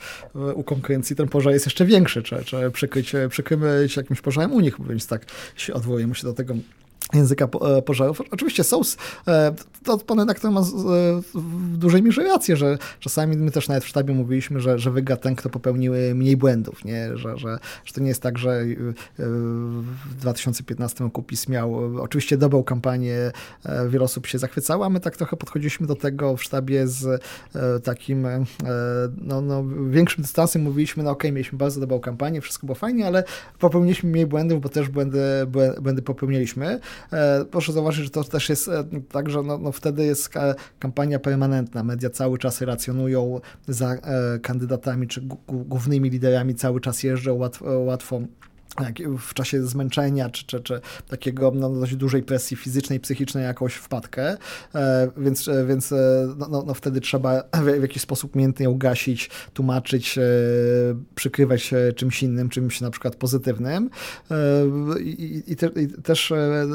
u 0.54 0.64
konkurencji 0.64 1.16
ten 1.16 1.28
pożar 1.28 1.54
jest 1.54 1.66
jeszcze 1.66 1.86
większy. 1.86 2.22
Trzeba, 2.22 2.42
trzeba 2.42 2.70
przykryć, 2.70 3.14
przykryć 3.30 3.98
jakimś 3.98 4.22
pożarem 4.22 4.52
u 4.52 4.60
nich, 4.60 4.78
więc 4.90 5.08
tak 5.08 5.26
się 5.56 5.74
odwołujemy 5.74 6.16
się 6.16 6.24
do 6.24 6.34
tego 6.34 6.54
języka 7.14 7.48
e, 7.78 7.82
pożarów. 7.82 8.22
Oczywiście 8.32 8.64
są, 8.64 8.82
e, 9.28 9.54
to 9.84 9.98
pan 9.98 10.20
redaktor 10.20 10.52
ma 10.52 10.60
e, 10.60 10.64
w 11.34 11.78
dużej 11.78 12.04
mierze 12.04 12.24
rację, 12.24 12.58
że 12.58 12.78
czasami 13.00 13.38
my 13.38 13.52
też 13.52 13.68
nawet 13.68 13.84
w 13.84 13.88
sztabie 13.88 14.14
mówiliśmy, 14.14 14.60
że, 14.60 14.80
że 14.80 14.92
wygra 14.92 15.18
ten, 15.18 15.36
kto 15.36 15.50
popełnił 15.50 15.94
mniej 16.16 16.38
błędów, 16.38 16.86
nie? 16.86 17.18
Że, 17.18 17.38
że, 17.38 17.60
że 17.86 17.94
to 17.94 18.02
nie 18.02 18.08
jest 18.08 18.22
tak, 18.22 18.38
że 18.38 18.64
w 19.18 20.16
2015 20.16 21.04
roku 21.04 21.24
PiS 21.24 21.48
miał 21.48 21.76
oczywiście 22.02 22.38
dobrą 22.38 22.64
kampanię, 22.64 23.32
wiele 23.90 24.06
osób 24.06 24.28
się 24.28 24.40
zachwycało, 24.40 24.86
a 24.86 24.90
my 24.90 25.00
tak 25.00 25.18
trochę 25.18 25.38
podchodziliśmy 25.38 25.88
do 25.88 25.96
tego 25.96 26.38
w 26.38 26.44
sztabie 26.44 26.88
z 26.88 27.24
takim 27.84 28.28
no, 29.22 29.42
no, 29.42 29.64
większym 29.90 30.22
dystansem, 30.22 30.62
mówiliśmy, 30.62 31.04
no 31.04 31.12
okay, 31.12 31.32
mieliśmy 31.32 31.58
bardzo 31.58 31.80
dobrą 31.80 32.00
kampanię, 32.00 32.42
wszystko 32.42 32.68
było 32.68 32.76
fajnie, 32.76 33.08
ale 33.08 33.24
popełniliśmy 33.60 34.10
mniej 34.10 34.26
błędów, 34.26 34.62
bo 34.62 34.70
też 34.70 34.90
błędy, 34.90 35.22
błędy 35.82 36.02
popełniliśmy. 36.02 36.80
E, 37.14 37.46
proszę 37.46 37.74
zauważyć, 37.74 38.04
że 38.04 38.10
to 38.10 38.24
też 38.24 38.50
jest 38.50 38.68
e, 38.68 38.84
tak, 39.12 39.30
że 39.30 39.44
no, 39.44 39.58
no 39.58 39.72
wtedy 39.72 40.06
jest 40.06 40.34
kampania 40.80 41.20
permanentna. 41.20 41.84
Media 41.84 42.10
cały 42.10 42.38
czas 42.38 42.62
relacjonują 42.62 43.42
za 43.68 43.94
e, 43.94 44.40
kandydatami 44.40 45.08
czy 45.08 45.22
głównymi 45.48 46.10
liderami, 46.10 46.56
cały 46.56 46.82
czas 46.82 47.04
jeżdżą 47.04 47.34
łatwo, 47.34 47.80
łatwo 47.80 48.22
w 49.20 49.34
czasie 49.34 49.68
zmęczenia, 49.68 50.30
czy, 50.30 50.46
czy, 50.46 50.62
czy 50.62 50.82
takiego 51.08 51.52
no, 51.56 51.70
dość 51.70 51.96
dużej 51.96 52.24
presji 52.24 52.58
fizycznej, 52.58 53.00
psychicznej 53.00 53.44
jakąś 53.44 53.74
wpadkę, 53.74 54.38
e, 54.76 55.12
więc, 55.18 55.48
e, 55.48 55.66
więc 55.66 55.92
e, 55.92 55.96
no, 56.38 56.48
no, 56.50 56.64
no, 56.68 56.74
wtedy 56.74 57.02
trzeba 57.02 57.44
w, 57.54 57.80
w, 57.80 57.82
jakiś 57.82 58.02
sposób 58.02 58.36
umiejętnie 58.36 58.64
ją 58.64 58.78
gasić, 58.78 59.30
tłumaczyć, 59.54 60.18
e, 60.18 60.22
przykrywać 61.16 61.74
czymś 61.96 62.24
innym, 62.24 62.50
czymś 62.50 62.82
na 62.82 62.92
przykład 62.92 63.16
pozytywnym. 63.16 63.90
E, 64.32 65.00
i, 65.00 65.44
i, 65.48 65.56
te, 65.56 65.68
i 65.68 65.88
też 65.88 66.32
e, 66.32 66.68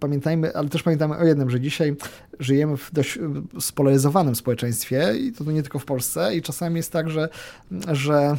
pamiętajmy, 0.00 0.54
ale 0.54 0.68
też 0.68 0.82
pamiętajmy 0.82 1.16
o 1.16 1.24
jednym, 1.24 1.50
że 1.50 1.60
dzisiaj 1.60 1.96
żyjemy 2.38 2.76
w 2.76 2.90
dość 2.92 3.18
spolaryzowanym 3.60 4.34
społeczeństwie 4.34 5.14
i 5.20 5.32
to 5.32 5.44
nie 5.44 5.62
tylko 5.62 5.78
w 5.78 5.84
Polsce 5.84 6.36
i 6.36 6.42
czasami 6.42 6.76
jest 6.76 6.92
tak, 6.92 7.10
że, 7.10 7.28
że 7.92 8.36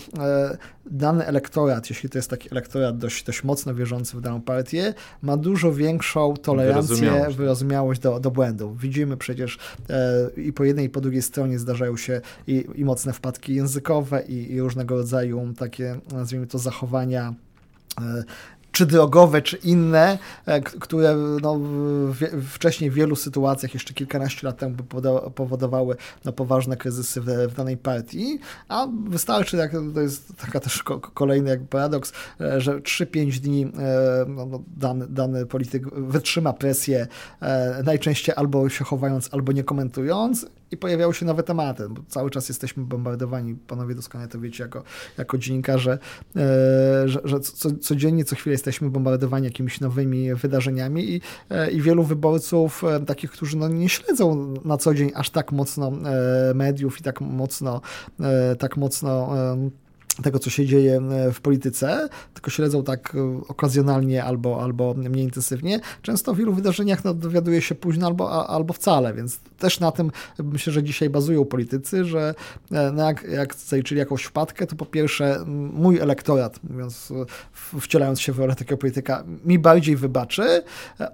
dany 0.86 1.26
elektorat, 1.26 1.90
jeśli 1.90 2.10
to 2.10 2.18
jest 2.18 2.30
taki 2.30 2.52
elektorat 2.52 2.98
dość, 2.98 3.24
dość 3.24 3.44
mocno 3.44 3.76
wierzący 3.76 4.18
w 4.18 4.22
daną 4.22 4.42
partię, 4.42 4.94
ma 5.22 5.38
dużo 5.38 5.74
większą 5.74 6.34
tolerancję, 6.34 6.96
wyrozumiałość, 6.96 7.38
wyrozumiałość 7.38 8.02
do, 8.02 8.20
do 8.20 8.32
błędów. 8.32 8.80
Widzimy 8.80 9.18
przecież 9.18 9.58
e, 9.90 10.30
i 10.38 10.54
po 10.54 10.64
jednej 10.64 10.86
i 10.86 10.90
po 10.90 11.02
drugiej 11.02 11.22
stronie 11.22 11.60
zdarzają 11.60 11.98
się 11.98 12.22
i, 12.48 12.66
i 12.76 12.86
mocne 12.86 13.14
wpadki 13.14 13.56
językowe 13.56 14.24
i, 14.28 14.54
i 14.54 14.62
różnego 14.62 14.96
rodzaju 14.96 15.54
takie, 15.58 16.00
nazwijmy 16.12 16.48
to, 16.48 16.60
zachowania 16.60 17.34
e, 18.02 18.24
czy 18.74 18.86
drogowe, 18.86 19.42
czy 19.42 19.58
inne, 19.58 20.18
e, 20.46 20.62
które 20.62 21.16
no, 21.42 21.60
wcześniej 22.50 22.92
w 22.92 22.94
wielu 22.94 23.16
sytuacjach, 23.16 23.74
jeszcze 23.74 23.94
kilkanaście 23.94 24.48
lat 24.48 24.58
temu 24.58 24.76
powodowały 25.36 25.96
no, 26.26 26.34
poważne 26.34 26.78
kryzysy 26.78 27.22
w, 27.22 27.26
w 27.26 27.56
danej 27.56 27.78
partii, 27.78 28.40
a 28.68 28.88
wystarczy, 29.08 29.58
jak, 29.58 29.72
to 29.94 30.02
jest 30.02 30.34
taka 30.38 30.60
też 30.60 30.84
kolejny 31.14 31.50
jak 31.50 31.64
paradoks, 31.64 32.14
e, 32.42 32.62
że 32.62 32.80
3-5 32.80 33.40
dni 33.40 33.64
e, 33.64 33.70
no, 34.28 34.46
no, 34.46 34.64
dany, 34.78 35.08
dany 35.08 35.46
polityk 35.46 35.90
wytrzyma 35.96 36.54
presję, 36.54 37.08
najczęściej 37.84 38.36
albo 38.36 38.70
się 38.70 38.86
chowając, 38.86 39.30
albo 39.32 39.52
nie 39.52 39.64
komentując 39.64 40.46
i 40.74 40.78
pojawiały 40.78 41.14
się 41.14 41.26
nowe 41.26 41.44
tematy, 41.44 41.90
bo 41.90 42.02
cały 42.08 42.30
czas 42.30 42.50
jesteśmy 42.50 42.84
bombardowani, 42.84 43.56
panowie 43.56 43.96
doskonale 43.96 44.30
to 44.30 44.40
wiecie, 44.40 44.64
jako, 44.64 44.84
jako 45.18 45.38
dziennikarze, 45.38 46.00
e, 46.36 46.40
że, 47.06 47.22
że 47.24 47.40
co, 47.40 47.76
codziennie, 47.76 48.26
co 48.26 48.36
chwilę 48.36 48.52
jesteśmy 48.52 48.90
bombardowani 48.90 49.46
jakimiś 49.46 49.80
nowymi 49.80 50.34
wydarzeniami 50.34 51.10
i, 51.10 51.22
e, 51.50 51.72
i 51.72 51.82
wielu 51.82 52.04
wyborców, 52.04 52.84
e, 52.84 53.00
takich, 53.00 53.32
którzy 53.32 53.58
no, 53.58 53.68
nie 53.68 53.90
śledzą 53.90 54.54
na 54.66 54.78
co 54.78 54.94
dzień 54.94 55.12
aż 55.16 55.30
tak 55.30 55.52
mocno 55.52 55.92
mediów 56.56 57.00
i 57.00 57.04
tak 57.04 57.22
mocno, 57.22 57.82
tak 58.60 58.78
mocno 58.78 59.36
tego, 60.22 60.40
co 60.40 60.50
się 60.50 60.66
dzieje 60.66 61.02
e, 61.12 61.32
w 61.32 61.42
polityce, 61.42 62.10
tylko 62.34 62.52
śledzą 62.52 62.84
tak 62.84 63.16
e, 63.16 63.48
okazjonalnie 63.48 64.24
albo, 64.24 64.64
albo 64.64 64.94
mniej 64.94 65.24
intensywnie. 65.24 65.80
Często 66.02 66.34
w 66.34 66.38
wielu 66.38 66.54
wydarzeniach 66.54 67.04
no, 67.04 67.14
dowiaduje 67.14 67.62
się 67.62 67.76
późno 67.76 68.08
albo, 68.08 68.50
albo 68.50 68.74
wcale, 68.74 69.14
więc 69.14 69.40
też 69.60 69.80
na 69.80 69.92
tym 69.92 70.12
myślę, 70.44 70.74
że 70.74 70.84
dzisiaj 70.84 71.10
bazują 71.10 71.46
politycy, 71.46 72.06
że 72.06 72.36
e, 72.72 72.92
no 72.92 73.06
jak, 73.06 73.24
jak 73.24 73.56
zaliczyli 73.56 74.00
jakąś 74.00 74.24
wpadkę, 74.24 74.68
to 74.68 74.76
po 74.76 74.86
pierwsze 74.86 75.44
mój 75.74 76.00
elektorat, 76.00 76.60
mówiąc, 76.70 77.14
wcielając 77.82 78.22
się 78.22 78.32
w 78.32 78.40
rolę 78.40 78.56
takiego 78.56 78.78
polityka, 78.78 79.24
mi 79.46 79.60
bardziej 79.60 79.96
wybaczy, 79.96 80.64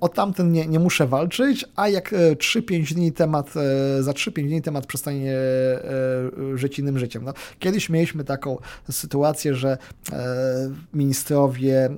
o 0.01 0.09
tamten 0.09 0.51
nie, 0.51 0.67
nie 0.67 0.79
muszę 0.79 1.07
walczyć, 1.07 1.65
a 1.75 1.89
jak 1.89 2.11
3-5 2.11 2.93
dni 2.93 3.11
temat, 3.11 3.53
za 3.99 4.11
3-5 4.11 4.31
dni 4.47 4.61
temat 4.61 4.85
przestanie 4.85 5.37
żyć 6.55 6.79
innym 6.79 6.99
życiem. 6.99 7.23
No, 7.23 7.33
kiedyś 7.59 7.89
mieliśmy 7.89 8.23
taką 8.23 8.57
sytuację, 8.91 9.55
że 9.55 9.77
ministrowie 10.93 11.89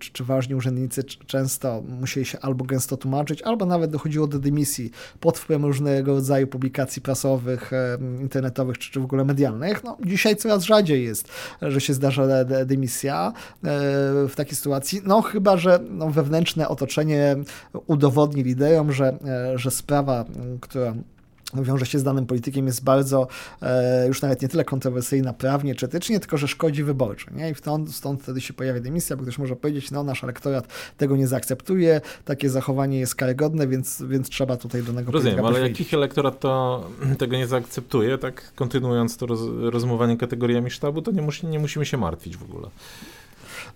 czy, 0.00 0.12
czy 0.12 0.24
ważni 0.24 0.54
urzędnicy 0.54 1.04
często 1.04 1.82
musieli 2.00 2.26
się 2.26 2.38
albo 2.40 2.64
gęsto 2.64 2.96
tłumaczyć, 2.96 3.42
albo 3.42 3.66
nawet 3.66 3.90
dochodziło 3.90 4.26
do 4.26 4.38
dymisji 4.38 4.90
pod 5.20 5.38
wpływem 5.38 5.64
różnego 5.64 6.14
rodzaju 6.14 6.46
publikacji 6.46 7.02
prasowych, 7.02 7.70
internetowych 8.20 8.78
czy, 8.78 8.90
czy 8.90 9.00
w 9.00 9.04
ogóle 9.04 9.24
medialnych. 9.24 9.84
No, 9.84 9.98
dzisiaj 10.04 10.36
coraz 10.36 10.62
rzadziej 10.62 11.04
jest, 11.04 11.28
że 11.62 11.80
się 11.80 11.94
zdarza 11.94 12.44
dymisja 12.66 13.32
w 14.28 14.32
takiej 14.36 14.56
sytuacji, 14.56 15.00
no 15.04 15.22
chyba, 15.22 15.56
że 15.56 15.80
no, 15.90 16.10
wewnętrzne 16.10 16.68
otoczenie 16.68 17.36
udowodni 17.86 18.42
liderom, 18.42 18.92
że, 18.92 19.18
że 19.54 19.70
sprawa, 19.70 20.24
która 20.60 20.94
wiąże 21.54 21.86
się 21.86 21.98
z 21.98 22.02
danym 22.02 22.26
politykiem, 22.26 22.66
jest 22.66 22.84
bardzo 22.84 23.28
e, 23.62 24.06
już 24.08 24.22
nawet 24.22 24.42
nie 24.42 24.48
tyle 24.48 24.64
kontrowersyjna 24.64 25.32
prawnie 25.32 25.74
czy 25.74 25.86
etycznie, 25.86 26.20
tylko 26.20 26.36
że 26.36 26.48
szkodzi 26.48 26.84
wyborczo. 26.84 27.30
Nie? 27.34 27.50
I 27.50 27.54
stąd, 27.54 27.94
stąd 27.94 28.22
wtedy 28.22 28.40
się 28.40 28.54
pojawia 28.54 28.80
dymisja, 28.80 29.16
bo 29.16 29.22
ktoś 29.22 29.38
może 29.38 29.56
powiedzieć, 29.56 29.90
no 29.90 30.02
nasz 30.02 30.24
elektorat 30.24 30.66
tego 30.96 31.16
nie 31.16 31.26
zaakceptuje, 31.26 32.00
takie 32.24 32.50
zachowanie 32.50 32.98
jest 32.98 33.14
karygodne, 33.14 33.66
więc, 33.66 34.02
więc 34.08 34.28
trzeba 34.28 34.56
tutaj 34.56 34.82
do 34.82 34.92
niego 34.92 35.12
Rozumiem, 35.12 35.44
ale 35.44 35.60
jakich 35.60 35.94
elektorat 35.94 36.40
to 36.40 36.84
tego 37.18 37.36
nie 37.36 37.46
zaakceptuje, 37.46 38.18
tak 38.18 38.52
kontynuując 38.54 39.16
to 39.16 39.26
roz, 39.26 39.40
rozmowanie 39.60 40.16
kategoriami 40.16 40.70
sztabu, 40.70 41.02
to 41.02 41.10
nie, 41.10 41.22
musi, 41.22 41.46
nie 41.46 41.58
musimy 41.58 41.86
się 41.86 41.96
martwić 41.96 42.36
w 42.36 42.42
ogóle. 42.42 42.68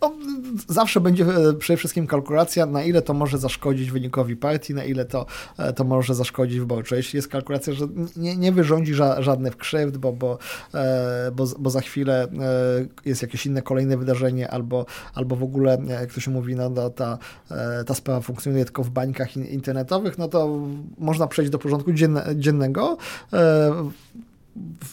No, 0.01 0.13
zawsze 0.69 1.01
będzie 1.01 1.25
e, 1.25 1.53
przede 1.53 1.77
wszystkim 1.77 2.07
kalkulacja, 2.07 2.67
na 2.67 2.83
ile 2.83 3.03
to 3.03 3.15
może 3.15 3.39
zaszkodzić 3.39 3.91
wynikowi 3.91 4.37
partii, 4.37 4.75
na 4.75 4.85
ile 4.85 5.05
to, 5.05 5.27
e, 5.59 5.73
to 5.73 5.85
może 5.85 6.15
zaszkodzić 6.15 6.59
wyborczo. 6.59 6.97
Jeśli 6.97 7.17
jest 7.17 7.29
kalkulacja, 7.29 7.73
że 7.73 7.87
nie, 8.17 8.37
nie 8.37 8.53
wyrządzi 8.53 8.95
ża 8.95 9.23
żadnych 9.23 9.57
krzywd, 9.57 9.97
bo, 9.97 10.13
bo, 10.13 10.39
e, 10.75 11.31
bo, 11.35 11.45
bo 11.59 11.71
za 11.71 11.81
chwilę 11.81 12.29
jest 13.05 13.23
jakieś 13.23 13.47
inne 13.47 13.63
kolejne 13.63 13.97
wydarzenie, 13.97 14.51
albo, 14.51 14.87
albo 15.15 15.37
w 15.37 15.43
ogóle, 15.43 15.79
jak 15.89 16.15
to 16.15 16.21
się 16.21 16.31
mówi, 16.31 16.57
no, 16.57 16.71
no, 16.71 16.91
ta, 16.91 17.19
ta 17.87 17.95
sprawa 17.95 18.21
funkcjonuje 18.21 18.65
tylko 18.65 18.83
w 18.83 18.91
bańkach 18.91 19.37
internetowych, 19.37 20.19
no 20.19 20.29
to 20.29 20.61
można 20.99 21.27
przejść 21.27 21.51
do 21.51 21.59
porządku 21.59 21.91
dziennego 22.35 22.97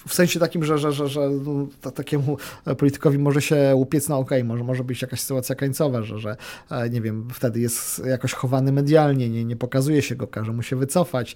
w 0.08 0.14
sensie 0.14 0.40
takim, 0.40 0.64
że, 0.64 0.78
że, 0.78 0.92
że, 0.92 1.08
że 1.08 1.30
no, 1.30 1.92
takiemu 1.92 2.38
politykowi 2.78 3.18
może 3.18 3.42
się 3.42 3.74
upiec 3.76 4.10
na 4.10 4.18
okej, 4.18 4.40
okay, 4.40 4.48
może, 4.48 4.64
może 4.64 4.84
być 4.84 5.02
jakaś 5.02 5.20
sytuacja 5.20 5.56
końcowa, 5.56 6.04
że, 6.04 6.20
że 6.20 6.38
e, 6.72 6.90
nie 6.90 7.02
wiem, 7.02 7.28
wtedy 7.34 7.60
jest 7.60 8.06
jakoś 8.06 8.34
chowany 8.34 8.72
medialnie, 8.72 9.30
nie, 9.30 9.46
nie 9.46 9.56
pokazuje 9.56 10.02
się 10.02 10.16
go, 10.16 10.28
każe 10.28 10.54
mu 10.54 10.64
się 10.64 10.76
wycofać. 10.76 11.36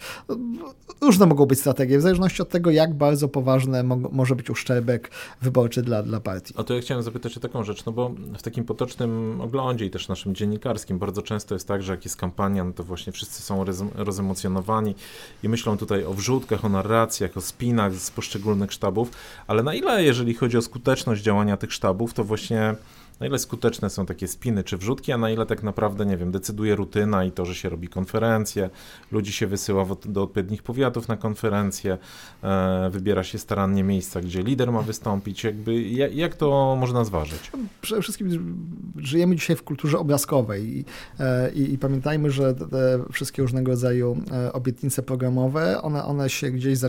Różne 1.02 1.26
mogą 1.26 1.46
być 1.46 1.60
strategie, 1.60 1.98
w 1.98 2.02
zależności 2.02 2.42
od 2.42 2.50
tego, 2.50 2.72
jak 2.72 2.94
bardzo 2.94 3.28
poważny 3.28 3.84
może 4.12 4.36
być 4.36 4.50
uszczerbek 4.50 5.12
wyborczy 5.42 5.82
dla, 5.82 6.04
dla 6.04 6.20
partii. 6.20 6.54
A 6.58 6.64
to 6.64 6.74
ja 6.74 6.82
chciałem 6.82 7.04
zapytać 7.04 7.38
o 7.38 7.40
taką 7.40 7.64
rzecz, 7.64 7.86
no 7.86 7.92
bo 7.92 8.12
w 8.38 8.42
takim 8.42 8.66
potocznym 8.66 9.42
oglądzie 9.42 9.86
i 9.86 9.90
też 9.90 10.08
naszym 10.08 10.36
dziennikarskim 10.36 11.00
bardzo 11.00 11.22
często 11.22 11.56
jest 11.56 11.68
tak, 11.68 11.84
że 11.84 11.92
jak 11.92 12.06
jest 12.06 12.18
kampania, 12.18 12.64
no 12.64 12.74
to 12.74 12.84
właśnie 12.84 13.14
wszyscy 13.14 13.42
są 13.42 13.66
rozemocjonowani 13.96 14.96
i 15.44 15.50
myślą 15.50 15.78
tutaj 15.78 16.04
o 16.04 16.14
wrzutkach, 16.14 16.66
o 16.66 16.70
narracjach, 16.70 17.38
o 17.38 17.42
spinach, 17.42 17.96
poszczególnych 18.18 18.74
sztabów, 18.74 19.12
ale 19.48 19.64
na 19.64 19.74
ile, 19.74 20.04
jeżeli 20.04 20.34
chodzi 20.34 20.58
o 20.58 20.62
skuteczność 20.62 21.22
działania 21.22 21.58
tych 21.58 21.74
sztabów, 21.74 22.14
to 22.14 22.24
właśnie 22.24 22.76
na 23.20 23.28
ile 23.28 23.40
skuteczne 23.40 23.90
są 23.90 24.06
takie 24.06 24.28
spiny 24.28 24.64
czy 24.64 24.78
wrzutki, 24.78 25.12
a 25.12 25.18
na 25.18 25.30
ile 25.30 25.46
tak 25.46 25.64
naprawdę, 25.64 26.06
nie 26.06 26.18
wiem, 26.18 26.32
decyduje 26.32 26.76
rutyna 26.76 27.24
i 27.24 27.32
to, 27.32 27.46
że 27.46 27.56
się 27.56 27.70
robi 27.70 27.88
konferencje, 27.88 28.70
ludzi 29.12 29.32
się 29.32 29.48
wysyła 29.48 29.86
do 30.06 30.24
odpowiednich 30.24 30.64
powiatów 30.64 31.08
na 31.08 31.18
konferencje, 31.18 31.98
e, 32.44 32.90
wybiera 32.90 33.24
się 33.24 33.38
starannie 33.38 33.84
miejsca, 33.84 34.22
gdzie 34.22 34.44
lider 34.44 34.72
ma 34.72 34.82
wystąpić, 34.82 35.44
jakby 35.44 35.82
jak, 36.14 36.36
to 36.36 36.78
można 36.80 37.04
zważyć? 37.04 37.52
Przede 37.82 38.02
wszystkim 38.02 38.58
żyjemy 38.96 39.36
dzisiaj 39.36 39.56
w 39.56 39.64
kulturze 39.64 40.00
obrazkowej 40.00 40.78
i, 40.78 40.86
e, 41.20 41.52
i, 41.52 41.74
i 41.74 41.78
pamiętajmy, 41.78 42.32
że 42.32 42.56
te 42.56 43.04
wszystkie 43.12 43.42
różnego 43.42 43.72
rodzaju 43.72 44.18
e, 44.32 44.54
obietnice 44.54 45.04
programowe, 45.04 45.82
one, 45.82 46.04
one 46.04 46.30
się 46.30 46.52
gdzieś, 46.52 46.80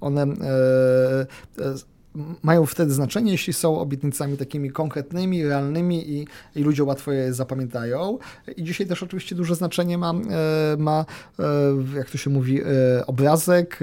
one 0.00 0.26
mają 2.42 2.66
wtedy 2.66 2.92
znaczenie, 2.92 3.32
jeśli 3.32 3.52
są 3.52 3.78
obietnicami 3.78 4.36
takimi 4.36 4.70
konkretnymi, 4.70 5.44
realnymi 5.44 6.10
i, 6.10 6.26
i 6.56 6.62
ludzie 6.62 6.84
łatwo 6.84 7.12
je 7.12 7.34
zapamiętają. 7.34 8.18
I 8.56 8.64
dzisiaj 8.64 8.86
też 8.86 9.02
oczywiście 9.02 9.34
duże 9.34 9.54
znaczenie 9.54 9.98
ma, 9.98 10.10
e, 10.10 10.76
ma 10.78 11.04
e, 11.38 11.44
jak 11.96 12.10
to 12.10 12.18
się 12.18 12.30
mówi, 12.30 12.62
e, 12.62 13.06
obrazek, 13.06 13.80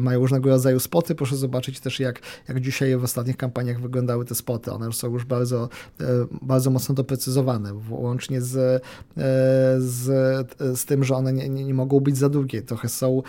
mają 0.00 0.20
różnego 0.20 0.50
rodzaju 0.50 0.80
spoty. 0.80 1.14
Proszę 1.14 1.36
zobaczyć 1.36 1.80
też, 1.80 2.00
jak, 2.00 2.20
jak 2.48 2.60
dzisiaj 2.60 2.96
w 2.96 3.04
ostatnich 3.04 3.36
kampaniach 3.36 3.80
wyglądały 3.80 4.24
te 4.24 4.34
spoty. 4.34 4.72
One 4.72 4.92
są 4.92 5.12
już 5.12 5.24
bardzo, 5.24 5.68
bardzo 6.42 6.70
mocno 6.70 6.94
doprecyzowane, 6.94 7.72
łącznie 7.90 8.40
z, 8.40 8.82
z, 9.78 10.04
z 10.78 10.84
tym, 10.84 11.04
że 11.04 11.14
one 11.14 11.32
nie, 11.32 11.48
nie, 11.48 11.74
mogą 11.74 12.00
być 12.00 12.16
za 12.16 12.28
długie. 12.28 12.62
Trochę 12.62 12.88
są, 12.88 13.22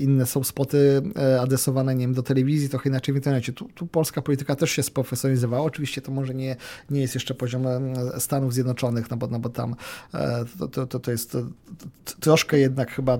inne 0.00 0.26
są 0.26 0.44
spoty 0.44 1.02
adresowane, 1.40 1.94
nie 1.94 2.04
wiem, 2.04 2.14
do 2.14 2.22
telewizji, 2.22 2.68
trochę 2.68 2.88
inaczej 2.88 3.12
w 3.12 3.16
internecie. 3.16 3.52
Tu, 3.52 3.68
tu 3.74 3.87
polska 3.90 4.22
polityka 4.22 4.56
też 4.56 4.70
się 4.70 4.82
sprofesjonalizowała. 4.82 5.64
Oczywiście 5.64 6.02
to 6.02 6.12
może 6.12 6.34
nie, 6.34 6.56
nie 6.90 7.00
jest 7.00 7.14
jeszcze 7.14 7.34
poziom 7.34 7.66
e, 7.66 8.20
Stanów 8.20 8.54
Zjednoczonych, 8.54 9.10
no 9.10 9.16
bo, 9.16 9.26
no 9.26 9.38
bo 9.38 9.48
tam 9.48 9.76
e, 10.14 10.44
to, 10.72 10.86
to, 10.86 11.00
to 11.00 11.10
jest 11.10 11.36
troszkę 12.20 12.58
jednak 12.58 12.90
chyba 12.90 13.14
e, 13.14 13.18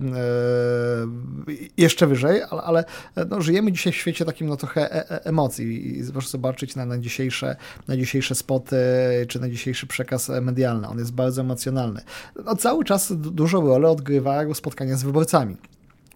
jeszcze 1.76 2.06
wyżej, 2.06 2.42
ale, 2.50 2.62
ale 2.62 2.84
no, 3.28 3.40
żyjemy 3.40 3.72
dzisiaj 3.72 3.92
w 3.92 3.96
świecie 3.96 4.24
takim 4.24 4.46
no, 4.46 4.56
trochę 4.56 5.08
emocji 5.24 5.98
i 5.98 6.12
proszę 6.12 6.28
zobaczyć 6.28 6.76
na, 6.76 6.86
na, 6.86 6.98
dzisiejsze, 6.98 7.56
na 7.88 7.96
dzisiejsze 7.96 8.34
spoty 8.34 8.76
czy 9.28 9.40
na 9.40 9.48
dzisiejszy 9.48 9.86
przekaz 9.86 10.30
medialny. 10.42 10.88
On 10.88 10.98
jest 10.98 11.12
bardzo 11.12 11.40
emocjonalny. 11.40 12.00
No, 12.44 12.56
cały 12.56 12.84
czas 12.84 13.12
dużą 13.16 13.66
rolę 13.66 13.90
odgrywa 13.90 14.54
spotkania 14.54 14.96
z 14.96 15.02
wyborcami. 15.02 15.56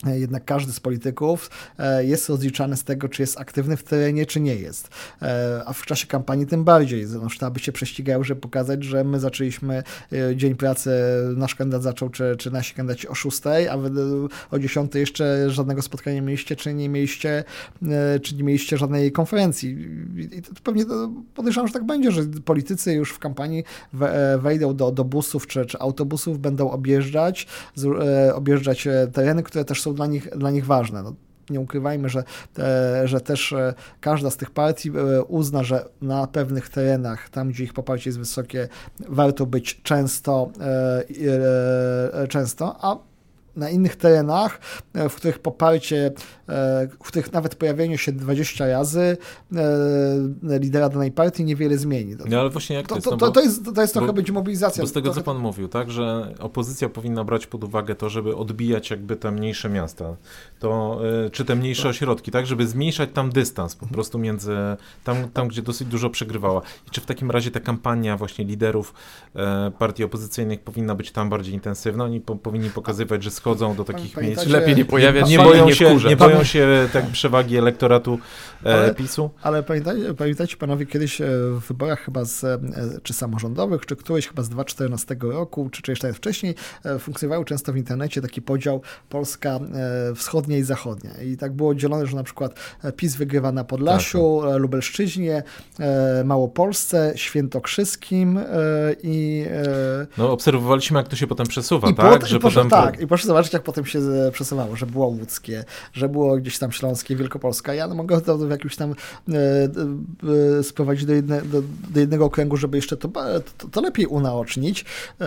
Jednak 0.07 0.45
każdy 0.45 0.73
z 0.73 0.81
polityków 0.81 1.51
e, 1.79 2.05
jest 2.05 2.29
rozliczany 2.29 2.77
z 2.77 2.85
tego, 2.85 3.09
czy 3.09 3.23
jest 3.23 3.41
aktywny 3.41 3.77
w 3.77 3.83
terenie, 3.83 4.27
czy 4.27 4.41
nie 4.41 4.55
jest. 4.55 4.89
E, 5.23 5.63
a 5.67 5.73
w 5.73 5.87
czasie 5.87 6.07
kampanii 6.07 6.47
tym 6.47 6.65
bardziej. 6.65 7.07
No, 7.23 7.29
sztaby 7.29 7.61
się 7.61 7.73
prześcigały, 7.73 8.25
żeby 8.25 8.41
pokazać, 8.41 8.85
że 8.85 9.05
my 9.05 9.21
zaczęliśmy 9.21 9.83
e, 10.13 10.37
dzień 10.37 10.55
pracy, 10.55 10.91
nasz 11.37 11.55
kandydat 11.55 11.83
zaczął, 11.83 12.09
czy, 12.09 12.37
czy 12.39 12.51
nasi 12.51 12.75
kandydaci 12.75 13.09
o 13.09 13.15
6, 13.15 13.41
a 13.71 13.77
wy 13.79 13.91
o 14.51 14.59
10 14.59 14.95
jeszcze 14.95 15.51
żadnego 15.51 15.83
spotkania 15.83 16.15
nie 16.15 16.23
mieliście, 16.23 16.57
czy 16.57 16.75
nie 16.75 16.89
mieliście, 16.89 17.45
czy 18.23 18.35
nie 18.37 18.43
mieliście 18.43 18.79
żadnej 18.79 19.13
konferencji. 19.13 19.77
I 20.37 20.43
to 20.43 20.51
pewnie 20.63 20.85
podejrzewam, 21.35 21.67
że 21.67 21.73
tak 21.73 21.87
będzie, 21.87 22.13
że 22.13 22.23
politycy 22.45 22.93
już 22.93 23.13
w 23.13 23.19
kampanii 23.19 23.65
wejdą 24.39 24.77
do, 24.77 24.93
do 24.93 25.05
busów, 25.05 25.47
czy, 25.47 25.67
czy 25.67 25.79
autobusów, 25.79 26.39
będą 26.39 26.71
objeżdżać, 26.71 27.47
objeżdżać 28.35 28.89
tereny, 29.13 29.43
które 29.43 29.65
też 29.65 29.83
są 29.83 29.92
dla 29.93 30.07
nich, 30.07 30.37
dla 30.37 30.51
nich 30.51 30.67
ważne. 30.67 31.03
No, 31.03 31.15
nie 31.51 31.61
ukrywajmy, 31.61 32.09
że, 32.09 32.25
e, 32.59 33.09
że 33.09 33.21
też 33.21 33.53
e, 33.53 33.75
każda 34.01 34.31
z 34.31 34.37
tych 34.37 34.51
partii 34.51 34.91
e, 34.91 35.23
uzna, 35.23 35.65
że 35.65 35.85
na 36.03 36.27
pewnych 36.27 36.69
terenach, 36.69 37.29
tam 37.29 37.49
gdzie 37.49 37.65
ich 37.65 37.73
poparcie 37.73 38.11
jest 38.11 38.19
wysokie, 38.19 38.69
warto 39.09 39.47
być 39.47 39.83
często, 39.83 40.51
często 42.29 42.77
a 42.81 43.12
na 43.57 43.71
innych 43.71 43.97
terenach, 43.97 44.61
e, 44.95 45.09
w 45.09 45.15
których 45.15 45.39
poparcie, 45.39 46.13
e, 46.49 46.89
w 46.89 46.99
których 46.99 47.33
nawet 47.33 47.55
pojawienie 47.55 47.99
się 47.99 48.13
20 48.13 48.67
razy 48.67 49.17
e, 49.57 50.59
lidera 50.59 50.89
danej 50.89 51.13
partii 51.13 51.45
niewiele 51.45 51.79
zmieni. 51.79 52.17
No 52.29 52.41
ale 52.41 52.51
właśnie 52.51 52.77
jak 52.77 52.87
to, 52.87 52.95
to 52.95 52.97
jest? 52.97 53.11
No 53.11 53.17
to, 53.17 53.31
to, 53.31 53.41
jest, 53.41 53.75
to 53.75 53.81
jest 53.81 53.93
trochę 53.93 54.07
bo, 54.07 54.13
być 54.13 54.31
mobilizacja. 54.31 54.83
Bo 54.83 54.87
z 54.87 54.93
tego, 54.93 55.05
trochę... 55.05 55.21
co 55.21 55.25
pan 55.25 55.39
mówił, 55.39 55.69
tak, 55.69 55.91
że 55.91 56.35
opozycja 56.39 56.89
powinna 56.89 57.25
brać 57.25 57.47
pod 57.47 57.65
uwagę 57.65 57.95
to, 57.95 58.09
żeby 58.09 58.37
odbijać 58.37 58.91
jakby 58.91 59.17
te 59.17 59.31
mniejsze 59.31 59.69
miasta, 59.69 60.17
to, 60.59 61.01
czy 61.33 61.45
te 61.45 61.57
mniejsze 61.57 61.89
ośrodki, 61.89 62.31
tak, 62.31 62.47
żeby 62.47 62.67
zmniejszać 62.67 63.11
tam 63.15 63.31
dystans 63.31 63.77
po 63.77 63.87
prostu 63.87 64.19
między, 64.19 64.57
tam, 65.05 65.31
tam 65.31 65.49
gdzie 65.49 65.63
dosyć 65.63 65.89
dużo 65.89 66.11
przegrywała. 66.11 66.63
I 66.87 66.91
czy 66.91 67.01
w 67.01 67.07
takim 67.07 67.31
razie 67.31 67.51
ta 67.51 67.61
kampania 67.61 68.17
właśnie 68.17 68.45
liderów 68.45 68.95
partii 69.79 70.05
opozycyjnych 70.05 70.61
powinna 70.61 70.95
być 70.95 71.13
tam 71.13 71.29
bardziej 71.29 71.55
intensywna? 71.55 72.05
Oni 72.05 72.21
po, 72.21 72.37
powinni 72.37 72.71
pokazywać, 72.71 73.23
że 73.23 73.31
schodzą 73.43 73.75
do 73.75 73.85
takich 73.85 74.17
miejsc. 74.17 74.47
Lepiej 74.47 74.77
nie 74.77 74.85
pojawiać 74.85 75.31
nie, 75.31 75.39
boją 75.39 75.67
nie 75.67 75.75
się, 75.75 75.97
nie 76.09 76.17
boją 76.17 76.45
się 76.45 76.89
tak 76.93 77.07
przewagi 77.07 77.57
elektoratu 77.57 78.19
e, 78.67 78.75
ale, 78.75 78.95
PiSu. 78.95 79.31
Ale 79.43 79.63
pamiętajcie, 79.63 80.15
pamiętajcie 80.15 80.57
panowie, 80.57 80.87
kiedyś 80.87 81.21
e, 81.21 81.27
w 81.51 81.61
wyborach 81.61 82.01
chyba 82.01 82.25
z, 82.25 82.45
e, 82.45 82.59
czy 83.03 83.13
samorządowych, 83.13 83.87
czy 83.87 83.97
któryś 83.97 84.29
chyba 84.29 84.43
z 84.43 84.49
2014 84.49 85.17
roku, 85.21 85.69
czy, 85.71 85.83
czy 85.83 85.93
jeszcze 85.93 86.07
nawet 86.07 86.17
wcześniej, 86.17 86.55
funkcjonował 86.99 87.45
często 87.45 87.73
w 87.73 87.77
internecie 87.77 88.23
taki 88.23 88.43
podział 88.43 88.83
Polska 89.09 89.61
wschodnia 90.17 90.57
i 90.59 90.63
zachodnia. 90.63 91.11
I 91.23 91.37
tak 91.37 91.53
było 91.53 91.75
dzielone, 91.75 92.07
że 92.07 92.17
na 92.17 92.23
przykład 92.23 92.55
PiS 92.97 93.17
wygrywa 93.17 93.53
na 93.53 93.65
Podlasiu, 93.65 94.41
tak. 94.43 94.61
Lubelszczyźnie, 94.61 95.43
Małopolsce, 96.25 97.13
Świętokrzyskim 97.17 98.41
i... 99.03 99.47
No 100.19 100.33
obserwowaliśmy, 100.33 100.99
jak 100.99 101.09
to 101.09 101.17
się 101.17 101.27
potem 101.27 101.47
przesuwa, 101.47 101.91
i 101.91 101.95
tak? 101.95 102.27
że 102.27 102.39
potem... 102.39 102.71
Tak, 102.71 103.01
i 103.01 103.07
proszę 103.07 103.27
zobaczyć, 103.33 103.53
jak 103.53 103.63
potem 103.63 103.85
się 103.85 104.01
przesuwało, 104.33 104.77
że 104.77 104.87
było 104.87 105.07
łódzkie, 105.07 105.65
że 105.93 106.09
było 106.09 106.37
gdzieś 106.37 106.59
tam 106.59 106.73
śląskie, 106.73 107.17
wielkopolska. 107.17 107.75
Ja 107.75 107.89
mogę 107.89 108.21
to 108.21 108.39
w 108.39 108.51
jakimś 108.51 108.77
tam 108.77 108.95
sprowadzić 110.63 111.05
do, 111.05 111.13
jedne, 111.13 111.43
do, 111.43 111.63
do, 111.91 112.01
jednego 112.01 112.25
okręgu, 112.25 112.57
żeby 112.57 112.79
jeszcze 112.79 112.97
to, 112.97 113.09
to, 113.59 113.69
to, 113.69 113.81
lepiej 113.81 114.07
unaocznić, 114.07 114.85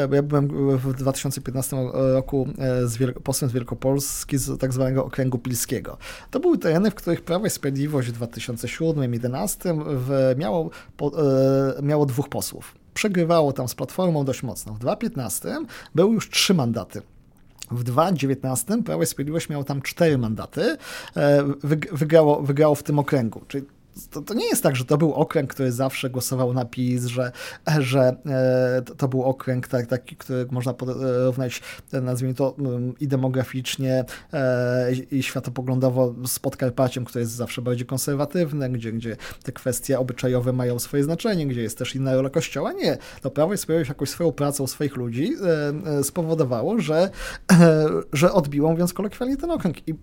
bo 0.09 0.15
ja 0.15 0.23
byłem 0.23 0.77
w 0.77 0.93
2015 0.93 1.77
roku 2.13 2.47
z 2.83 2.97
posłem 3.23 3.51
z 3.51 3.53
Wielkopolski 3.53 4.37
z 4.37 4.59
tak 4.59 4.73
zwanego 4.73 5.05
okręgu 5.05 5.37
pilskiego. 5.37 5.97
To 6.31 6.39
były 6.39 6.57
tereny, 6.57 6.91
w 6.91 6.95
których 6.95 7.21
Prawo 7.21 7.45
i 7.45 7.49
Sprawiedliwość 7.49 8.09
w 8.09 8.19
2007-2011 8.19 10.37
miało, 10.37 10.69
miało 11.81 12.05
dwóch 12.05 12.29
posłów 12.29 12.75
przegrywało 12.95 13.53
tam 13.53 13.67
z 13.67 13.75
Platformą 13.75 14.25
dość 14.25 14.43
mocno. 14.43 14.73
W 14.73 14.79
2015 14.79 15.57
były 15.95 16.13
już 16.13 16.29
trzy 16.29 16.53
mandaty. 16.53 17.01
W 17.71 17.83
2019 17.83 18.83
Prawo 18.83 19.03
i 19.03 19.05
Sprawiedliwość 19.05 19.49
miało 19.49 19.63
tam 19.63 19.81
cztery 19.81 20.17
mandaty, 20.17 20.77
e, 21.17 21.43
wygrało, 21.91 22.41
wygrało 22.41 22.75
w 22.75 22.83
tym 22.83 22.99
okręgu. 22.99 23.41
Czyli 23.47 23.65
to, 24.11 24.21
to, 24.21 24.33
nie 24.33 24.45
jest 24.45 24.63
tak, 24.63 24.75
że 24.75 24.85
to 24.85 24.97
był 24.97 25.13
okręg, 25.13 25.53
który 25.53 25.71
zawsze 25.71 26.09
głosował 26.09 26.53
na 26.53 26.65
PiS, 26.65 27.05
że, 27.05 27.31
że 27.79 28.15
e, 28.25 28.95
to 28.97 29.07
był 29.07 29.23
okręg 29.23 29.67
tak, 29.67 29.87
taki, 29.87 30.15
który 30.15 30.47
można 30.51 30.73
porównać, 30.73 31.61
nazwijmy 31.91 32.35
to, 32.35 32.55
mm, 32.59 32.93
i 32.99 33.07
demograficznie, 33.07 34.05
e, 34.33 34.91
i 35.11 35.23
światopoglądowo 35.23 36.15
z 36.27 36.39
Podkarpaciem, 36.39 37.05
które 37.05 37.21
jest 37.21 37.33
zawsze 37.33 37.61
bardziej 37.61 37.85
konserwatywne, 37.85 38.69
gdzie, 38.69 38.91
gdzie 38.91 39.17
te 39.43 39.51
kwestie 39.51 39.99
obyczajowe 39.99 40.53
mają 40.53 40.79
swoje 40.79 41.03
znaczenie, 41.03 41.47
gdzie 41.47 41.61
jest 41.61 41.77
też 41.77 41.95
inna 41.95 42.15
rola 42.15 42.29
kościoła. 42.29 42.73
Nie. 42.73 42.97
To 43.21 43.31
Prawo 43.31 43.53
i 43.53 43.57
Sprawiedliwość 43.57 43.89
jakoś 43.89 44.09
swoją 44.09 44.31
pracą 44.31 44.67
swoich 44.67 44.95
ludzi 44.95 45.33
e, 45.85 46.03
spowodowało, 46.03 46.79
że, 46.79 47.09
że 48.13 48.33
odbiło, 48.33 48.71
mówiąc 48.71 48.93
kolokwialnie, 48.93 49.37
ten 49.37 49.51
okręg. 49.51 49.87
I 49.87 49.95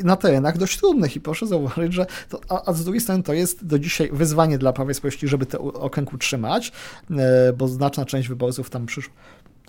na 0.00 0.16
terenach 0.16 0.58
dość 0.58 0.78
trudnych 0.78 1.16
i 1.16 1.20
proszę 1.20 1.46
zauważyć, 1.46 1.92
że 1.92 2.06
to, 2.28 2.40
a, 2.48 2.70
a, 2.70 2.72
z 2.72 2.84
drugiej 2.84 3.00
strony 3.00 3.22
to 3.22 3.32
jest 3.32 3.66
do 3.66 3.78
dzisiaj 3.78 4.10
wyzwanie 4.12 4.58
dla 4.58 4.72
Prawa 4.72 4.90
i 4.90 4.94
Sprawiedliwości, 4.94 5.28
żeby 5.28 5.46
ten 5.46 5.60
okręg 5.74 6.12
utrzymać, 6.12 6.72
e, 7.10 7.52
bo 7.52 7.68
znaczna 7.68 8.04
część 8.04 8.28
wyborców 8.28 8.70
tam 8.70 8.86
przyszło 8.86 9.14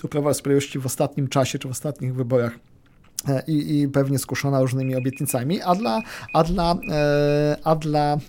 do 0.02 0.08
Prawa 0.08 0.32
i 0.32 0.34
Sprawiedliwości 0.34 0.80
w 0.80 0.86
ostatnim 0.86 1.28
czasie, 1.28 1.60
czy 1.60 1.68
w 1.68 1.72
ostatnich 1.72 2.16
wyborach 2.16 2.60
i, 3.48 3.80
i 3.80 3.88
pewnie 3.88 4.20
skuszona 4.20 4.62
różnymi 4.62 4.96
obietnicami, 4.96 5.62
a 5.62 5.76
dla, 5.76 6.02
a 6.34 6.44
dla, 6.44 6.76
e, 6.92 7.58
a 7.64 7.76
dla 7.76 8.14
e, 8.14 8.20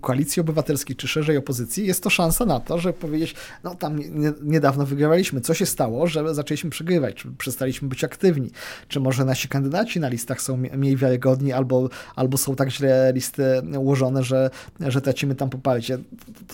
koalicji 0.00 0.40
obywatelskiej, 0.40 0.96
czy 0.96 1.08
szerzej 1.08 1.36
opozycji, 1.36 1.86
jest 1.86 2.02
to 2.02 2.10
szansa 2.10 2.46
na 2.46 2.60
to, 2.60 2.78
żeby 2.78 2.98
powiedzieć, 2.98 3.34
no 3.64 3.74
tam 3.74 3.98
nie, 3.98 4.32
niedawno 4.42 4.86
wygrywaliśmy, 4.86 5.40
co 5.40 5.54
się 5.54 5.66
stało, 5.66 6.06
że 6.06 6.34
zaczęliśmy 6.34 6.70
przegrywać, 6.70 7.14
czy 7.14 7.28
przestaliśmy 7.38 7.88
być 7.88 8.04
aktywni, 8.04 8.50
czy 8.88 9.00
może 9.00 9.24
nasi 9.24 9.48
kandydaci 9.48 10.00
na 10.00 10.08
listach 10.08 10.42
są 10.42 10.56
mniej 10.56 10.96
wiarygodni, 10.96 11.52
albo, 11.52 11.88
albo 12.16 12.38
są 12.38 12.56
tak 12.56 12.70
źle 12.70 13.12
listy 13.14 13.62
ułożone, 13.78 14.22
że, 14.22 14.50
że 14.80 15.00
tracimy 15.00 15.34
tam 15.34 15.50
poparcie. 15.50 15.98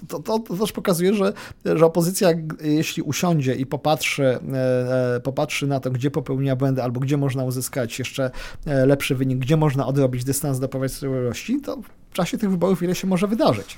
To, 0.09 0.19
to, 0.19 0.39
to 0.39 0.57
też 0.57 0.73
pokazuje, 0.73 1.15
że, 1.15 1.33
że 1.65 1.87
opozycja, 1.87 2.29
jeśli 2.61 3.03
usiądzie 3.03 3.55
i 3.55 3.67
popatrzy, 3.67 4.39
e, 4.53 5.21
popatrzy 5.21 5.67
na 5.67 5.81
to, 5.81 5.91
gdzie 5.91 6.11
popełniła 6.11 6.42
popełnienia 6.43 6.57
błędy, 6.57 6.83
albo 6.83 7.01
gdzie 7.01 7.17
można 7.17 7.45
uzyskać 7.45 7.99
jeszcze 7.99 8.31
e, 8.67 8.87
lepszy 8.87 9.15
wynik, 9.15 9.39
gdzie 9.39 9.57
można 9.57 9.87
odrobić 9.87 10.25
dystans 10.25 10.59
do 10.59 10.69
Prawa 10.69 10.87
i 10.87 10.89
Sprawiedliwości, 10.89 11.61
to 11.61 11.77
w 12.11 12.15
czasie 12.15 12.39
tych 12.39 12.51
wyborów 12.51 12.83
ile 12.83 12.95
się 12.95 13.07
może 13.07 13.27
wydarzyć. 13.27 13.77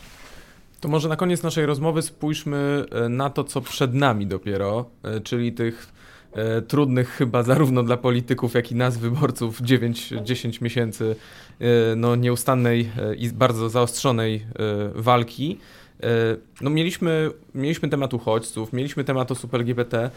To 0.81 0.89
może 0.89 1.09
na 1.09 1.17
koniec 1.17 1.43
naszej 1.43 1.67
rozmowy 1.67 2.03
spójrzmy 2.03 2.85
e, 2.91 3.09
na 3.09 3.31
to, 3.31 3.45
co 3.45 3.61
przed 3.61 3.95
nami 3.95 4.27
dopiero, 4.27 4.85
e, 5.03 5.21
czyli 5.21 5.53
tych 5.53 5.95
trudnych 6.69 7.09
chyba 7.09 7.43
zarówno 7.43 7.83
dla 7.83 7.97
polityków, 7.97 8.55
jak 8.55 8.73
i 8.73 8.75
nas, 8.75 8.99
wyborców, 8.99 9.61
9-10 9.61 10.63
miesięcy 10.63 11.17
no, 11.97 12.17
nieustannej 12.17 12.91
i 13.17 13.29
bardzo 13.29 13.69
zaostrzonej 13.69 14.47
walki. 14.95 15.59
No, 16.61 16.71
mieliśmy, 16.71 17.31
mieliśmy 17.55 17.89
temat 17.89 18.15
uchodźców, 18.15 18.73
mieliśmy 18.73 19.05
temat 19.05 19.31
osób 19.31 19.55
LGBT, 19.55 20.11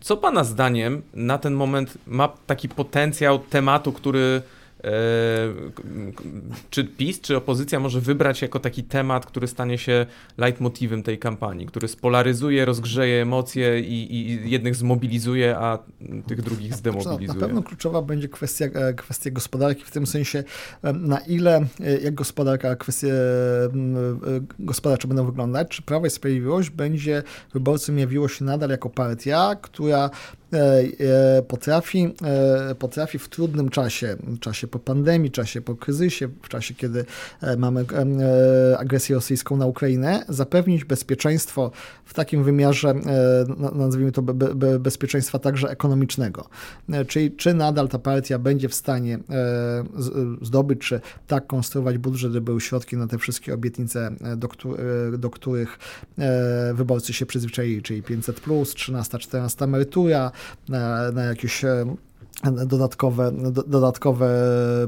co 0.00 0.16
Pana 0.16 0.44
zdaniem 0.44 1.02
na 1.14 1.38
ten 1.38 1.54
moment 1.54 1.98
ma 2.06 2.28
taki 2.46 2.68
potencjał 2.68 3.38
tematu, 3.38 3.92
który 3.92 4.20
e, 4.20 4.42
czy 6.70 6.84
PiS, 6.84 7.20
czy 7.20 7.36
opozycja 7.36 7.80
może 7.80 8.00
wybrać 8.00 8.42
jako 8.42 8.60
taki 8.60 8.84
temat, 8.84 9.26
który 9.26 9.46
stanie 9.46 9.78
się 9.78 10.06
leitmotivem 10.38 11.02
tej 11.02 11.18
kampanii, 11.18 11.66
który 11.66 11.88
spolaryzuje, 11.88 12.64
rozgrzeje 12.64 13.22
emocje 13.22 13.80
i, 13.80 14.16
i 14.16 14.50
jednych 14.50 14.74
zmobilizuje, 14.74 15.56
a 15.58 15.78
tych 16.26 16.42
drugich 16.42 16.74
zdemobilizuje? 16.74 17.28
Na 17.28 17.34
pewno 17.34 17.62
kluczowa 17.62 18.02
będzie 18.02 18.28
kwestia, 18.28 18.64
e, 18.64 18.94
kwestia 18.94 19.30
gospodarki, 19.30 19.84
w 19.84 19.90
tym 19.90 20.06
sensie 20.06 20.44
na 20.94 21.18
ile, 21.18 21.66
jak 22.02 22.14
gospodarka, 22.14 22.76
kwestie 22.76 23.12
gospodarcze 24.58 25.08
będą 25.08 25.26
wyglądać, 25.26 25.68
czy 25.68 25.82
Prawo 25.82 26.06
i 26.06 26.10
Sprawiedliwość 26.10 26.70
będzie 26.70 27.22
wyborcom 27.54 27.98
jawiło 27.98 28.28
się 28.28 28.44
nadal 28.44 28.70
jako 28.70 28.90
partia, 28.90 29.56
która 29.62 30.10
E, 30.45 30.45
e, 30.45 30.45
potrafi, 31.48 32.14
e, 32.22 32.74
potrafi 32.74 33.18
w 33.18 33.28
trudnym 33.28 33.68
czasie, 33.68 34.16
czasie 34.40 34.66
po 34.66 34.78
pandemii, 34.78 35.30
czasie 35.30 35.60
po 35.60 35.74
kryzysie, 35.74 36.28
w 36.42 36.48
czasie, 36.48 36.74
kiedy 36.74 37.04
mamy 37.58 37.84
agresję 38.78 39.14
rosyjską 39.14 39.56
na 39.56 39.66
Ukrainę, 39.66 40.24
zapewnić 40.28 40.84
bezpieczeństwo 40.84 41.70
w 42.04 42.14
takim 42.14 42.44
wymiarze, 42.44 42.94
nazwijmy 43.74 44.12
to 44.12 44.22
bezpieczeństwa 44.80 45.38
także 45.38 45.70
ekonomicznego. 45.70 46.48
Czyli 47.08 47.30
czy 47.30 47.54
nadal 47.54 47.88
ta 47.88 47.98
partia 47.98 48.38
będzie 48.38 48.68
w 48.68 48.74
stanie 48.74 49.18
zdobyć, 50.42 50.80
czy 50.80 51.00
tak 51.26 51.46
konstruować 51.46 51.98
budżet, 51.98 52.32
żeby 52.32 52.44
były 52.44 52.60
środki 52.60 52.96
na 52.96 53.06
te 53.06 53.18
wszystkie 53.18 53.54
obietnice, 53.54 54.10
do, 54.36 54.48
do 55.18 55.30
których 55.30 55.78
wyborcy 56.74 57.12
się 57.12 57.26
przyzwyczaili, 57.26 57.82
czyli 57.82 58.02
500, 58.02 58.40
13, 58.74 59.18
14 59.18 59.64
emerytura, 59.64 60.32
na, 60.68 61.12
na 61.12 61.24
jakieś 61.24 61.64
e, 61.64 61.96
dodatkowe, 62.66 63.32
dodatkowe 63.66 64.28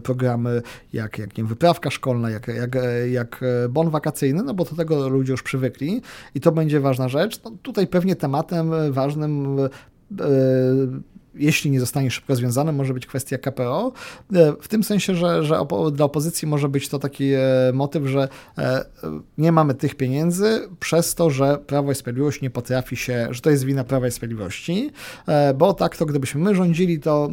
programy, 0.02 0.62
jak, 0.92 1.18
jak 1.18 1.38
nie 1.38 1.44
wyprawka 1.44 1.90
szkolna, 1.90 2.30
jak, 2.30 2.48
jak, 2.48 2.76
jak 3.10 3.44
bon 3.70 3.90
wakacyjny, 3.90 4.42
no 4.42 4.54
bo 4.54 4.64
do 4.64 4.76
tego 4.76 5.08
ludzie 5.08 5.32
już 5.32 5.42
przywykli 5.42 6.02
i 6.34 6.40
to 6.40 6.52
będzie 6.52 6.80
ważna 6.80 7.08
rzecz. 7.08 7.44
No 7.44 7.50
tutaj 7.62 7.86
pewnie 7.86 8.16
tematem 8.16 8.70
ważnym 8.90 9.58
e, 9.60 9.68
jeśli 11.38 11.70
nie 11.70 11.80
zostanie 11.80 12.10
szybko 12.10 12.36
związane, 12.36 12.72
może 12.72 12.94
być 12.94 13.06
kwestia 13.06 13.38
KPO. 13.38 13.92
E, 14.34 14.52
w 14.60 14.68
tym 14.68 14.84
sensie, 14.84 15.14
że, 15.14 15.44
że 15.44 15.60
dla 15.92 16.04
opozycji 16.04 16.48
może 16.48 16.68
być 16.68 16.88
to 16.88 16.98
taki 16.98 17.32
e, 17.32 17.40
motyw, 17.74 18.06
że 18.06 18.28
e, 18.58 18.84
nie 19.38 19.52
mamy 19.52 19.74
tych 19.74 19.94
pieniędzy 19.94 20.68
przez 20.80 21.14
to, 21.14 21.30
że 21.30 21.58
Prawo 21.66 21.92
i 21.92 21.94
Sprawiedliwość 21.94 22.42
nie 22.42 22.50
potrafi 22.50 22.96
się, 22.96 23.28
że 23.30 23.40
to 23.40 23.50
jest 23.50 23.64
wina 23.64 23.84
Prawa 23.84 24.06
i 24.06 24.10
Sprawiedliwości, 24.10 24.90
bo 25.54 25.74
tak 25.74 25.96
to 25.96 26.06
gdybyśmy 26.06 26.40
my 26.40 26.54
rządzili, 26.54 27.00
to, 27.00 27.30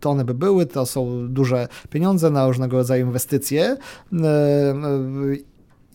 to 0.00 0.10
one 0.10 0.24
by 0.24 0.34
były, 0.34 0.66
to 0.66 0.86
są 0.86 1.28
duże 1.28 1.68
pieniądze 1.90 2.30
na 2.30 2.46
różnego 2.46 2.76
rodzaju 2.76 3.06
inwestycje 3.06 3.76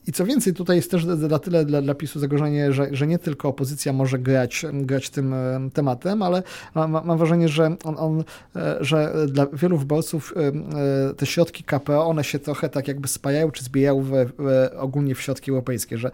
i 0.08 0.12
co 0.12 0.26
więcej, 0.26 0.53
tutaj 0.53 0.76
jest 0.76 0.91
też 0.91 1.06
na 1.06 1.39
tyle 1.39 1.66
dla, 1.66 1.82
dla 1.82 1.95
PiSu 1.95 2.20
zagrożenie, 2.20 2.74
że, 2.74 2.88
że 2.91 3.08
nie 3.08 3.20
tylko 3.20 3.49
opozycja 3.49 3.93
może 3.93 4.20
grać, 4.20 4.66
grać 4.74 5.10
tym 5.10 5.34
e, 5.34 5.70
tematem, 5.74 6.22
ale 6.22 6.43
mam, 6.76 6.91
mam 6.91 7.18
wrażenie, 7.18 7.47
że, 7.47 7.76
on, 7.84 7.95
on, 7.97 8.24
e, 8.56 8.78
że 8.82 9.28
dla 9.28 9.47
wielu 9.53 9.78
wyborców 9.78 10.34
e, 10.36 11.14
te 11.14 11.26
środki 11.26 11.64
KPO, 11.64 12.06
one 12.06 12.24
się 12.24 12.39
trochę 12.39 12.70
tak 12.70 12.88
jakby 12.88 13.08
spajają 13.08 13.51
czy 13.51 13.64
zbijają 13.64 14.01
w, 14.01 14.10
w, 14.38 14.70
ogólnie 14.78 15.16
w 15.16 15.22
środki 15.22 15.51
europejskie, 15.51 15.97
że, 15.97 16.12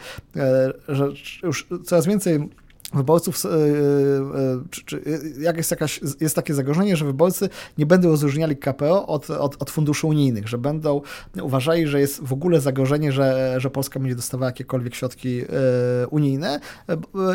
że 0.87 1.07
już 1.43 1.67
coraz 1.85 2.07
więcej 2.07 2.49
wyborców, 2.93 3.45
e, 3.45 3.49
e, 3.49 3.53
czy, 4.69 4.83
czy, 4.83 5.01
jak 5.39 5.57
jest, 5.57 5.71
jakaś, 5.71 5.99
jest 6.21 6.35
takie 6.35 6.53
zagrożenie, 6.53 6.95
że 6.95 7.05
wyborcy 7.05 7.49
nie 7.77 7.85
będą 7.85 8.09
rozróżniali 8.09 8.57
KPO 8.57 9.07
od, 9.07 9.29
od, 9.29 9.61
od 9.61 9.71
funduszy 9.71 10.07
unijnych, 10.07 10.47
że 10.47 10.57
będą 10.57 11.01
uważali, 11.41 11.87
że 11.87 11.99
jest 11.99 12.23
w 12.23 12.33
ogóle 12.33 12.61
zagrożenie, 12.61 13.11
że, 13.11 13.55
że 13.57 13.69
Polska 13.69 13.99
będzie 13.99 14.15
dostawała 14.15 14.49
jakiekolwiek 14.49 14.95
środki 14.95 15.41
e, 15.41 16.07
unijne. 16.07 16.59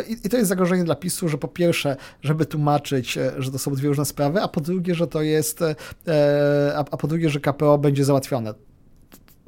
I, 0.08 0.16
I, 0.24 0.28
to 0.28 0.36
jest 0.36 0.48
zagrożenie 0.48 0.84
dla 0.84 0.94
PiSu, 0.94 1.28
że 1.28 1.38
po 1.38 1.48
pierwsze, 1.48 1.96
żeby 2.22 2.46
tłumaczyć, 2.46 3.18
że 3.38 3.50
to 3.50 3.58
są 3.58 3.74
dwie 3.74 3.88
różne 3.88 4.04
sprawy, 4.04 4.42
a 4.42 4.48
po 4.48 4.60
drugie, 4.60 4.94
że 4.94 5.06
to 5.06 5.22
jest, 5.22 5.62
a, 6.74 6.78
a 6.90 6.96
po 6.96 7.08
drugie, 7.08 7.30
że 7.30 7.40
KPO 7.40 7.78
będzie 7.78 8.04
załatwione 8.04 8.54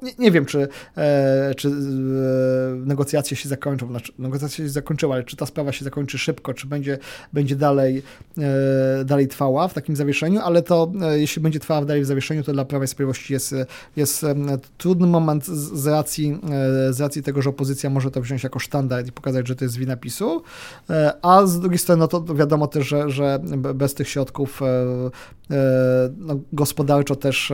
nie, 0.02 0.12
nie 0.18 0.30
wiem, 0.30 0.44
czy, 0.44 0.68
e, 0.96 1.54
czy 1.54 1.68
e, 1.68 1.72
negocjacje 2.76 3.36
się 3.36 3.48
zakończą, 3.48 3.86
znaczy 3.86 4.12
negocjacje 4.18 4.64
się 4.64 4.68
zakończyły, 4.68 5.14
ale 5.14 5.24
czy 5.24 5.36
ta 5.36 5.46
sprawa 5.46 5.72
się 5.72 5.84
zakończy 5.84 6.18
szybko, 6.18 6.54
czy 6.54 6.66
będzie, 6.66 6.98
będzie 7.32 7.56
dalej, 7.56 8.02
e, 8.38 9.04
dalej 9.04 9.28
trwała 9.28 9.68
w 9.68 9.74
takim 9.74 9.96
zawieszeniu, 9.96 10.40
ale 10.40 10.62
to 10.62 10.92
e, 11.02 11.18
jeśli 11.18 11.42
będzie 11.42 11.60
trwała 11.60 11.84
dalej 11.84 12.02
w 12.02 12.06
zawieszeniu, 12.06 12.42
to 12.42 12.52
dla 12.52 12.64
Prawa 12.64 12.84
i 12.84 12.88
Sprawiedliwości 12.88 13.32
jest, 13.32 13.54
jest 13.96 14.24
e, 14.24 14.34
trudny 14.78 15.06
moment 15.06 15.46
z, 15.46 15.80
z, 15.80 15.86
racji, 15.86 16.40
e, 16.88 16.92
z 16.92 17.00
racji 17.00 17.22
tego, 17.22 17.42
że 17.42 17.50
opozycja 17.50 17.90
może 17.90 18.10
to 18.10 18.20
wziąć 18.20 18.44
jako 18.44 18.58
sztandard 18.58 19.06
i 19.06 19.12
pokazać, 19.12 19.48
że 19.48 19.56
to 19.56 19.64
jest 19.64 19.76
wina 19.76 19.96
PiSu, 19.96 20.42
a 21.22 21.46
z 21.46 21.60
drugiej 21.60 21.78
strony 21.78 22.00
no 22.00 22.08
to 22.08 22.34
wiadomo 22.34 22.66
też, 22.66 22.86
że, 22.86 23.10
że 23.10 23.38
bez 23.74 23.94
tych 23.94 24.08
środków 24.08 24.60
no, 26.16 26.36
gospodarczo 26.52 27.16
też, 27.16 27.52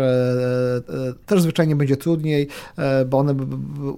też 1.26 1.42
zwyczajnie 1.42 1.76
będzie 1.76 1.96
trudniej, 1.96 2.33
później, 2.34 2.48
e, 2.76 3.04
bo 3.04 3.18
one 3.18 3.34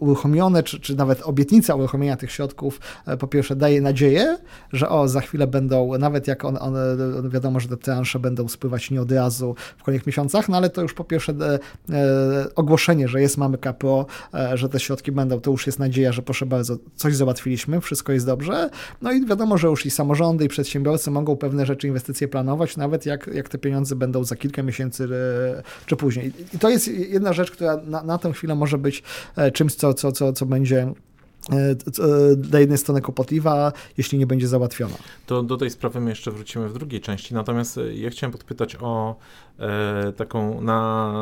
uruchomione, 0.01 0.63
czy, 0.63 0.81
czy 0.81 0.97
nawet 0.97 1.23
obietnica 1.23 1.75
uruchomienia 1.75 2.17
tych 2.17 2.33
środków, 2.33 2.81
e, 3.07 3.17
po 3.17 3.27
pierwsze 3.27 3.57
daje 3.57 3.81
nadzieję, 3.81 4.39
że 4.73 4.89
o, 4.89 5.09
za 5.09 5.21
chwilę 5.21 5.47
będą, 5.47 5.99
nawet 5.99 6.27
jak 6.29 6.45
one, 6.45 6.61
one 6.61 6.81
wiadomo, 7.29 7.61
że 7.61 7.69
te 7.69 7.77
transze 7.77 8.19
będą 8.19 8.49
spływać 8.49 8.91
nie 8.91 9.01
od 9.01 9.13
razu 9.13 9.55
w 9.79 9.83
kolejnych 9.83 10.07
miesiącach, 10.07 10.49
no 10.49 10.57
ale 10.57 10.71
to 10.71 10.83
już 10.83 10.95
po 10.95 11.05
pierwsze 11.05 11.33
e, 11.33 12.55
ogłoszenie, 12.55 13.09
że 13.09 13.21
jest 13.21 13.37
mamy 13.37 13.59
KPO, 13.59 14.07
że 14.55 14.69
te 14.69 14.81
środki 14.81 15.13
będą, 15.13 15.41
to 15.41 15.51
już 15.51 15.67
jest 15.67 15.79
nadzieja, 15.79 16.13
że 16.13 16.23
proszę 16.23 16.47
bardzo, 16.47 16.77
coś 16.97 17.17
załatwiliśmy, 17.17 17.81
wszystko 17.81 18.13
jest 18.13 18.27
dobrze. 18.27 18.71
No 19.03 19.13
i 19.13 19.27
wiadomo, 19.27 19.59
że 19.59 19.69
już 19.69 19.87
i 19.87 19.91
samorządy, 19.91 20.45
i 20.45 20.49
przedsiębiorcy 20.49 21.11
mogą 21.11 21.37
pewne 21.37 21.67
rzeczy, 21.67 21.87
inwestycje 21.87 22.29
planować, 22.29 22.77
nawet 22.77 23.07
jak, 23.07 23.31
jak 23.35 23.49
te 23.49 23.59
pieniądze 23.59 23.97
będą 23.97 24.25
za 24.25 24.37
kilka 24.37 24.63
miesięcy 24.63 25.09
czy 25.87 25.97
później. 25.97 26.33
I 26.55 26.59
to 26.59 26.71
jest 26.71 26.89
jedna 26.89 27.33
rzecz, 27.33 27.51
która 27.51 27.77
na, 27.87 28.03
na 28.03 28.19
tę 28.27 28.33
chwilę 28.33 28.55
może 28.55 28.79
być 28.79 29.03
e, 29.37 29.51
czymś, 29.51 29.75
co, 29.75 29.95
co, 29.95 30.13
co, 30.13 30.33
co 30.33 30.47
będzie 30.47 30.93
e, 31.53 31.77
dla 32.37 32.61
jednej 32.61 32.79
strony 32.79 33.01
kłopotliwa, 33.01 33.73
jeśli 33.99 34.19
nie 34.19 34.27
będzie 34.27 34.49
załatwiona. 34.49 34.97
To 35.27 35.43
do 35.43 35.57
tej 35.57 35.71
sprawy 35.71 36.01
my 36.01 36.11
jeszcze 36.11 36.31
wrócimy 36.31 36.69
w 36.69 36.73
drugiej 36.73 37.01
części. 37.01 37.35
Natomiast 37.35 37.79
e, 37.79 37.95
ja 37.95 38.11
chciałem 38.11 38.33
podpytać 38.33 38.77
o 38.81 39.17
e, 39.59 40.13
taką 40.13 40.61
na, 40.61 41.13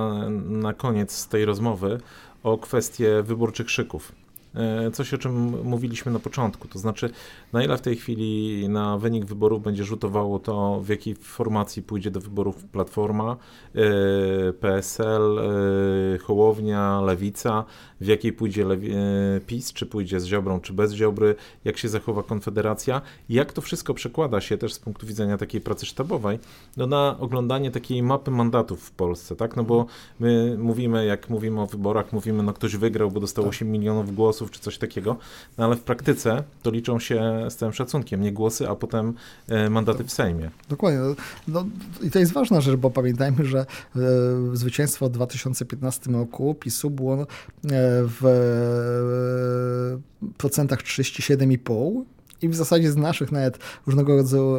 na 0.44 0.72
koniec 0.72 1.28
tej 1.28 1.44
rozmowy 1.44 2.00
o 2.42 2.58
kwestię 2.58 3.22
wyborczych 3.22 3.70
szyków. 3.70 4.12
E, 4.54 4.90
coś, 4.90 5.14
o 5.14 5.18
czym 5.18 5.62
mówiliśmy 5.64 6.12
na 6.12 6.18
początku. 6.18 6.68
To 6.68 6.78
znaczy, 6.78 7.10
na 7.52 7.64
ile 7.64 7.78
w 7.78 7.80
tej 7.80 7.96
chwili 7.96 8.68
na 8.68 8.98
wynik 8.98 9.24
wyborów 9.24 9.62
będzie 9.62 9.84
rzutowało 9.84 10.38
to, 10.38 10.80
w 10.80 10.88
jakiej 10.88 11.14
formacji 11.14 11.82
pójdzie 11.82 12.10
do 12.10 12.20
wyborów 12.20 12.64
Platforma, 12.64 13.36
e, 13.74 14.52
PSL, 14.52 15.38
e, 15.38 16.18
Hołownia, 16.18 17.00
Lewica, 17.00 17.64
w 18.04 18.08
jakiej 18.08 18.32
pójdzie 18.32 18.66
PiS, 19.46 19.72
czy 19.72 19.86
pójdzie 19.86 20.20
z 20.20 20.24
Ziobrą, 20.24 20.60
czy 20.60 20.72
bez 20.72 20.92
Ziobry, 20.92 21.34
jak 21.64 21.78
się 21.78 21.88
zachowa 21.88 22.22
Konfederacja, 22.22 23.02
jak 23.28 23.52
to 23.52 23.62
wszystko 23.62 23.94
przekłada 23.94 24.40
się 24.40 24.58
też 24.58 24.74
z 24.74 24.78
punktu 24.78 25.06
widzenia 25.06 25.38
takiej 25.38 25.60
pracy 25.60 25.86
sztabowej, 25.86 26.38
no 26.76 26.86
na 26.86 27.16
oglądanie 27.18 27.70
takiej 27.70 28.02
mapy 28.02 28.30
mandatów 28.30 28.82
w 28.82 28.90
Polsce, 28.90 29.36
tak? 29.36 29.56
No 29.56 29.64
bo 29.64 29.86
my 30.20 30.56
mówimy, 30.58 31.06
jak 31.06 31.30
mówimy 31.30 31.60
o 31.60 31.66
wyborach, 31.66 32.12
mówimy, 32.12 32.42
no 32.42 32.52
ktoś 32.52 32.76
wygrał, 32.76 33.10
bo 33.10 33.20
dostał 33.20 33.48
8 33.48 33.68
tak. 33.68 33.72
milionów 33.72 34.14
głosów, 34.14 34.50
czy 34.50 34.60
coś 34.60 34.78
takiego, 34.78 35.16
no 35.58 35.64
ale 35.64 35.76
w 35.76 35.80
praktyce 35.80 36.42
to 36.62 36.70
liczą 36.70 36.98
się 36.98 37.46
z 37.48 37.56
całym 37.56 37.72
szacunkiem, 37.72 38.20
nie 38.20 38.32
głosy, 38.32 38.68
a 38.68 38.74
potem 38.74 39.14
e, 39.48 39.70
mandaty 39.70 40.04
w 40.04 40.12
Sejmie. 40.12 40.50
Dokładnie. 40.68 41.00
No, 41.00 41.14
no 41.48 41.66
I 42.02 42.10
to 42.10 42.18
jest 42.18 42.32
ważna 42.32 42.60
rzecz, 42.60 42.76
bo 42.76 42.90
pamiętajmy, 42.90 43.44
że 43.44 43.58
e, 43.58 43.66
zwycięstwo 44.52 45.08
w 45.08 45.10
2015 45.10 46.10
roku 46.10 46.54
PiSu 46.54 46.90
było 46.90 47.26
e, 47.70 47.93
w 48.02 48.20
procentach 50.36 50.82
37,5 50.82 52.04
i 52.44 52.48
w 52.48 52.54
zasadzie 52.54 52.92
z 52.92 52.96
naszych 52.96 53.32
nawet 53.32 53.58
różnego 53.86 54.16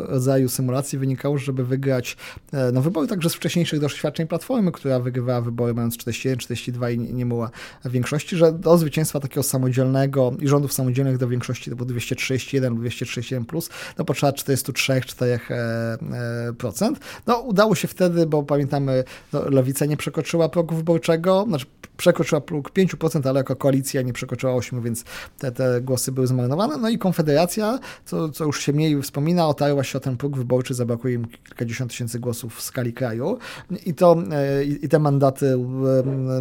rodzaju 0.08 0.50
symulacji 0.50 1.00
wynikało, 1.00 1.38
żeby 1.38 1.66
wygrać 1.66 2.18
e, 2.54 2.72
no, 2.72 2.82
wybory 2.82 3.08
także 3.08 3.30
z 3.30 3.34
wcześniejszych 3.34 3.80
doświadczeń 3.80 4.28
Platformy, 4.28 4.72
która 4.72 5.00
wygrywała 5.00 5.42
wybory 5.42 5.74
mając 5.74 5.98
41, 5.98 6.40
42 6.40 6.90
i 6.90 7.00
nie, 7.00 7.14
nie 7.14 7.26
była 7.26 7.50
większości, 7.86 8.36
że 8.36 8.54
do 8.54 8.78
zwycięstwa 8.78 9.20
takiego 9.20 9.44
samodzielnego 9.44 10.34
i 10.40 10.48
rządów 10.48 10.74
samodzielnych 10.74 11.18
do 11.18 11.28
większości 11.28 11.70
to 11.70 11.76
było 11.76 11.86
231 11.86 12.74
lub 12.74 12.80
231 12.80 13.46
plus, 13.46 13.70
no 13.98 14.06
potrzeba 14.06 14.32
43-4%. 14.32 16.86
E, 16.86 16.92
no 17.28 17.40
udało 17.40 17.76
się 17.76 17.88
wtedy, 17.88 18.26
bo 18.26 18.44
pamiętamy, 18.44 19.04
no, 19.34 19.50
Lewica 19.50 19.86
nie 19.86 19.98
przekroczyła 19.98 20.50
progu 20.50 20.76
wyborczego, 20.76 21.46
znaczy 21.48 21.66
przekroczyła 21.98 22.42
próg 22.42 22.72
5%, 22.72 23.30
ale 23.30 23.40
jako 23.40 23.56
koalicja 23.56 24.02
nie 24.02 24.14
przekroczyła 24.14 24.54
8%, 24.54 24.84
więc 24.84 25.04
te, 25.40 25.52
te 25.52 25.82
głosy 25.82 26.12
były 26.12 26.28
zmarnowane. 26.28 26.78
No 26.78 26.90
i 26.90 26.98
Konfederacja, 26.98 27.75
co, 28.06 28.30
co 28.30 28.46
już 28.46 28.62
się 28.62 28.74
mniej 28.74 29.02
wspomina, 29.02 29.48
otarła 29.48 29.84
się 29.84 29.98
o 29.98 30.02
ten 30.02 30.18
próg 30.18 30.38
wyborczy, 30.38 30.74
zabrakło 30.74 31.10
im 31.10 31.28
kilkadziesiąt 31.28 31.92
tysięcy 31.92 32.20
głosów 32.20 32.56
w 32.56 32.62
skali 32.62 32.94
kraju. 32.94 33.38
I, 33.86 33.94
to, 33.94 34.18
e, 34.32 34.66
i, 34.66 34.86
i 34.86 34.90
te 34.90 35.00
mandaty, 35.00 35.58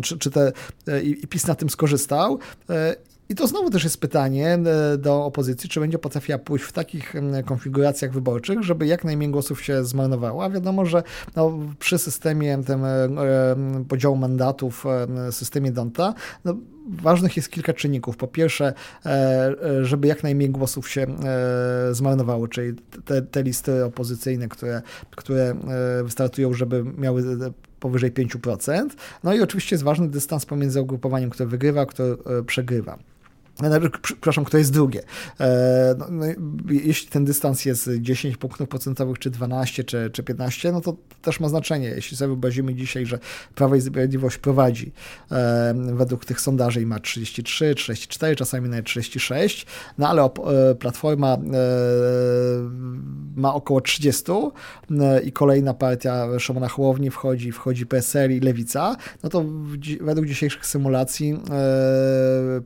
czy, 0.02 0.18
czy 0.18 0.30
te, 0.30 0.52
e, 0.88 1.02
i, 1.02 1.24
i 1.24 1.26
PiS 1.26 1.46
na 1.46 1.54
tym 1.54 1.70
skorzystał. 1.70 2.38
E, 2.70 2.96
i 3.28 3.34
to 3.34 3.46
znowu 3.46 3.70
też 3.70 3.84
jest 3.84 4.00
pytanie 4.00 4.58
do 4.98 5.24
opozycji, 5.24 5.68
czy 5.68 5.80
będzie 5.80 5.98
potrafiła 5.98 6.38
pójść 6.38 6.64
w 6.64 6.72
takich 6.72 7.14
konfiguracjach 7.44 8.12
wyborczych, 8.12 8.62
żeby 8.62 8.86
jak 8.86 9.04
najmniej 9.04 9.30
głosów 9.30 9.62
się 9.62 9.84
zmarnowało. 9.84 10.44
A 10.44 10.50
wiadomo, 10.50 10.86
że 10.86 11.02
no, 11.36 11.58
przy 11.78 11.98
systemie 11.98 12.58
tym, 12.66 12.80
podziału 13.88 14.16
mandatów, 14.16 14.84
systemie 15.30 15.72
Donta, 15.72 16.14
no, 16.44 16.56
ważnych 16.88 17.36
jest 17.36 17.50
kilka 17.50 17.72
czynników. 17.72 18.16
Po 18.16 18.26
pierwsze, 18.26 18.72
e, 19.06 19.10
e, 19.10 19.84
żeby 19.84 20.08
jak 20.08 20.22
najmniej 20.22 20.50
głosów 20.50 20.88
się 20.88 21.02
e, 21.02 21.94
zmarnowało, 21.94 22.48
czyli 22.48 22.74
te, 23.04 23.22
te 23.22 23.42
listy 23.42 23.84
opozycyjne, 23.84 24.48
które, 24.48 24.82
które 25.10 25.54
wystartują, 26.04 26.54
żeby 26.54 26.84
miały 26.98 27.22
powyżej 27.80 28.12
5%. 28.12 28.88
No 29.24 29.34
i 29.34 29.40
oczywiście 29.40 29.74
jest 29.74 29.84
ważny 29.84 30.08
dystans 30.08 30.46
pomiędzy 30.46 30.80
ugrupowaniem, 30.80 31.30
które 31.30 31.48
wygrywa, 31.48 31.80
a 31.80 31.86
które 31.86 32.16
przegrywa. 32.46 32.98
Przepraszam, 34.02 34.44
kto 34.44 34.58
jest 34.58 34.72
drugie. 34.72 35.02
E, 35.40 35.94
no, 35.98 36.06
no, 36.10 36.24
jeśli 36.70 37.08
ten 37.08 37.24
dystans 37.24 37.64
jest 37.64 37.90
10 38.00 38.36
punktów 38.36 38.68
procentowych, 38.68 39.18
czy 39.18 39.30
12, 39.30 39.84
czy, 39.84 40.10
czy 40.12 40.22
15, 40.22 40.72
no 40.72 40.80
to 40.80 40.96
też 41.22 41.40
ma 41.40 41.48
znaczenie. 41.48 41.88
Jeśli 41.88 42.16
sobie 42.16 42.28
wyobrazimy 42.28 42.74
dzisiaj, 42.74 43.06
że 43.06 43.18
Prawo 43.54 43.74
i 43.74 43.80
Sprawiedliwość 43.80 44.38
prowadzi 44.38 44.92
e, 45.30 45.74
według 45.94 46.24
tych 46.24 46.40
sondaży 46.40 46.82
i 46.82 46.86
ma 46.86 47.00
33, 47.00 47.74
34, 47.74 48.36
czasami 48.36 48.68
nawet 48.68 48.86
36, 48.86 49.66
no 49.98 50.08
ale 50.08 50.22
e, 50.22 50.30
Platforma 50.74 51.38
ma 53.36 53.54
około 53.54 53.80
30 53.80 54.32
i 55.24 55.32
kolejna 55.32 55.74
partia 55.74 56.38
Szymona 56.38 56.68
Hołowni 56.68 57.10
wchodzi, 57.10 57.52
wchodzi 57.52 57.86
PSL 57.86 58.32
i 58.32 58.40
Lewica, 58.40 58.96
no 59.22 59.28
to 59.28 59.44
według 60.00 60.26
dzisiejszych 60.26 60.66
symulacji 60.66 61.40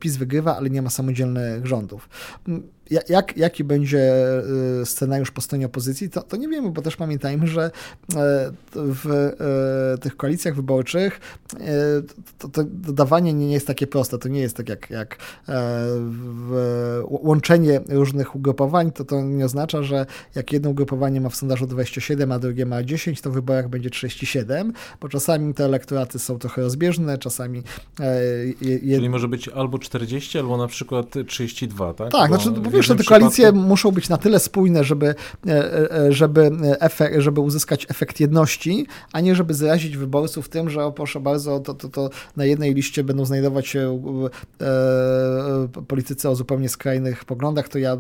PiS 0.01 0.17
wygrywa, 0.17 0.57
ale 0.57 0.71
nie 0.71 0.78
nie 0.79 0.83
ma 0.83 0.91
samodzielnych 0.91 1.67
rządów 1.67 2.09
jak, 3.09 3.37
jaki 3.37 3.65
będzie 3.65 4.13
y, 4.83 4.87
scenariusz 4.87 5.31
po 5.31 5.41
stronie 5.41 5.67
opozycji, 5.67 6.11
to, 6.11 6.23
to 6.23 6.37
nie 6.37 6.49
wiemy, 6.49 6.71
bo 6.71 6.83
też 6.83 6.97
pamiętajmy, 6.97 7.47
że 7.47 7.63
e, 7.63 7.71
w 8.75 9.35
e, 9.95 9.99
tych 9.99 10.17
koalicjach 10.17 10.55
wyborczych 10.55 11.21
e, 11.55 11.59
to, 12.39 12.49
to 12.49 12.65
dodawanie 12.65 13.33
nie 13.33 13.53
jest 13.53 13.67
takie 13.67 13.87
proste. 13.87 14.19
To 14.19 14.29
nie 14.29 14.41
jest 14.41 14.57
tak 14.57 14.69
jak, 14.69 14.91
jak 14.91 15.17
łączenie 17.05 17.81
różnych 17.89 18.37
ugrupowań, 18.37 18.93
to 18.93 19.05
to 19.05 19.23
nie 19.23 19.45
oznacza, 19.45 19.83
że 19.83 20.07
jak 20.35 20.53
jedno 20.53 20.71
ugrupowanie 20.71 21.21
ma 21.21 21.29
w 21.29 21.37
sondażu 21.37 21.67
27, 21.67 22.33
a 22.33 22.39
drugie 22.39 22.67
ma 22.67 22.83
10, 22.83 23.21
to 23.21 23.31
w 23.31 23.35
wyborach 23.35 23.69
będzie 23.69 23.91
37, 23.91 24.73
bo 25.01 25.09
czasami 25.09 25.55
te 25.55 25.65
elektoraty 25.65 26.19
są 26.19 26.39
trochę 26.39 26.63
rozbieżne, 26.63 27.19
czasami... 27.19 27.63
Je, 28.61 28.97
Czyli 28.97 29.09
może 29.09 29.29
być 29.29 29.49
albo 29.49 29.79
40, 29.79 30.39
albo 30.39 30.57
na 30.57 30.67
przykład 30.67 31.15
32, 31.27 31.95
tak? 31.95 32.13
Tak, 32.13 32.31
bo 32.31 32.41
znaczy 32.41 32.61
wiesz, 32.79 32.89
te 32.89 33.05
koalicje 33.05 33.53
muszą 33.53 33.91
być 33.91 34.09
na 34.09 34.17
tyle 34.17 34.41
spójne, 34.41 34.85
żeby, 34.85 35.15
e, 35.47 35.93
e, 35.93 36.13
żeby, 36.13 36.51
efekt, 36.81 37.21
żeby 37.21 37.41
uzyskać 37.41 37.87
efekt 37.89 38.21
jedności, 38.21 38.87
a 39.13 39.21
nie 39.21 39.35
żeby 39.35 39.55
zrazić 39.55 39.97
wyborców 39.97 40.49
tym, 40.49 40.71
że 40.71 40.85
o 40.85 40.93
proszę 40.93 41.21
bardzo, 41.21 41.61
to, 41.61 41.75
to, 41.75 41.89
to 41.89 42.11
na 42.37 42.45
jednej 42.45 42.75
liście 42.75 43.05
będą 43.05 43.25
znajdować 43.25 43.67
się 43.67 44.03
e, 44.61 45.83
politycy 45.83 46.29
o 46.29 46.35
zupełnie 46.35 46.69
skrajnych 46.69 47.25
poglądach, 47.25 47.69
to 47.69 47.79
ja 47.79 47.97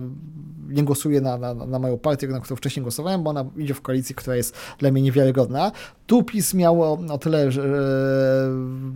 nie 0.69 0.83
głosuję 0.83 1.21
na, 1.21 1.39
na, 1.39 1.55
na 1.55 1.79
moją 1.79 1.99
partię, 1.99 2.29
na 2.29 2.41
którą 2.41 2.57
wcześniej 2.57 2.83
głosowałem, 2.83 3.23
bo 3.23 3.31
ona 3.31 3.45
idzie 3.57 3.75
w 3.75 3.81
koalicji, 3.81 4.14
która 4.14 4.37
jest 4.37 4.57
dla 4.79 4.91
mnie 4.91 5.03
niewiarygodna. 5.03 5.73
Tu 6.07 6.23
PiS 6.23 6.55
miało 6.55 6.99
o 7.11 7.19
tyle 7.19 7.53
że, 7.53 7.62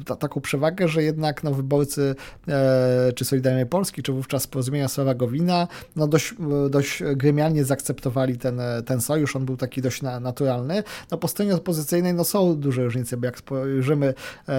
ta, 0.06 0.16
taką 0.16 0.40
przewagę, 0.40 0.88
że 0.88 1.02
jednak 1.02 1.44
no, 1.44 1.52
wyborcy 1.52 2.14
e, 2.48 3.12
czy 3.14 3.24
Solidarnej 3.24 3.66
Polski, 3.66 4.02
czy 4.02 4.12
wówczas 4.12 4.46
Porozumienia 4.46 4.88
Sława 4.88 5.14
Gowina, 5.14 5.68
no 5.96 6.06
dość, 6.06 6.34
dość 6.70 7.02
gremialnie 7.16 7.64
zaakceptowali 7.64 8.38
ten, 8.38 8.60
ten 8.86 9.00
sojusz, 9.00 9.36
on 9.36 9.44
był 9.44 9.56
taki 9.56 9.82
dość 9.82 10.02
na, 10.02 10.20
naturalny. 10.20 10.82
No 11.10 11.18
po 11.18 11.28
stronie 11.28 11.54
opozycyjnej 11.54 12.14
no, 12.14 12.24
są 12.24 12.56
duże 12.56 12.84
różnice, 12.84 13.16
bo 13.16 13.26
jak 13.26 13.38
spojrzymy 13.38 14.14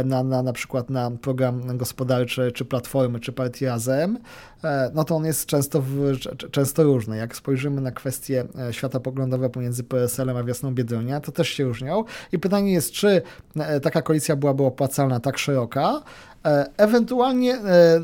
na, 0.06 0.24
na, 0.24 0.44
na 0.44 0.54
przykład 0.54 0.90
na 0.90 1.12
program 1.12 1.78
gospodarczy, 1.78 2.52
czy 2.52 2.66
Platformy, 2.66 3.20
czy 3.20 3.32
Partii 3.32 3.66
Razem, 3.66 4.20
e, 4.64 4.92
no 4.94 5.04
to 5.04 5.16
on 5.16 5.26
jest 5.26 5.46
często, 5.46 5.82
w, 5.82 6.18
często 6.52 6.84
różny. 6.84 7.03
Jak 7.08 7.36
spojrzymy 7.36 7.82
na 7.82 7.92
kwestie 7.92 8.46
e, 8.70 8.74
światopoglądowe 8.74 9.50
pomiędzy 9.50 9.84
PSL-em 9.84 10.38
a 10.38 10.44
Wiosną 10.44 10.74
Biedronia, 10.74 11.20
to 11.20 11.32
też 11.32 11.50
się 11.50 11.64
różnią. 11.64 12.04
I 12.32 12.40
pytanie 12.40 12.74
jest, 12.74 12.92
czy 12.92 13.22
e, 13.56 13.80
taka 13.80 14.02
koalicja 14.02 14.36
byłaby 14.36 14.64
opłacalna 14.64 15.20
tak 15.20 15.38
szeroka, 15.38 16.04
E, 16.46 16.70
ewentualnie 16.78 17.60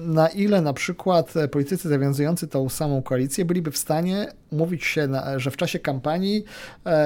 na 0.06 0.28
ile 0.28 0.62
na 0.62 0.74
przykład 0.74 1.34
politycy 1.52 1.90
zawiązujący 1.90 2.48
tą 2.48 2.70
samą 2.70 3.02
koalicję 3.02 3.46
byliby 3.46 3.72
w 3.72 3.78
stanie 3.78 4.32
umówić 4.52 4.84
się, 4.84 5.08
na, 5.08 5.40
że 5.40 5.52
w 5.52 5.58
czasie 5.58 5.80
kampanii 5.80 6.44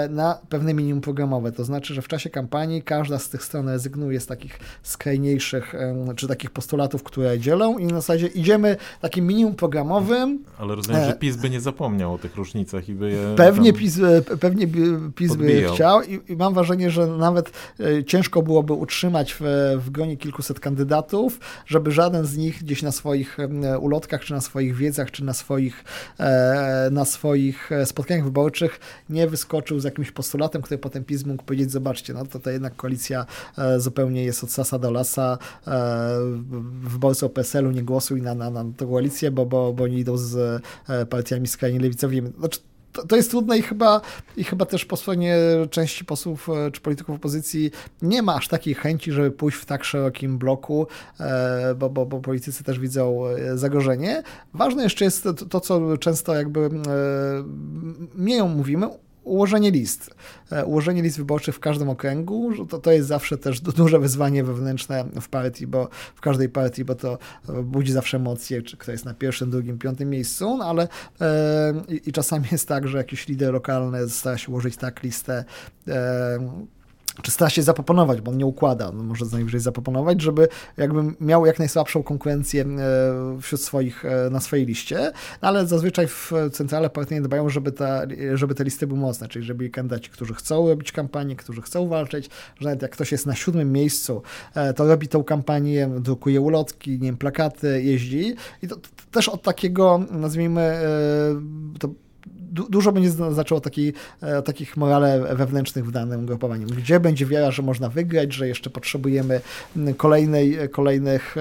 na 0.10 0.40
pewne 0.50 0.74
minimum 0.74 1.02
programowe. 1.02 1.52
To 1.52 1.64
znaczy, 1.64 1.94
że 1.94 2.02
w 2.02 2.08
czasie 2.08 2.30
kampanii 2.30 2.82
każda 2.82 3.20
z 3.20 3.30
tych 3.30 3.44
stron 3.44 3.70
rezygnuje 3.70 4.20
z 4.20 4.26
takich 4.26 4.60
skrajniejszych, 4.84 5.74
czy 6.16 6.28
takich 6.28 6.52
postulatów, 6.52 7.04
które 7.04 7.40
dzielą 7.40 7.78
i 7.78 7.86
na 7.86 7.96
zasadzie 7.96 8.28
idziemy 8.28 8.78
takim 9.02 9.28
minimum 9.28 9.56
programowym. 9.56 10.44
Ale 10.58 10.76
rozumiem, 10.76 11.06
że 11.06 11.14
PiS 11.14 11.36
by 11.36 11.50
nie 11.50 11.62
zapomniał 11.62 12.14
o 12.14 12.18
tych 12.18 12.36
różnicach 12.36 12.90
i 12.90 12.94
by 12.94 13.12
je... 13.12 13.34
Pewnie 13.38 13.74
PiS, 13.74 14.00
pewnie 14.40 14.68
PiS 15.16 15.36
by 15.36 15.64
chciał 15.74 16.02
i, 16.02 16.20
i, 16.32 16.36
mam 16.36 16.54
wrażenie, 16.54 16.92
że 16.92 17.08
nawet 17.08 17.52
ciężko 18.08 18.42
byłoby 18.42 18.74
utrzymać 18.74 19.36
w, 19.40 19.42
w 19.78 19.90
gronie 19.90 20.18
kilkuset 20.18 20.60
kandydatów, 20.60 21.40
żeby 21.66 21.92
żaden 21.92 22.26
z 22.26 22.38
nich 22.38 22.64
gdzieś 22.64 22.82
na 22.82 22.92
swoich 22.92 23.38
ulotkach, 23.80 24.22
czy 24.22 24.34
na 24.34 24.42
swoich 24.42 24.76
wiedzach, 24.76 25.12
czy 25.12 25.24
na 25.24 25.34
swoich, 25.34 25.84
e, 26.20 26.90
na 26.92 27.06
swoich 27.06 27.33
e, 27.72 27.86
spotkaniach 27.86 28.24
wyborczych 28.24 28.80
nie 29.10 29.28
wyskoczył 29.28 29.80
z 29.80 29.84
jakimś 29.84 30.12
postulatem, 30.12 30.62
który 30.62 30.78
potem 30.78 31.04
PiS 31.04 31.26
mógł 31.26 31.44
powiedzieć, 31.44 31.72
zobaczcie, 31.72 32.14
no 32.14 32.26
to 32.26 32.50
jednak 32.50 32.76
koalicja 32.76 33.26
e, 33.58 33.80
zupełnie 33.80 34.24
jest 34.24 34.44
od 34.44 34.52
sasa 34.52 34.80
do 34.80 34.92
lasa, 34.92 35.38
wyborcy 36.84 37.26
o 37.26 37.30
PSL-u 37.30 37.72
nie 37.72 37.84
głosuj 37.84 38.22
na, 38.22 38.36
na, 38.36 38.50
na 38.50 38.66
tę 38.78 38.86
koalicję, 38.86 39.32
bo, 39.32 39.46
bo, 39.46 39.74
bo 39.74 39.88
nie 39.88 39.98
idą 39.98 40.18
z 40.18 40.62
partiami 41.10 41.48
skrajnie 41.48 41.80
lewicowymi. 41.80 42.32
Znaczy, 42.40 42.60
to, 42.94 43.08
to 43.08 43.16
jest 43.16 43.32
trudne 43.32 43.58
i 43.58 43.62
chyba, 43.62 44.02
i 44.38 44.44
chyba 44.44 44.66
też 44.66 44.86
po 44.86 44.98
stronie 44.98 45.38
części 45.70 46.06
posłów 46.06 46.50
e, 46.50 46.72
czy 46.72 46.82
polityków 46.82 47.16
opozycji 47.16 47.72
nie 48.02 48.22
ma 48.22 48.36
aż 48.36 48.48
takiej 48.48 48.74
chęci, 48.74 49.12
żeby 49.12 49.32
pójść 49.32 49.58
w 49.58 49.66
tak 49.66 49.84
szerokim 49.84 50.38
bloku, 50.38 50.88
e, 51.20 51.76
bo, 51.76 51.90
bo, 51.90 52.06
bo 52.06 52.20
politycy 52.20 52.64
też 52.64 52.80
widzą 52.80 53.28
e, 53.28 53.58
zagrożenie. 53.58 54.24
Ważne 54.54 54.84
jeszcze 54.84 55.06
jest 55.06 55.24
to, 55.24 55.34
to 55.34 55.60
co 55.60 55.98
często 55.98 56.36
jakby 56.36 56.70
mniej 58.16 58.44
mówimy, 58.44 58.88
ułożenie 59.24 59.72
list. 59.72 60.16
E, 60.52 60.66
ułożenie 60.66 61.02
list 61.02 61.18
wyborczych 61.18 61.56
w 61.56 61.60
każdym 61.60 61.90
okręgu, 61.90 62.66
to, 62.66 62.80
to 62.80 62.92
jest 62.92 63.08
zawsze 63.08 63.38
też 63.38 63.62
duże 63.62 64.00
wyzwanie 64.00 64.44
wewnętrzne 64.44 65.06
w 65.22 65.30
partii, 65.30 65.68
bo 65.68 65.90
w 66.16 66.22
każdej 66.22 66.50
partii, 66.50 66.86
bo 66.86 66.96
to 66.96 67.18
budzi 67.64 67.92
zawsze 67.92 68.18
emocje, 68.18 68.62
czy 68.62 68.78
kto 68.78 68.92
jest 68.92 69.06
na 69.06 69.14
pierwszym, 69.14 69.52
drugim, 69.52 69.80
piątym 69.80 70.10
miejscu, 70.10 70.58
no 70.58 70.66
ale 70.66 70.88
e, 71.22 71.74
i, 72.06 72.12
czasami 72.12 72.46
jest 72.52 72.68
tak, 72.68 72.88
że 72.88 72.98
jakiś 72.98 73.28
lider 73.28 73.54
lokalny 73.54 74.10
stara 74.10 74.38
się 74.38 74.52
ułożyć 74.52 74.78
tak 74.78 75.04
listę 75.04 75.46
e, 75.88 76.40
czy 77.22 77.32
stara 77.32 77.50
się 77.50 77.64
zaproponować, 77.64 78.22
bo 78.22 78.32
on 78.32 78.38
nie 78.38 78.46
układa, 78.46 78.92
może 78.92 79.26
najwyżej 79.32 79.60
zaproponować, 79.60 80.22
żeby 80.22 80.48
jakby 80.78 81.04
miał 81.22 81.46
jak 81.46 81.60
najsłabszą 81.60 82.04
konkurencję 82.04 82.66
e, 82.66 83.42
wśród 83.42 83.62
swoich, 83.62 84.06
e, 84.06 84.30
na 84.30 84.40
swojej 84.40 84.66
liście, 84.66 85.12
no 85.42 85.48
ale 85.48 85.68
zazwyczaj 85.68 86.08
w 86.08 86.32
centrale 86.52 86.90
partyjne 86.90 87.28
dbają, 87.28 87.50
żeby, 87.50 87.72
ta, 87.72 88.02
żeby 88.34 88.56
te 88.56 88.64
listy 88.64 88.88
były 88.88 89.00
mocne, 89.00 89.28
czyli 89.28 89.46
żeby 89.46 89.70
kandydaci, 89.70 90.10
którzy 90.10 90.34
chcą 90.34 90.70
robić 90.70 90.92
kampanię, 90.92 91.36
którzy 91.36 91.62
chcą 91.62 91.88
walczyć, 91.88 92.30
że 92.60 92.66
nawet 92.66 92.82
jak 92.82 92.92
ktoś 92.92 93.12
jest 93.12 93.26
na 93.26 93.36
siódmym 93.36 93.72
miejscu, 93.72 94.22
e, 94.56 94.74
to 94.74 94.88
robi 94.88 95.08
tą 95.08 95.24
kampanię, 95.24 95.90
drukuje 96.00 96.42
ulotki, 96.42 96.92
nie 96.92 96.98
wiem, 97.00 97.18
plakaty, 97.18 97.84
jeździ. 97.84 98.36
I 98.62 98.68
to, 98.68 98.76
to 98.76 98.90
też 99.12 99.30
od 99.30 99.42
takiego, 99.42 100.00
nazwijmy, 100.12 100.80
to 101.80 101.90
du 102.54 102.70
dużo 102.70 102.92
będzie 102.92 103.10
znaczyło 103.12 103.62
taki, 103.62 103.94
e, 104.22 104.42
takich 104.42 104.78
morale 104.78 105.36
wewnętrznych 105.36 105.86
w 105.86 105.92
danym 105.92 106.26
grupowaniu. 106.26 106.68
Gdzie 106.68 107.00
będzie 107.00 107.26
wiara, 107.26 107.52
że 107.52 107.62
można 107.62 107.90
wygrać, 107.90 108.34
że 108.34 108.48
jeszcze 108.48 108.70
potrzebujemy 108.70 109.42
kolejnej, 109.98 110.70
kolejnych, 110.70 111.36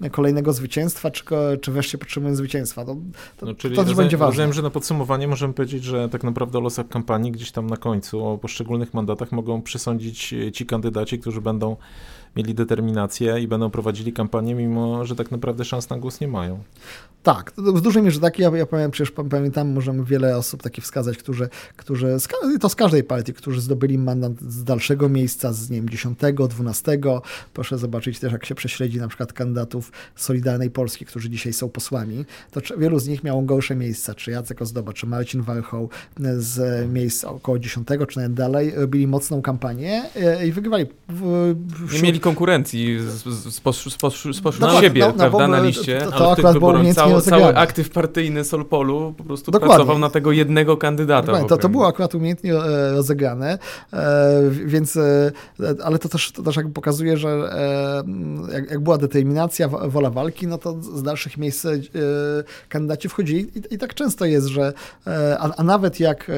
e, 0.00 0.10
kolejnego 0.10 0.52
zwycięstwa, 0.52 1.10
czy, 1.10 1.24
czy 1.60 1.72
wreszcie 1.72 1.98
potrzebujemy 1.98 2.36
zwycięstwa. 2.36 2.84
To, 2.84 2.96
to, 3.36 3.46
no, 3.46 3.54
czyli 3.54 3.76
to 3.76 3.84
też 3.84 3.94
będzie 3.94 4.16
ważne. 4.16 4.30
Rozumiem, 4.30 4.52
że 4.52 4.62
na 4.62 4.70
podsumowanie 4.70 5.28
możemy 5.28 5.54
powiedzieć, 5.54 5.84
że 5.84 6.08
tak 6.08 6.24
naprawdę 6.24 6.58
o 6.58 6.60
losach 6.60 6.88
kampanii 6.88 7.32
gdzieś 7.32 7.52
tam 7.52 7.66
na 7.66 7.76
końcu, 7.76 8.26
o 8.26 8.38
poszczególnych 8.38 8.94
mandatach 8.94 9.32
mogą 9.32 9.62
przysądzić 9.62 10.34
ci 10.52 10.66
kandydaci, 10.66 11.18
którzy 11.18 11.40
będą 11.40 11.76
mieli 12.36 12.54
determinację 12.54 13.40
i 13.40 13.48
będą 13.48 13.70
prowadzili 13.70 14.12
kampanię, 14.12 14.54
mimo 14.54 15.04
że 15.04 15.16
tak 15.16 15.30
naprawdę 15.30 15.64
szans 15.64 15.90
na 15.90 15.98
głos 15.98 16.20
nie 16.20 16.28
mają. 16.28 16.58
Tak, 17.22 17.52
w 17.56 17.80
dużej 17.80 18.02
mierze 18.02 18.20
tak. 18.20 18.38
Ja, 18.38 18.56
ja 18.56 18.66
powiem, 18.66 18.90
przecież 18.90 19.14
pamiętam, 19.30 19.72
możemy 19.72 20.04
wiele 20.04 20.36
osób 20.36 20.55
takich 20.62 20.84
wskazać, 20.84 21.18
którzy, 21.18 21.48
którzy 21.76 22.18
to 22.60 22.68
z 22.68 22.74
każdej 22.74 23.04
partii, 23.04 23.32
którzy 23.32 23.60
zdobyli 23.60 23.98
mandat 23.98 24.32
z 24.40 24.64
dalszego 24.64 25.08
miejsca, 25.08 25.52
z 25.52 25.70
nie 25.70 25.76
wiem, 25.76 25.88
10, 25.88 26.18
12. 26.48 26.98
Proszę 27.54 27.78
zobaczyć 27.78 28.18
też, 28.18 28.32
jak 28.32 28.44
się 28.44 28.54
prześledzi 28.54 28.98
na 28.98 29.08
przykład 29.08 29.32
kandydatów 29.32 29.92
Solidarnej 30.16 30.70
Polski, 30.70 31.04
którzy 31.04 31.30
dzisiaj 31.30 31.52
są 31.52 31.68
posłami, 31.68 32.24
to 32.50 32.60
wielu 32.78 32.98
z 32.98 33.08
nich 33.08 33.24
miało 33.24 33.42
gorsze 33.42 33.76
miejsca, 33.76 34.14
czy 34.14 34.30
Jacek 34.30 34.62
Ozdoba, 34.62 34.92
czy 34.92 35.06
Marcin 35.06 35.42
Warchoł 35.42 35.88
z 36.38 36.88
miejsc 36.92 37.24
około 37.24 37.58
10, 37.58 37.88
czy 38.08 38.18
nawet 38.18 38.34
dalej, 38.34 38.72
robili 38.76 39.06
mocną 39.06 39.42
kampanię 39.42 40.02
e, 40.16 40.46
i 40.46 40.52
wygrywali. 40.52 40.86
W, 41.08 41.54
w, 41.68 41.94
nie 41.94 42.02
mieli 42.02 42.20
konkurencji 42.20 42.98
spośród 43.50 43.96
no, 44.60 44.80
siebie, 44.80 45.00
no, 45.00 45.06
no, 45.06 45.14
prawda, 45.14 45.48
na 45.48 45.60
liście. 45.60 45.98
To, 45.98 46.10
to 46.10 46.32
akurat 46.32 46.58
było 46.58 46.94
cały, 46.94 47.22
cały 47.22 47.56
aktyw 47.56 47.90
partyjny 47.90 48.44
Solpolu 48.44 49.14
po 49.18 49.24
prostu 49.24 49.50
Dokładnie. 49.50 49.74
pracował 49.74 49.98
na 49.98 50.10
tego 50.10 50.32
jednego 50.32 50.45
kandydata. 50.76 51.48
To, 51.48 51.56
to 51.56 51.68
było 51.68 51.86
akurat 51.88 52.14
umiejętnie 52.14 52.54
e, 52.54 52.92
rozegrane, 52.92 53.58
e, 53.92 54.42
więc, 54.50 54.96
e, 54.96 55.32
ale 55.84 55.98
to 55.98 56.08
też, 56.08 56.32
to 56.32 56.42
też 56.42 56.56
jakby 56.56 56.72
pokazuje, 56.72 57.16
że 57.16 57.50
jak, 58.52 58.70
jak 58.70 58.80
była 58.80 58.98
determinacja, 58.98 59.68
wola 59.68 60.10
walki, 60.10 60.46
no 60.46 60.58
to 60.58 60.82
z 60.82 61.02
dalszych 61.02 61.38
miejsc 61.38 61.66
kandydaci 62.68 63.08
wchodzili 63.08 63.58
i, 63.58 63.74
i 63.74 63.78
tak 63.78 63.94
często 63.94 64.24
jest, 64.24 64.46
że 64.46 64.72
a, 65.38 65.54
a, 65.56 65.62
nawet 65.62 66.00
jak, 66.00 66.30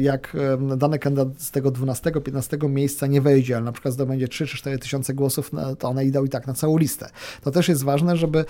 jak 0.00 0.36
dany 0.76 0.98
kandydat 0.98 1.28
z 1.38 1.50
tego 1.50 1.70
12-15 1.70 2.70
miejsca 2.70 3.06
nie 3.06 3.20
wejdzie, 3.20 3.56
ale 3.56 3.64
na 3.64 3.72
przykład 3.72 3.94
zdobędzie 3.94 4.28
3 4.28 4.46
czy 4.46 4.56
4 4.56 4.78
tysiące 4.78 5.14
głosów, 5.14 5.50
to 5.78 5.88
one 5.88 6.04
idą 6.04 6.24
i 6.24 6.28
tak 6.28 6.46
na 6.46 6.54
całą 6.54 6.78
listę. 6.78 7.10
To 7.42 7.50
też 7.50 7.68
jest 7.68 7.84
ważne, 7.84 8.16
żeby, 8.16 8.44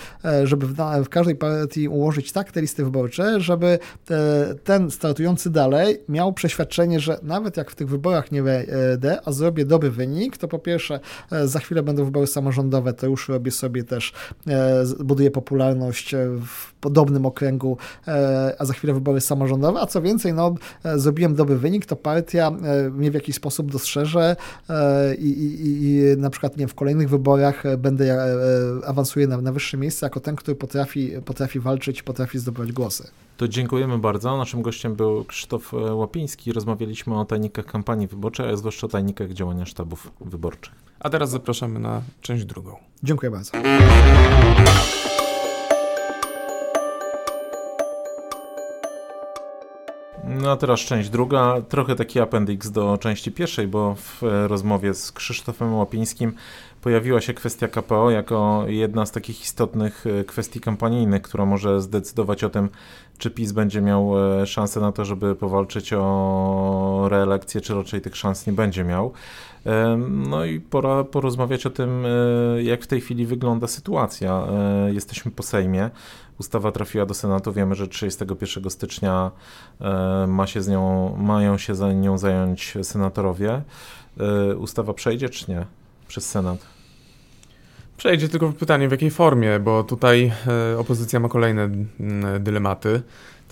żeby 0.44 0.66
w, 0.66 0.74
w 1.04 1.08
każdej 1.08 1.36
partii 1.36 1.88
ułożyć 1.88 2.32
tak 2.32 2.52
te 2.52 2.60
listy 2.60 2.84
wyborcze, 2.84 3.40
żeby 3.40 3.78
ten 4.64 4.90
startujący 4.96 5.50
dalej 5.50 5.98
miał 6.08 6.32
przeświadczenie, 6.32 7.00
że 7.00 7.18
nawet 7.22 7.56
jak 7.56 7.70
w 7.70 7.74
tych 7.74 7.88
wyborach 7.88 8.32
nie 8.32 8.42
wejdę, 8.42 9.18
a 9.24 9.32
zrobię 9.32 9.64
dobry 9.64 9.90
wynik, 9.90 10.36
to 10.36 10.48
po 10.48 10.58
pierwsze 10.58 11.00
e, 11.32 11.48
za 11.48 11.58
chwilę 11.58 11.82
będą 11.82 12.04
wybory 12.04 12.26
samorządowe, 12.26 12.92
to 12.92 13.06
już 13.06 13.28
robię 13.28 13.50
sobie 13.50 13.84
też, 13.84 14.12
e, 14.46 14.84
buduję 15.04 15.30
popularność 15.30 16.14
w 16.46 16.72
podobnym 16.80 17.26
okręgu, 17.26 17.78
e, 18.08 18.54
a 18.58 18.64
za 18.64 18.72
chwilę 18.72 18.94
wybory 18.94 19.20
samorządowe, 19.20 19.80
a 19.80 19.86
co 19.86 20.02
więcej, 20.02 20.32
no, 20.32 20.54
zrobiłem 20.96 21.34
dobry 21.34 21.56
wynik, 21.56 21.86
to 21.86 21.96
partia 21.96 22.50
mnie 22.90 23.10
w 23.10 23.14
jakiś 23.14 23.36
sposób 23.36 23.72
dostrzeże 23.72 24.36
i, 25.18 25.28
i, 25.28 25.84
i 25.84 26.16
na 26.16 26.30
przykład 26.30 26.56
nie, 26.56 26.68
w 26.68 26.74
kolejnych 26.74 27.08
wyborach 27.08 27.62
będę 27.78 28.18
awansuję 28.86 29.26
na, 29.26 29.40
na 29.40 29.52
wyższe 29.52 29.76
miejsce 29.76 30.06
jako 30.06 30.20
ten, 30.20 30.36
który 30.36 30.54
potrafi, 30.54 31.12
potrafi 31.24 31.60
walczyć, 31.60 32.02
potrafi 32.02 32.38
zdobywać 32.38 32.72
głosy. 32.72 33.08
To 33.36 33.48
dziękujemy 33.48 33.98
bardzo. 33.98 34.36
Naszym 34.36 34.62
gościem 34.62 34.94
był 34.94 35.24
Krzysztof 35.24 35.74
e, 35.74 35.94
Łapiński. 35.94 36.52
Rozmawialiśmy 36.52 37.20
o 37.20 37.24
tajnikach 37.24 37.66
kampanii 37.66 38.06
wyborczej, 38.06 38.50
a 38.50 38.56
zwłaszcza 38.56 38.86
o 38.86 38.90
tajnikach 38.90 39.32
działania 39.32 39.66
sztabów 39.66 40.10
wyborczych. 40.20 40.74
A 41.00 41.10
teraz 41.10 41.30
zapraszamy 41.30 41.78
na 41.78 42.02
część 42.20 42.44
drugą. 42.44 42.76
Dziękuję 43.02 43.30
bardzo. 43.30 43.52
No 50.24 50.50
a 50.50 50.56
teraz 50.56 50.80
część 50.80 51.08
druga, 51.08 51.62
trochę 51.68 51.94
taki 51.94 52.20
appendix 52.20 52.70
do 52.70 52.98
części 52.98 53.32
pierwszej, 53.32 53.68
bo 53.68 53.94
w 53.94 54.22
e, 54.22 54.48
rozmowie 54.48 54.94
z 54.94 55.12
Krzysztofem 55.12 55.74
Łapińskim 55.74 56.32
pojawiła 56.86 57.20
się 57.20 57.34
kwestia 57.34 57.68
KPO 57.68 58.10
jako 58.10 58.64
jedna 58.66 59.06
z 59.06 59.12
takich 59.12 59.42
istotnych 59.42 60.04
e, 60.06 60.24
kwestii 60.24 60.60
kampanijnych, 60.60 61.22
która 61.22 61.46
może 61.46 61.80
zdecydować 61.80 62.44
o 62.44 62.50
tym, 62.50 62.68
czy 63.18 63.30
PiS 63.30 63.52
będzie 63.52 63.80
miał 63.80 64.12
e, 64.40 64.46
szansę 64.46 64.80
na 64.80 64.92
to, 64.92 65.04
żeby 65.04 65.34
powalczyć 65.34 65.92
o 65.92 67.06
reelekcję, 67.10 67.60
czy 67.60 67.74
raczej 67.74 68.00
tych 68.00 68.16
szans 68.16 68.46
nie 68.46 68.52
będzie 68.52 68.84
miał. 68.84 69.12
No 70.08 70.44
i 70.44 70.60
pora 70.60 71.04
porozmawiać 71.04 71.66
o 71.66 71.70
tym, 71.70 72.04
jak 72.62 72.82
w 72.82 72.86
tej 72.86 73.00
chwili 73.00 73.26
wygląda 73.26 73.66
sytuacja. 73.66 74.46
Jesteśmy 74.92 75.30
po 75.30 75.42
Sejmie. 75.42 75.90
Ustawa 76.38 76.72
trafiła 76.72 77.06
do 77.06 77.14
Senatu. 77.14 77.52
Wiemy, 77.52 77.74
że 77.74 77.88
31 77.88 78.70
stycznia 78.70 79.30
ma 80.26 80.46
się 80.46 80.62
z 80.62 80.68
nią, 80.68 81.16
mają 81.16 81.58
się 81.58 81.74
za 81.74 81.92
nią 81.92 82.18
zająć 82.18 82.74
senatorowie. 82.82 83.62
Ustawa 84.58 84.94
przejdzie 84.94 85.28
czy 85.28 85.50
nie 85.50 85.66
przez 86.08 86.30
Senat? 86.30 86.75
Przejdzie 87.96 88.28
tylko 88.28 88.52
pytanie 88.52 88.88
w 88.88 88.90
jakiej 88.90 89.10
formie, 89.10 89.60
bo 89.60 89.84
tutaj 89.84 90.32
opozycja 90.78 91.20
ma 91.20 91.28
kolejne 91.28 91.70
dylematy. 92.40 93.02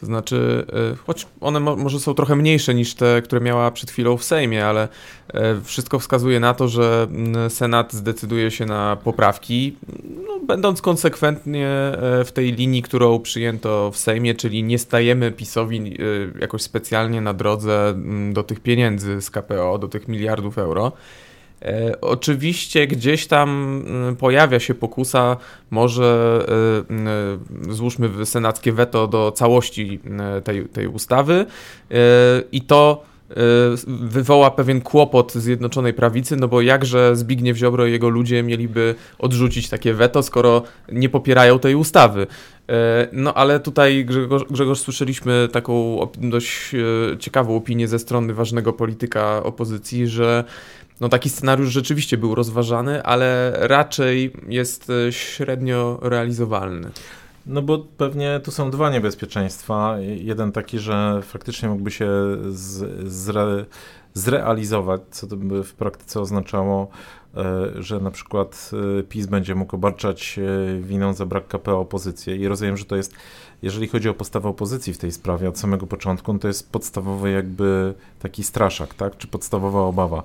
To 0.05 0.07
znaczy, 0.07 0.67
e, 0.93 0.97
choć 1.07 1.27
one 1.41 1.61
mo 1.61 1.77
może 1.77 2.01
są 2.01 2.15
trochę 2.15 2.37
mniejsze 2.37 2.75
niż 2.75 2.95
te, 2.95 3.23
które 3.23 3.41
miała 3.41 3.71
przed 3.71 3.91
chwilą 3.91 4.17
w 4.17 4.25
Sejmie, 4.25 4.67
ale 4.67 4.89
e, 5.35 5.61
wszystko 5.61 5.99
wskazuje 5.99 6.41
na 6.41 6.55
to, 6.55 6.69
że 6.69 7.07
Senat 7.49 7.93
zdecyduje 7.93 8.51
się 8.51 8.67
na 8.67 8.97
poprawki, 8.97 9.77
no, 10.27 10.41
będąc 10.47 10.83
konsekwentnie 10.83 11.69
e, 11.69 12.25
w 12.25 12.33
tej 12.33 12.53
linii, 12.53 12.83
którą 12.83 13.21
przyjęto 13.21 13.91
w 13.91 13.97
Sejmie, 13.97 14.35
czyli 14.35 14.63
nie 14.63 14.79
stajemy 14.79 15.33
PiSowi 15.33 15.99
jakoś 16.41 16.63
specjalnie 16.63 17.21
na 17.21 17.35
drodze 17.35 17.95
do 18.33 18.43
tych 18.43 18.61
pieniędzy 18.61 19.21
z 19.21 19.31
KPO, 19.31 19.79
do 19.79 19.89
tych 19.89 20.09
miliardów 20.09 20.59
euro. 20.59 20.93
E, 21.63 22.01
oczywiście 22.01 22.87
gdzieś 22.87 23.27
tam 23.27 23.83
mm, 23.87 24.17
pojawia 24.17 24.61
się 24.61 24.75
pokusa, 24.75 25.37
może 25.71 26.41
e, 26.89 26.93
mm, 26.93 27.75
złóżmy 27.75 28.27
senackie 28.27 28.73
weto 28.73 29.07
do 29.07 29.33
całości 29.33 30.01
mm, 30.05 30.43
tej, 30.43 30.65
tej 30.65 30.87
ustawy 30.87 31.47
e, 31.91 31.97
i 32.53 32.61
to 32.61 33.05
wywoła 33.87 34.51
pewien 34.51 34.81
kłopot 34.81 35.33
Zjednoczonej 35.33 35.95
Prawicy, 35.95 36.37
no 36.37 36.49
bo 36.49 36.61
jakże 36.61 37.17
Zbigniew 37.17 37.57
Ziobro 37.57 37.87
i 37.87 37.93
jego 37.93 38.09
ludzie 38.09 38.43
mieliby 38.43 38.95
odrzucić 39.19 39.69
takie 39.69 39.95
weto, 39.95 40.23
skoro 40.23 40.63
nie 40.93 41.09
popierają 41.09 41.59
tej 41.59 41.75
ustawy. 41.75 42.27
No 43.13 43.35
ale 43.35 43.61
tutaj 43.61 44.05
Grzegorz, 44.05 44.45
Grzegorz 44.51 44.79
słyszeliśmy 44.81 45.49
taką 45.53 45.99
dość 46.17 46.71
ciekawą 47.19 47.57
opinię 47.57 47.89
ze 47.89 47.99
strony 47.99 48.35
ważnego 48.35 48.73
polityka 48.73 49.43
opozycji, 49.43 50.09
że 50.09 50.45
no 51.01 51.09
taki 51.09 51.31
scenariusz 51.31 51.73
rzeczywiście 51.73 52.19
był 52.19 52.35
rozważany, 52.35 53.03
ale 53.03 53.53
raczej 53.57 54.33
jest 54.49 54.91
e, 54.91 55.13
średnio 55.13 55.99
realizowalny. 56.03 56.91
No 57.47 57.63
bo 57.63 57.79
pewnie 57.79 58.41
tu 58.45 58.51
są 58.51 58.71
dwa 58.71 58.91
niebezpieczeństwa. 58.91 59.97
Jeden 60.01 60.53
taki, 60.53 60.79
że 60.79 61.21
faktycznie 61.23 61.69
mógłby 61.69 61.91
się 61.91 62.09
z, 62.51 63.09
zre, 63.13 63.65
zrealizować, 64.15 65.01
co 65.11 65.27
to 65.27 65.37
by 65.37 65.65
w 65.65 65.75
praktyce 65.75 66.21
oznaczało, 66.21 66.89
e, 67.37 67.83
że 67.83 68.01
na 68.01 68.11
przykład 68.11 68.71
e, 69.01 69.03
PiS 69.03 69.27
będzie 69.27 69.55
mógł 69.55 69.77
obarczać 69.77 70.41
winą 70.81 71.15
za 71.15 71.27
brak 71.27 71.49
KPO 71.49 71.81
opozycję. 71.81 72.37
I 72.37 72.49
rozumiem, 72.49 72.77
że 72.77 72.85
to 72.85 72.97
jest 72.97 73.15
jeżeli 73.65 73.89
chodzi 73.89 74.09
o 74.09 74.15
postawę 74.15 74.49
opozycji 74.49 74.93
w 74.93 74.99
tej 74.99 75.13
sprawie 75.13 75.49
od 75.49 75.59
samego 75.59 75.87
początku, 75.87 76.33
no 76.33 76.39
to 76.39 76.49
jest 76.49 76.73
podstawowy 76.73 77.31
jakby 77.31 77.95
taki 78.19 78.43
straszak, 78.43 78.95
tak? 78.95 79.17
czy 79.17 79.29
podstawowa 79.29 79.81
obawa, 79.81 80.23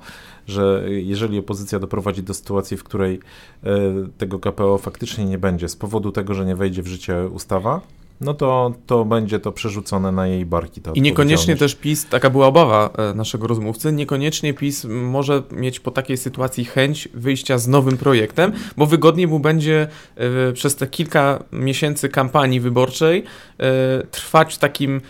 że 0.47 0.83
jeżeli 0.87 1.39
opozycja 1.39 1.79
doprowadzi 1.79 2.23
do 2.23 2.33
sytuacji, 2.33 2.77
w 2.77 2.83
której 2.83 3.19
e, 3.63 3.69
tego 4.17 4.39
KPO 4.39 4.77
faktycznie 4.77 5.25
nie 5.25 5.37
będzie 5.37 5.69
z 5.69 5.75
powodu 5.75 6.11
tego, 6.11 6.33
że 6.33 6.45
nie 6.45 6.55
wejdzie 6.55 6.83
w 6.83 6.87
życie 6.87 7.27
ustawa, 7.27 7.81
no 8.21 8.33
to, 8.33 8.73
to 8.85 9.05
będzie 9.05 9.39
to 9.39 9.51
przerzucone 9.51 10.11
na 10.11 10.27
jej 10.27 10.45
barki. 10.45 10.81
I 10.93 11.01
niekoniecznie 11.01 11.55
też 11.55 11.75
PiS, 11.75 12.05
taka 12.05 12.29
była 12.29 12.47
obawa 12.47 12.89
e, 12.97 13.13
naszego 13.13 13.47
rozmówcy, 13.47 13.91
niekoniecznie 13.91 14.53
PiS 14.53 14.85
może 14.89 15.43
mieć 15.51 15.79
po 15.79 15.91
takiej 15.91 16.17
sytuacji 16.17 16.65
chęć 16.65 17.09
wyjścia 17.13 17.57
z 17.57 17.67
nowym 17.67 17.97
projektem, 17.97 18.51
bo 18.77 18.85
wygodniej 18.85 19.27
mu 19.27 19.39
będzie 19.39 19.87
e, 20.15 20.53
przez 20.53 20.75
te 20.75 20.87
kilka 20.87 21.43
miesięcy 21.51 22.09
kampanii 22.09 22.59
wyborczej 22.59 23.23
e, 23.57 24.03
trwać 24.11 24.55
w 24.55 24.57
takim 24.57 25.01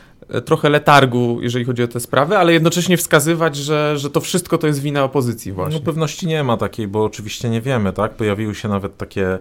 trochę 0.46 0.70
letargu, 0.70 1.40
jeżeli 1.42 1.66
chodzi 1.66 1.84
o 1.84 1.88
te 1.88 2.00
sprawy, 2.00 2.38
ale 2.38 2.54
jednocześnie 2.54 2.98
wskazywać, 2.98 3.56
że, 3.56 3.98
że 3.98 4.10
to 4.10 4.22
wszystko 4.22 4.58
to 4.58 4.68
jest 4.68 4.82
wina 4.82 5.04
opozycji 5.04 5.52
właśnie. 5.52 5.80
No 5.80 5.86
pewności 5.86 6.28
nie 6.28 6.44
ma 6.44 6.58
takiej, 6.58 6.88
bo 6.88 7.04
oczywiście 7.04 7.50
nie 7.50 7.62
wiemy, 7.62 7.94
tak? 7.94 8.14
Pojawiły 8.14 8.56
się 8.56 8.68
nawet 8.68 8.98
takie 8.98 9.40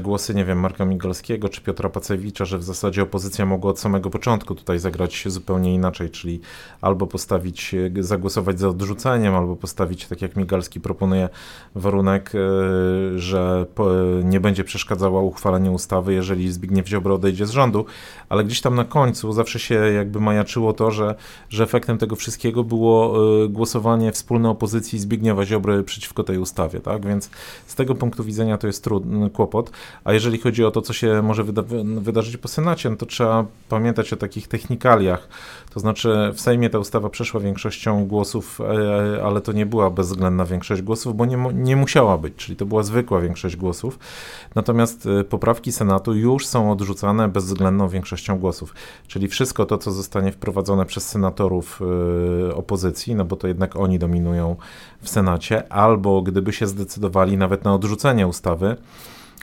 głosy, 0.00 0.34
nie 0.34 0.44
wiem, 0.44 0.60
Marka 0.60 0.84
Migalskiego 0.84 1.48
czy 1.48 1.60
Piotra 1.60 1.88
Pacewicza, 1.88 2.44
że 2.44 2.58
w 2.58 2.62
zasadzie 2.62 3.02
opozycja 3.02 3.46
mogła 3.46 3.70
od 3.70 3.78
samego 3.78 4.10
początku 4.10 4.54
tutaj 4.54 4.78
zagrać 4.78 5.14
się 5.14 5.30
zupełnie 5.30 5.74
inaczej, 5.74 6.10
czyli 6.10 6.40
albo 6.80 7.06
postawić, 7.06 7.74
e, 7.74 8.02
zagłosować 8.02 8.60
za 8.60 8.68
odrzuceniem, 8.68 9.34
albo 9.34 9.56
postawić, 9.56 10.06
tak 10.06 10.22
jak 10.22 10.36
Migalski 10.36 10.80
proponuje, 10.80 11.28
warunek, 11.74 12.32
e, 12.34 12.38
że 13.18 13.66
nie 14.24 14.40
będzie 14.40 14.64
przeszkadzała 14.64 15.20
uchwaleniu 15.20 15.72
ustawy, 15.72 16.14
jeżeli 16.14 16.52
Zbigniew 16.52 16.88
Ziobro 16.88 17.14
odejdzie 17.14 17.46
z 17.46 17.50
rządu, 17.50 17.84
ale 18.30 18.44
gdzieś 18.44 18.60
tam 18.60 18.74
na 18.74 18.84
końcu 18.84 19.32
zawsze 19.32 19.58
się 19.58 19.74
jakby 19.74 20.20
majaczyło 20.20 20.72
to, 20.72 20.90
że, 20.90 21.14
że 21.48 21.64
efektem 21.64 21.98
tego 21.98 22.16
wszystkiego 22.16 22.64
było 22.64 23.14
głosowanie 23.48 24.12
wspólne 24.12 24.50
opozycji 24.50 24.98
Zbigniewa 24.98 25.46
Ziobry 25.46 25.84
przeciwko 25.84 26.24
tej 26.24 26.38
ustawie, 26.38 26.80
tak, 26.80 27.06
więc 27.06 27.30
z 27.66 27.74
tego 27.74 27.94
punktu 27.94 28.24
widzenia 28.24 28.58
to 28.58 28.66
jest 28.66 28.84
trudny 28.84 29.30
kłopot. 29.30 29.70
A 30.04 30.12
jeżeli 30.12 30.38
chodzi 30.38 30.64
o 30.64 30.70
to, 30.70 30.82
co 30.82 30.92
się 30.92 31.22
może 31.22 31.44
wyda 31.44 31.62
wydarzyć 32.00 32.36
po 32.36 32.48
Senacie, 32.48 32.90
no 32.90 32.96
to 32.96 33.06
trzeba 33.06 33.44
pamiętać 33.68 34.12
o 34.12 34.16
takich 34.16 34.48
technikaliach. 34.48 35.28
To 35.74 35.80
znaczy 35.80 36.30
w 36.34 36.40
Sejmie 36.40 36.70
ta 36.70 36.78
ustawa 36.78 37.10
przeszła 37.10 37.40
większością 37.40 38.06
głosów, 38.06 38.60
e, 38.60 39.24
ale 39.24 39.40
to 39.40 39.52
nie 39.52 39.66
była 39.66 39.90
bezwzględna 39.90 40.44
większość 40.44 40.82
głosów, 40.82 41.16
bo 41.16 41.26
nie, 41.26 41.36
nie 41.54 41.76
musiała 41.76 42.18
być, 42.18 42.34
czyli 42.36 42.56
to 42.56 42.66
była 42.66 42.82
zwykła 42.82 43.20
większość 43.20 43.56
głosów. 43.56 43.98
Natomiast 44.54 45.06
e, 45.20 45.24
poprawki 45.24 45.72
Senatu 45.72 46.14
już 46.14 46.46
są 46.46 46.72
odrzucane 46.72 47.28
bezwzględną 47.28 47.88
większością 47.88 48.19
głosów. 48.28 48.74
Czyli 49.08 49.28
wszystko 49.28 49.66
to, 49.66 49.78
co 49.78 49.92
zostanie 49.92 50.32
wprowadzone 50.32 50.86
przez 50.86 51.08
senatorów 51.08 51.80
e, 52.50 52.54
opozycji, 52.54 53.14
no 53.14 53.24
bo 53.24 53.36
to 53.36 53.48
jednak 53.48 53.76
oni 53.76 53.98
dominują 53.98 54.56
w 55.02 55.08
Senacie, 55.08 55.72
albo 55.72 56.22
gdyby 56.22 56.52
się 56.52 56.66
zdecydowali 56.66 57.36
nawet 57.36 57.64
na 57.64 57.74
odrzucenie 57.74 58.26
ustawy, 58.26 58.76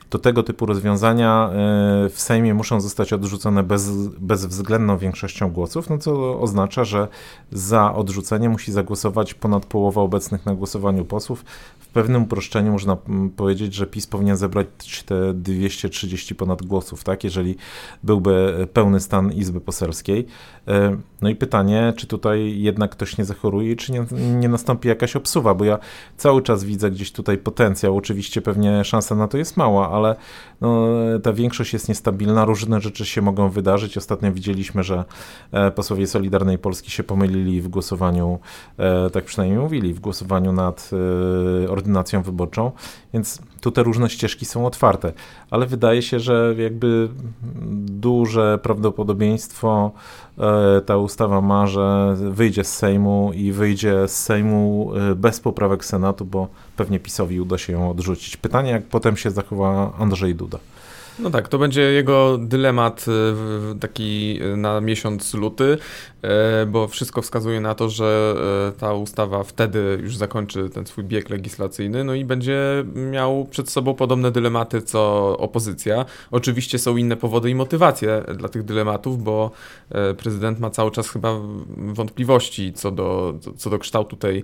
to 0.10 0.20
tego 0.20 0.44
typu 0.44 0.66
rozwiązania 0.66 1.50
e, 1.50 2.10
w 2.10 2.22
Sejmie 2.22 2.54
muszą 2.54 2.82
zostać 2.82 3.14
odrzucone 3.14 3.64
bez, 3.64 3.92
bezwzględną 4.08 4.98
większością 4.98 5.52
głosów, 5.52 5.90
no 5.90 5.98
co 5.98 6.40
oznacza, 6.40 6.84
że 6.84 7.08
za 7.52 7.94
odrzucenie 7.94 8.50
musi 8.50 8.72
zagłosować 8.72 9.34
ponad 9.34 9.66
połowa 9.66 10.02
obecnych 10.02 10.46
na 10.46 10.56
głosowaniu 10.56 11.06
posłów. 11.06 11.46
W 11.80 11.88
pewnym 11.88 12.24
uproszczeniu 12.24 12.72
można 12.72 12.98
powiedzieć, 13.36 13.74
że 13.74 13.88
PiS 13.88 14.08
powinien 14.08 14.38
zebrać 14.38 14.68
te 15.06 15.34
230 15.34 16.36
ponad 16.36 16.66
głosów, 16.66 17.04
tak, 17.04 17.24
jeżeli 17.24 17.56
byłby 18.04 18.68
pełny 18.74 19.00
stan 19.00 19.34
Izby 19.34 19.62
Poselskiej. 19.62 20.28
E, 20.68 20.98
no 21.22 21.30
i 21.30 21.36
pytanie, 21.36 21.94
czy 21.98 22.08
tutaj 22.08 22.62
jednak 22.62 22.92
ktoś 22.92 23.18
nie 23.18 23.26
zachoruje, 23.26 23.76
czy 23.76 23.92
nie, 23.92 24.06
nie 24.12 24.50
nastąpi 24.50 24.88
jakaś 24.88 25.16
obsuwa, 25.16 25.54
bo 25.54 25.66
ja 25.66 25.80
cały 26.18 26.42
czas 26.42 26.64
widzę 26.64 26.92
gdzieś 26.92 27.12
tutaj 27.12 27.38
potencjał, 27.38 27.98
oczywiście 27.98 28.42
pewnie 28.42 28.84
szansa 28.84 29.16
na 29.16 29.28
to 29.28 29.38
jest 29.38 29.58
mała, 29.58 29.90
ale 29.98 30.16
no, 30.62 30.88
ta 31.24 31.34
większość 31.34 31.74
jest 31.74 31.90
niestabilna, 31.90 32.46
różne 32.46 32.82
rzeczy 32.82 33.06
się 33.06 33.22
mogą 33.22 33.50
wydarzyć. 33.50 33.98
Ostatnio 33.98 34.32
widzieliśmy, 34.32 34.84
że 34.84 35.06
e, 35.52 35.72
posłowie 35.72 36.08
Solidarnej 36.08 36.58
Polski 36.58 36.92
się 36.92 37.04
pomylili 37.04 37.62
w 37.62 37.68
głosowaniu, 37.68 38.40
e, 38.78 39.10
tak 39.10 39.26
przynajmniej 39.26 39.60
mówili, 39.60 39.94
w 39.94 40.00
głosowaniu 40.00 40.52
nad 40.52 40.90
e, 41.64 41.70
ordynacją 41.70 42.22
wyborczą, 42.22 42.72
więc 43.14 43.42
tu 43.62 43.72
te 43.72 43.84
różne 43.84 44.10
ścieżki 44.10 44.46
są 44.46 44.66
otwarte, 44.66 45.14
ale 45.52 45.66
wydaje 45.66 46.02
się, 46.02 46.20
że 46.20 46.56
jakby 46.58 47.10
duże 47.88 48.60
prawdopodobieństwo 48.64 49.92
ta 50.86 50.98
ustawa 50.98 51.42
ma, 51.42 51.68
że 51.68 52.16
wyjdzie 52.32 52.64
z 52.64 52.76
Sejmu 52.76 53.32
i 53.36 53.52
wyjdzie 53.52 54.08
z 54.08 54.24
Sejmu 54.24 54.92
bez 55.16 55.40
poprawek 55.40 55.86
Senatu, 55.86 56.26
bo 56.26 56.48
pewnie 56.76 57.00
PiSowi 57.00 57.42
uda 57.42 57.58
się 57.58 57.74
ją 57.74 57.90
odrzucić. 57.90 58.38
Pytanie, 58.38 58.72
jak 58.72 58.86
potem 58.86 59.18
się 59.18 59.32
zachowa 59.32 59.94
Andrzej 60.00 60.36
Duda. 60.36 60.58
No 61.20 61.30
tak, 61.30 61.48
to 61.48 61.58
będzie 61.58 61.82
jego 61.82 62.38
dylemat 62.38 63.06
y, 63.76 63.80
taki 63.80 64.40
y, 64.44 64.58
na 64.58 64.82
miesiąc 64.82 65.34
luty, 65.34 65.78
y, 66.64 66.66
bo 66.66 66.88
wszystko 66.88 67.22
wskazuje 67.22 67.62
na 67.62 67.76
to, 67.76 67.90
że 67.90 68.36
ta 68.80 68.94
ustawa 68.94 69.44
wtedy 69.44 70.00
już 70.04 70.18
zakończy 70.18 70.70
ten 70.70 70.86
swój 70.86 71.04
bieg 71.04 71.30
legislacyjny, 71.30 72.04
no 72.04 72.14
i 72.14 72.26
będzie 72.26 72.86
miał 73.12 73.46
przed 73.46 73.70
sobą 73.70 73.94
podobne 73.94 74.32
dylematy 74.32 74.82
co 74.82 75.38
opozycja. 75.38 76.06
Oczywiście 76.32 76.80
są 76.80 76.98
inne 76.98 77.18
powody 77.18 77.50
i 77.50 77.56
motywacje 77.56 78.24
dla 78.36 78.50
tych 78.50 78.64
dylematów, 78.64 79.24
bo 79.24 79.52
prezydent 80.18 80.60
ma 80.60 80.70
cały 80.70 80.92
czas 80.92 81.10
chyba 81.10 81.40
wątpliwości 81.78 82.74
co 82.74 82.92
do, 82.92 83.34
co 83.58 83.70
do 83.70 83.80
kształtu 83.80 84.16
tej 84.16 84.44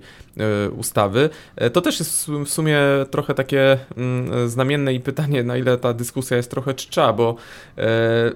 ustawy. 0.76 1.30
To 1.72 1.80
też 1.80 1.98
jest 1.98 2.28
w 2.28 2.48
sumie 2.48 2.78
trochę 3.10 3.34
takie 3.34 3.78
mm, 3.96 4.48
znamienne 4.48 4.94
i 4.94 5.00
pytanie, 5.00 5.42
na 5.42 5.56
ile 5.56 5.78
ta 5.78 5.92
dyskusja 5.92 6.36
jest 6.36 6.50
trochę 6.50 6.63
trochę 6.64 6.74
czcza, 6.74 7.12
bo 7.12 7.36
e, 7.78 8.32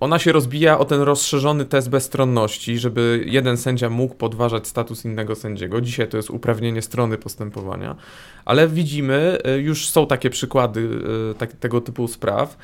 ona 0.00 0.18
się 0.18 0.32
rozbija 0.32 0.78
o 0.78 0.84
ten 0.84 1.00
rozszerzony 1.00 1.64
test 1.64 1.90
bezstronności, 1.90 2.78
żeby 2.78 3.24
jeden 3.26 3.56
sędzia 3.56 3.90
mógł 3.90 4.14
podważać 4.14 4.66
status 4.66 5.04
innego 5.04 5.34
sędziego. 5.34 5.80
Dzisiaj 5.80 6.08
to 6.08 6.16
jest 6.16 6.30
uprawnienie 6.30 6.82
strony 6.82 7.18
postępowania, 7.18 7.96
ale 8.44 8.68
widzimy, 8.68 9.38
e, 9.44 9.58
już 9.58 9.88
są 9.88 10.06
takie 10.06 10.30
przykłady 10.30 10.88
e, 11.30 11.34
tak, 11.34 11.52
tego 11.52 11.80
typu 11.80 12.08
spraw, 12.08 12.56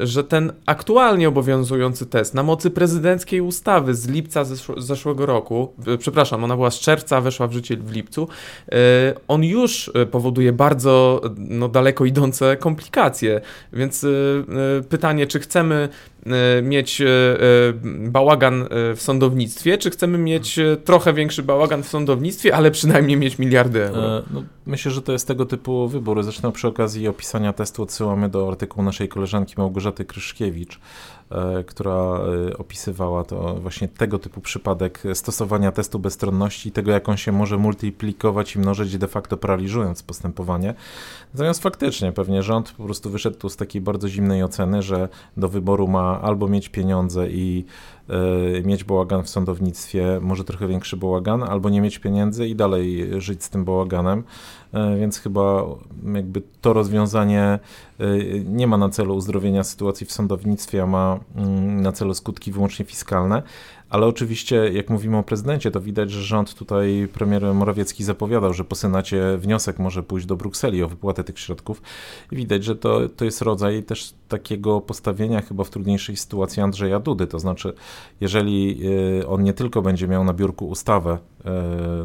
że 0.00 0.24
ten 0.24 0.52
aktualnie 0.66 1.28
obowiązujący 1.28 2.06
test 2.06 2.34
na 2.34 2.42
mocy 2.42 2.70
prezydenckiej 2.70 3.40
ustawy 3.40 3.94
z 3.94 4.08
lipca 4.08 4.44
zeszłego 4.76 5.26
roku, 5.26 5.72
przepraszam, 5.98 6.44
ona 6.44 6.56
była 6.56 6.70
z 6.70 6.80
czerwca, 6.80 7.20
weszła 7.20 7.46
w 7.48 7.52
życie 7.52 7.76
w 7.76 7.92
lipcu, 7.92 8.28
on 9.28 9.44
już 9.44 9.90
powoduje 10.10 10.52
bardzo 10.52 11.20
no, 11.36 11.68
daleko 11.68 12.04
idące 12.04 12.56
komplikacje. 12.56 13.40
Więc 13.72 14.06
pytanie, 14.88 15.26
czy 15.26 15.40
chcemy 15.40 15.88
mieć 16.62 17.02
bałagan 17.84 18.66
w 18.70 19.00
sądownictwie, 19.00 19.78
czy 19.78 19.90
chcemy 19.90 20.18
mieć 20.18 20.60
trochę 20.84 21.12
większy 21.12 21.42
bałagan 21.42 21.82
w 21.82 21.88
sądownictwie, 21.88 22.56
ale 22.56 22.70
przynajmniej 22.70 23.16
mieć 23.16 23.38
miliardy 23.38 23.84
euro? 23.84 24.22
No, 24.30 24.42
myślę, 24.66 24.90
że 24.90 25.02
to 25.02 25.12
jest 25.12 25.28
tego 25.28 25.46
typu 25.46 25.88
wybór. 25.88 26.22
Zresztą 26.22 26.52
przy 26.52 26.68
okazji 26.68 27.08
opisania 27.08 27.52
testu 27.52 27.82
odsyłamy 27.82 28.28
do 28.28 28.48
artykułu 28.48 28.84
naszej 28.84 29.08
koleżanki 29.08 29.54
Małgorzaty 29.58 30.04
Kryszkiewicz, 30.04 30.74
e, 30.76 31.25
która 31.66 32.20
e, 32.50 32.58
opisywała 32.58 33.24
to 33.24 33.54
właśnie 33.54 33.88
tego 33.88 34.18
typu 34.18 34.40
przypadek 34.40 35.02
stosowania 35.14 35.72
testu 35.72 35.98
bezstronności 35.98 36.72
tego, 36.72 36.90
jak 36.90 37.08
on 37.08 37.16
się 37.16 37.32
może 37.32 37.58
multiplikować 37.58 38.56
i 38.56 38.58
mnożyć, 38.58 38.98
de 38.98 39.08
facto 39.08 39.36
paraliżując 39.36 40.02
postępowanie. 40.02 40.74
Natomiast 41.34 41.62
faktycznie 41.62 42.12
pewnie 42.12 42.42
rząd 42.42 42.72
po 42.72 42.84
prostu 42.84 43.10
wyszedł 43.10 43.38
tu 43.38 43.48
z 43.48 43.56
takiej 43.56 43.82
bardzo 43.82 44.08
zimnej 44.08 44.42
oceny, 44.42 44.82
że 44.82 45.08
do 45.36 45.48
wyboru 45.48 45.88
ma 45.88 46.20
albo 46.20 46.48
mieć 46.48 46.68
pieniądze 46.68 47.28
i 47.30 47.64
y, 48.58 48.62
mieć 48.64 48.84
bałagan 48.84 49.22
w 49.22 49.28
sądownictwie, 49.28 50.18
może 50.20 50.44
trochę 50.44 50.68
większy 50.68 50.96
bałagan, 50.96 51.42
albo 51.42 51.70
nie 51.70 51.80
mieć 51.80 51.98
pieniędzy 51.98 52.48
i 52.48 52.56
dalej 52.56 53.10
żyć 53.18 53.44
z 53.44 53.50
tym 53.50 53.64
bałaganem. 53.64 54.24
Y, 54.76 54.98
więc 54.98 55.18
chyba 55.18 55.64
jakby 56.14 56.42
to 56.60 56.72
rozwiązanie 56.72 57.58
y, 58.00 58.44
nie 58.46 58.66
ma 58.66 58.78
na 58.78 58.88
celu 58.88 59.16
uzdrowienia 59.16 59.64
sytuacji 59.64 60.06
w 60.06 60.12
sądownictwie, 60.12 60.82
a 60.82 60.86
ma 60.86 61.18
mm, 61.36 61.82
na 61.82 61.92
celu 61.92 62.14
skutki 62.14 62.52
wyłącznie 62.52 62.84
fiskalne. 62.84 63.42
Ale 63.90 64.06
oczywiście, 64.06 64.56
jak 64.72 64.90
mówimy 64.90 65.16
o 65.16 65.22
prezydencie, 65.22 65.70
to 65.70 65.80
widać, 65.80 66.10
że 66.10 66.22
rząd 66.22 66.54
tutaj, 66.54 67.08
premier 67.12 67.54
Morawiecki 67.54 68.04
zapowiadał, 68.04 68.54
że 68.54 68.64
po 68.64 68.74
Senacie 68.74 69.36
wniosek 69.38 69.78
może 69.78 70.02
pójść 70.02 70.26
do 70.26 70.36
Brukseli 70.36 70.82
o 70.82 70.88
wypłatę 70.88 71.24
tych 71.24 71.38
środków. 71.38 71.82
I 72.32 72.36
widać, 72.36 72.64
że 72.64 72.76
to, 72.76 73.08
to 73.08 73.24
jest 73.24 73.42
rodzaj 73.42 73.82
też 73.82 74.14
takiego 74.28 74.80
postawienia 74.80 75.42
chyba 75.42 75.64
w 75.64 75.70
trudniejszej 75.70 76.16
sytuacji 76.16 76.62
Andrzeja 76.62 77.00
Dudy. 77.00 77.26
To 77.26 77.38
znaczy, 77.38 77.72
jeżeli 78.20 78.80
y, 79.20 79.28
on 79.28 79.42
nie 79.42 79.52
tylko 79.52 79.82
będzie 79.82 80.08
miał 80.08 80.24
na 80.24 80.32
biurku 80.32 80.68
ustawę 80.68 81.18
y, 81.40 81.44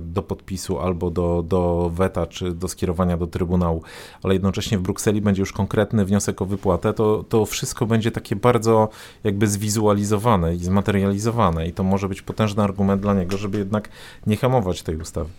do 0.02 0.24
podpisu 0.24 0.80
albo 0.80 1.12
do, 1.12 1.44
do 1.48 1.92
weta, 1.94 2.28
czy 2.28 2.52
do 2.54 2.68
skierowania 2.68 3.18
do 3.18 3.28
Trybunału, 3.28 3.84
ale 4.24 4.34
jednocześnie 4.34 4.78
w 4.78 4.82
Brukseli 4.82 5.22
będzie 5.22 5.42
już 5.42 5.54
konkretny 5.54 6.06
wniosek 6.06 6.42
o 6.42 6.46
wypłatę, 6.46 6.94
to, 6.94 7.24
to 7.30 7.46
wszystko 7.46 7.86
będzie 7.86 8.12
takie 8.12 8.36
bardzo 8.36 8.90
jakby 9.24 9.48
zwizualizowane 9.48 10.56
i 10.56 10.60
zmaterializowane 10.60 11.68
i 11.72 11.74
to 11.74 11.84
może 11.84 12.08
być 12.10 12.22
potężny 12.22 12.64
argument 12.64 13.02
dla 13.02 13.14
niego, 13.14 13.38
żeby 13.38 13.58
jednak 13.58 13.90
nie 14.28 14.38
hamować 14.38 14.82
tej 14.82 14.96
ustawy. 14.96 15.30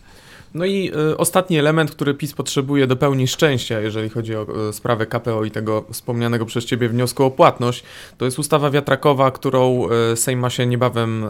No 0.54 0.64
i 0.64 0.92
y, 1.12 1.16
ostatni 1.16 1.58
element, 1.58 1.90
który 1.90 2.14
PiS 2.14 2.32
potrzebuje 2.32 2.86
do 2.86 2.96
pełni 2.96 3.28
szczęścia, 3.28 3.80
jeżeli 3.80 4.08
chodzi 4.08 4.36
o 4.36 4.46
y, 4.68 4.72
sprawę 4.72 5.06
KPO 5.06 5.44
i 5.44 5.50
tego 5.50 5.84
wspomnianego 5.92 6.46
przez 6.46 6.64
Ciebie 6.64 6.88
wniosku 6.88 7.24
o 7.24 7.30
płatność, 7.30 7.84
to 8.18 8.24
jest 8.24 8.38
ustawa 8.38 8.70
wiatrakowa, 8.70 9.30
którą 9.30 9.88
y, 10.12 10.16
Sejm 10.16 10.40
ma 10.40 10.50
się 10.50 10.66
niebawem 10.66 11.24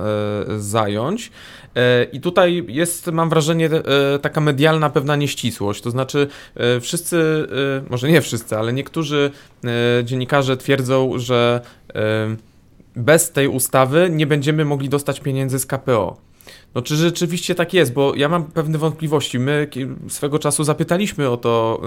zająć. 0.59 1.31
I 2.13 2.21
tutaj 2.21 2.65
jest, 2.69 3.07
mam 3.07 3.31
wrażenie, 3.31 3.71
taka 4.23 4.41
medialna 4.41 4.91
pewna 4.91 5.17
nieścisłość. 5.17 5.83
To 5.83 5.91
znaczy, 5.91 6.29
wszyscy, 6.81 7.49
może 7.91 8.09
nie 8.09 8.21
wszyscy, 8.21 8.57
ale 8.57 8.73
niektórzy 8.73 9.31
dziennikarze 10.05 10.57
twierdzą, 10.57 11.19
że 11.19 11.61
bez 12.97 13.33
tej 13.33 13.49
ustawy 13.49 14.09
nie 14.11 14.27
będziemy 14.27 14.65
mogli 14.65 14.89
dostać 14.89 15.21
pieniędzy 15.21 15.59
z 15.59 15.67
KPO. 15.67 16.17
No 16.75 16.83
czy 16.83 16.97
rzeczywiście 16.97 17.55
tak 17.55 17.75
jest, 17.75 17.93
bo 17.93 18.15
ja 18.15 18.29
mam 18.29 18.45
pewne 18.45 18.79
wątpliwości. 18.79 19.39
My 19.39 19.69
swego 20.09 20.39
czasu 20.39 20.65
zapytaliśmy 20.65 21.29
o 21.29 21.37
to 21.37 21.81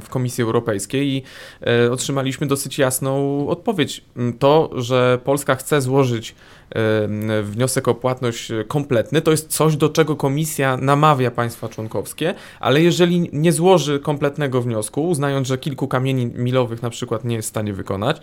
w 0.00 0.08
Komisji 0.10 0.44
Europejskiej 0.44 1.08
i 1.08 1.22
e, 1.66 1.92
otrzymaliśmy 1.92 2.46
dosyć 2.46 2.78
jasną 2.78 3.48
odpowiedź. 3.48 4.04
To, 4.38 4.70
że 4.74 5.18
Polska 5.24 5.54
chce 5.54 5.82
złożyć 5.82 6.34
wniosek 7.42 7.88
o 7.88 7.94
płatność 7.94 8.52
kompletny, 8.68 9.22
to 9.22 9.30
jest 9.30 9.48
coś, 9.48 9.76
do 9.76 9.88
czego 9.88 10.16
komisja 10.16 10.76
namawia 10.76 11.30
państwa 11.30 11.68
członkowskie, 11.68 12.34
ale 12.60 12.82
jeżeli 12.82 13.30
nie 13.32 13.52
złoży 13.52 14.00
kompletnego 14.00 14.62
wniosku, 14.62 15.08
uznając, 15.08 15.48
że 15.48 15.58
kilku 15.58 15.88
kamieni 15.88 16.26
milowych 16.26 16.82
na 16.82 16.90
przykład 16.90 17.24
nie 17.24 17.36
jest 17.36 17.48
w 17.48 17.50
stanie 17.50 17.72
wykonać, 17.72 18.20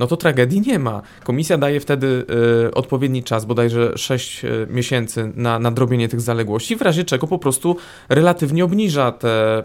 no 0.00 0.06
to 0.06 0.16
tragedii 0.16 0.60
nie 0.60 0.78
ma. 0.78 1.02
Komisja 1.24 1.58
daje 1.58 1.80
wtedy 1.80 2.26
y, 2.66 2.74
odpowiedni 2.74 3.22
czas, 3.22 3.44
bodajże 3.44 3.98
6 3.98 4.44
y, 4.44 4.66
miesięcy 4.70 5.32
na 5.36 5.58
nadrobienie 5.58 6.08
tych 6.08 6.20
zaległości, 6.20 6.76
w 6.76 6.82
razie 6.82 7.04
czego 7.04 7.26
po 7.26 7.38
prostu 7.38 7.76
relatywnie 8.08 8.64
obniża 8.64 9.12
te, 9.12 9.62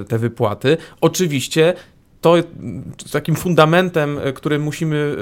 y, 0.00 0.04
te 0.04 0.18
wypłaty. 0.18 0.76
Oczywiście 1.00 1.74
to 2.20 2.34
takim 3.12 3.34
fundamentem, 3.34 4.18
który 4.34 4.58
musimy 4.58 5.16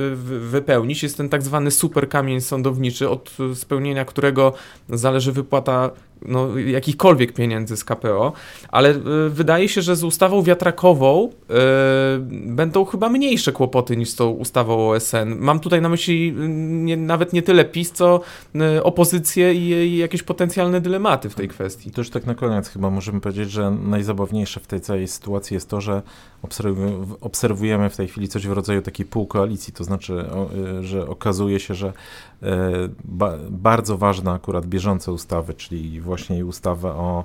wypełnić, 0.50 1.02
jest 1.02 1.16
ten 1.16 1.28
tak 1.28 1.42
zwany 1.42 1.70
super 1.70 2.08
kamień 2.08 2.40
sądowniczy, 2.40 3.08
od 3.08 3.36
spełnienia 3.54 4.04
którego 4.04 4.54
zależy 4.88 5.32
wypłata 5.32 5.90
no, 6.26 6.58
jakichkolwiek 6.58 7.32
pieniędzy 7.32 7.76
z 7.76 7.84
KPO, 7.84 8.32
ale 8.68 8.90
y, 8.90 9.30
wydaje 9.30 9.68
się, 9.68 9.82
że 9.82 9.96
z 9.96 10.04
ustawą 10.04 10.42
wiatrakową 10.42 11.28
y, 11.28 11.54
będą 12.46 12.84
chyba 12.84 13.08
mniejsze 13.08 13.52
kłopoty 13.52 13.96
niż 13.96 14.10
z 14.10 14.16
tą 14.16 14.30
ustawą 14.30 14.90
OSN. 14.90 15.36
Mam 15.38 15.60
tutaj 15.60 15.82
na 15.82 15.88
myśli 15.88 16.28
y, 16.28 16.48
nie, 16.48 16.96
nawet 16.96 17.32
nie 17.32 17.42
tyle 17.42 17.64
PiS, 17.64 17.92
co 17.92 18.20
y, 18.76 18.82
opozycję 18.82 19.54
i, 19.54 19.68
i, 19.70 19.96
jakieś 19.96 20.22
potencjalne 20.22 20.80
dylematy 20.80 21.30
w 21.30 21.34
tej 21.34 21.48
kwestii. 21.48 21.90
To 21.90 22.00
już 22.00 22.10
tak 22.10 22.26
na 22.26 22.34
koniec 22.34 22.68
chyba 22.68 22.90
możemy 22.90 23.20
powiedzieć, 23.20 23.50
że 23.50 23.70
najzabawniejsze 23.70 24.60
w 24.60 24.66
tej 24.66 24.80
całej 24.80 25.08
sytuacji 25.08 25.54
jest 25.54 25.68
to, 25.68 25.80
że 25.80 26.02
obserwujemy 27.20 27.90
w 27.90 27.96
tej 27.96 28.08
chwili 28.08 28.28
coś 28.28 28.46
w 28.46 28.52
rodzaju 28.52 28.82
takiej 28.82 29.06
półkoalicji, 29.06 29.72
to 29.72 29.84
znaczy, 29.84 30.24
że 30.80 31.08
okazuje 31.08 31.60
się, 31.60 31.74
że 31.74 31.92
E, 32.42 32.88
ba 33.04 33.38
bardzo 33.50 33.98
ważne 33.98 34.30
akurat 34.30 34.66
bieżące 34.66 35.12
ustawy, 35.12 35.54
czyli 35.54 36.00
ustawę 36.44 36.88
o 36.88 37.24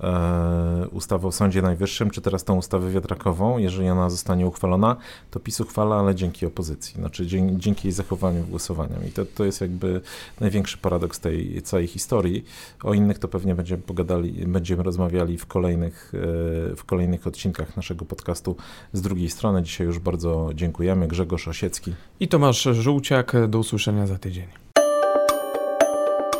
e, 0.00 0.88
ustawę 0.92 1.28
o 1.28 1.32
Sądzie 1.32 1.62
Najwyższym, 1.62 2.10
czy 2.10 2.20
teraz 2.20 2.44
tą 2.44 2.56
ustawę 2.56 2.90
wiatrakową, 2.90 3.58
jeżeli 3.58 3.88
ona 3.88 4.10
zostanie 4.10 4.46
uchwalona, 4.46 4.96
to 5.30 5.40
PiS 5.40 5.60
uchwala, 5.60 5.96
ale 5.96 6.14
dzięki 6.14 6.46
opozycji, 6.46 6.94
znaczy 6.94 7.26
dzięki, 7.26 7.56
dzięki 7.58 7.88
jej 7.88 7.92
zachowaniu 7.92 8.42
w 8.42 8.50
głosowaniu. 8.50 8.96
I 9.08 9.10
to, 9.10 9.24
to 9.24 9.44
jest 9.44 9.60
jakby 9.60 10.00
największy 10.40 10.78
paradoks 10.78 11.20
tej 11.20 11.62
całej 11.62 11.86
historii. 11.86 12.44
O 12.82 12.94
innych 12.94 13.18
to 13.18 13.28
pewnie 13.28 13.54
będziemy 13.54 13.82
pogadali, 13.82 14.46
będziemy 14.46 14.82
rozmawiali 14.82 15.38
w 15.38 15.46
kolejnych, 15.46 16.12
e, 16.14 16.76
w 16.76 16.84
kolejnych 16.86 17.26
odcinkach 17.26 17.76
naszego 17.76 18.04
podcastu 18.04 18.56
z 18.92 19.02
drugiej 19.02 19.30
strony. 19.30 19.62
Dzisiaj 19.62 19.86
już 19.86 19.98
bardzo 19.98 20.50
dziękujemy. 20.54 21.08
Grzegorz 21.08 21.48
Osiecki 21.48 21.94
i 22.20 22.28
Tomasz 22.28 22.62
Żółciak. 22.62 23.32
Do 23.48 23.58
usłyszenia 23.58 24.06
za 24.06 24.18
tydzień. 24.18 24.63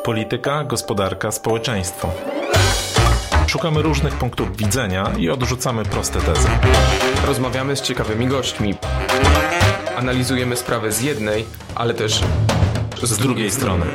Polityka, 0.05 0.65
gospodarka, 0.65 1.33
społeczeństwo. 1.33 2.11
Szukamy 3.47 3.83
różnych 3.83 4.15
punktów 4.15 4.57
widzenia 4.57 5.13
i 5.19 5.31
odrzucamy 5.31 5.85
proste 5.85 6.21
tezy. 6.21 6.49
Rozmawiamy 7.27 7.77
z 7.77 7.83
ciekawymi 7.83 8.27
gośćmi. 8.27 8.75
Analizujemy 9.97 10.57
sprawę 10.57 10.93
z 10.93 11.01
jednej, 11.03 11.45
ale 11.75 11.95
też 11.95 12.21
z 13.03 13.19
drugiej 13.19 13.51
strony. 13.51 13.87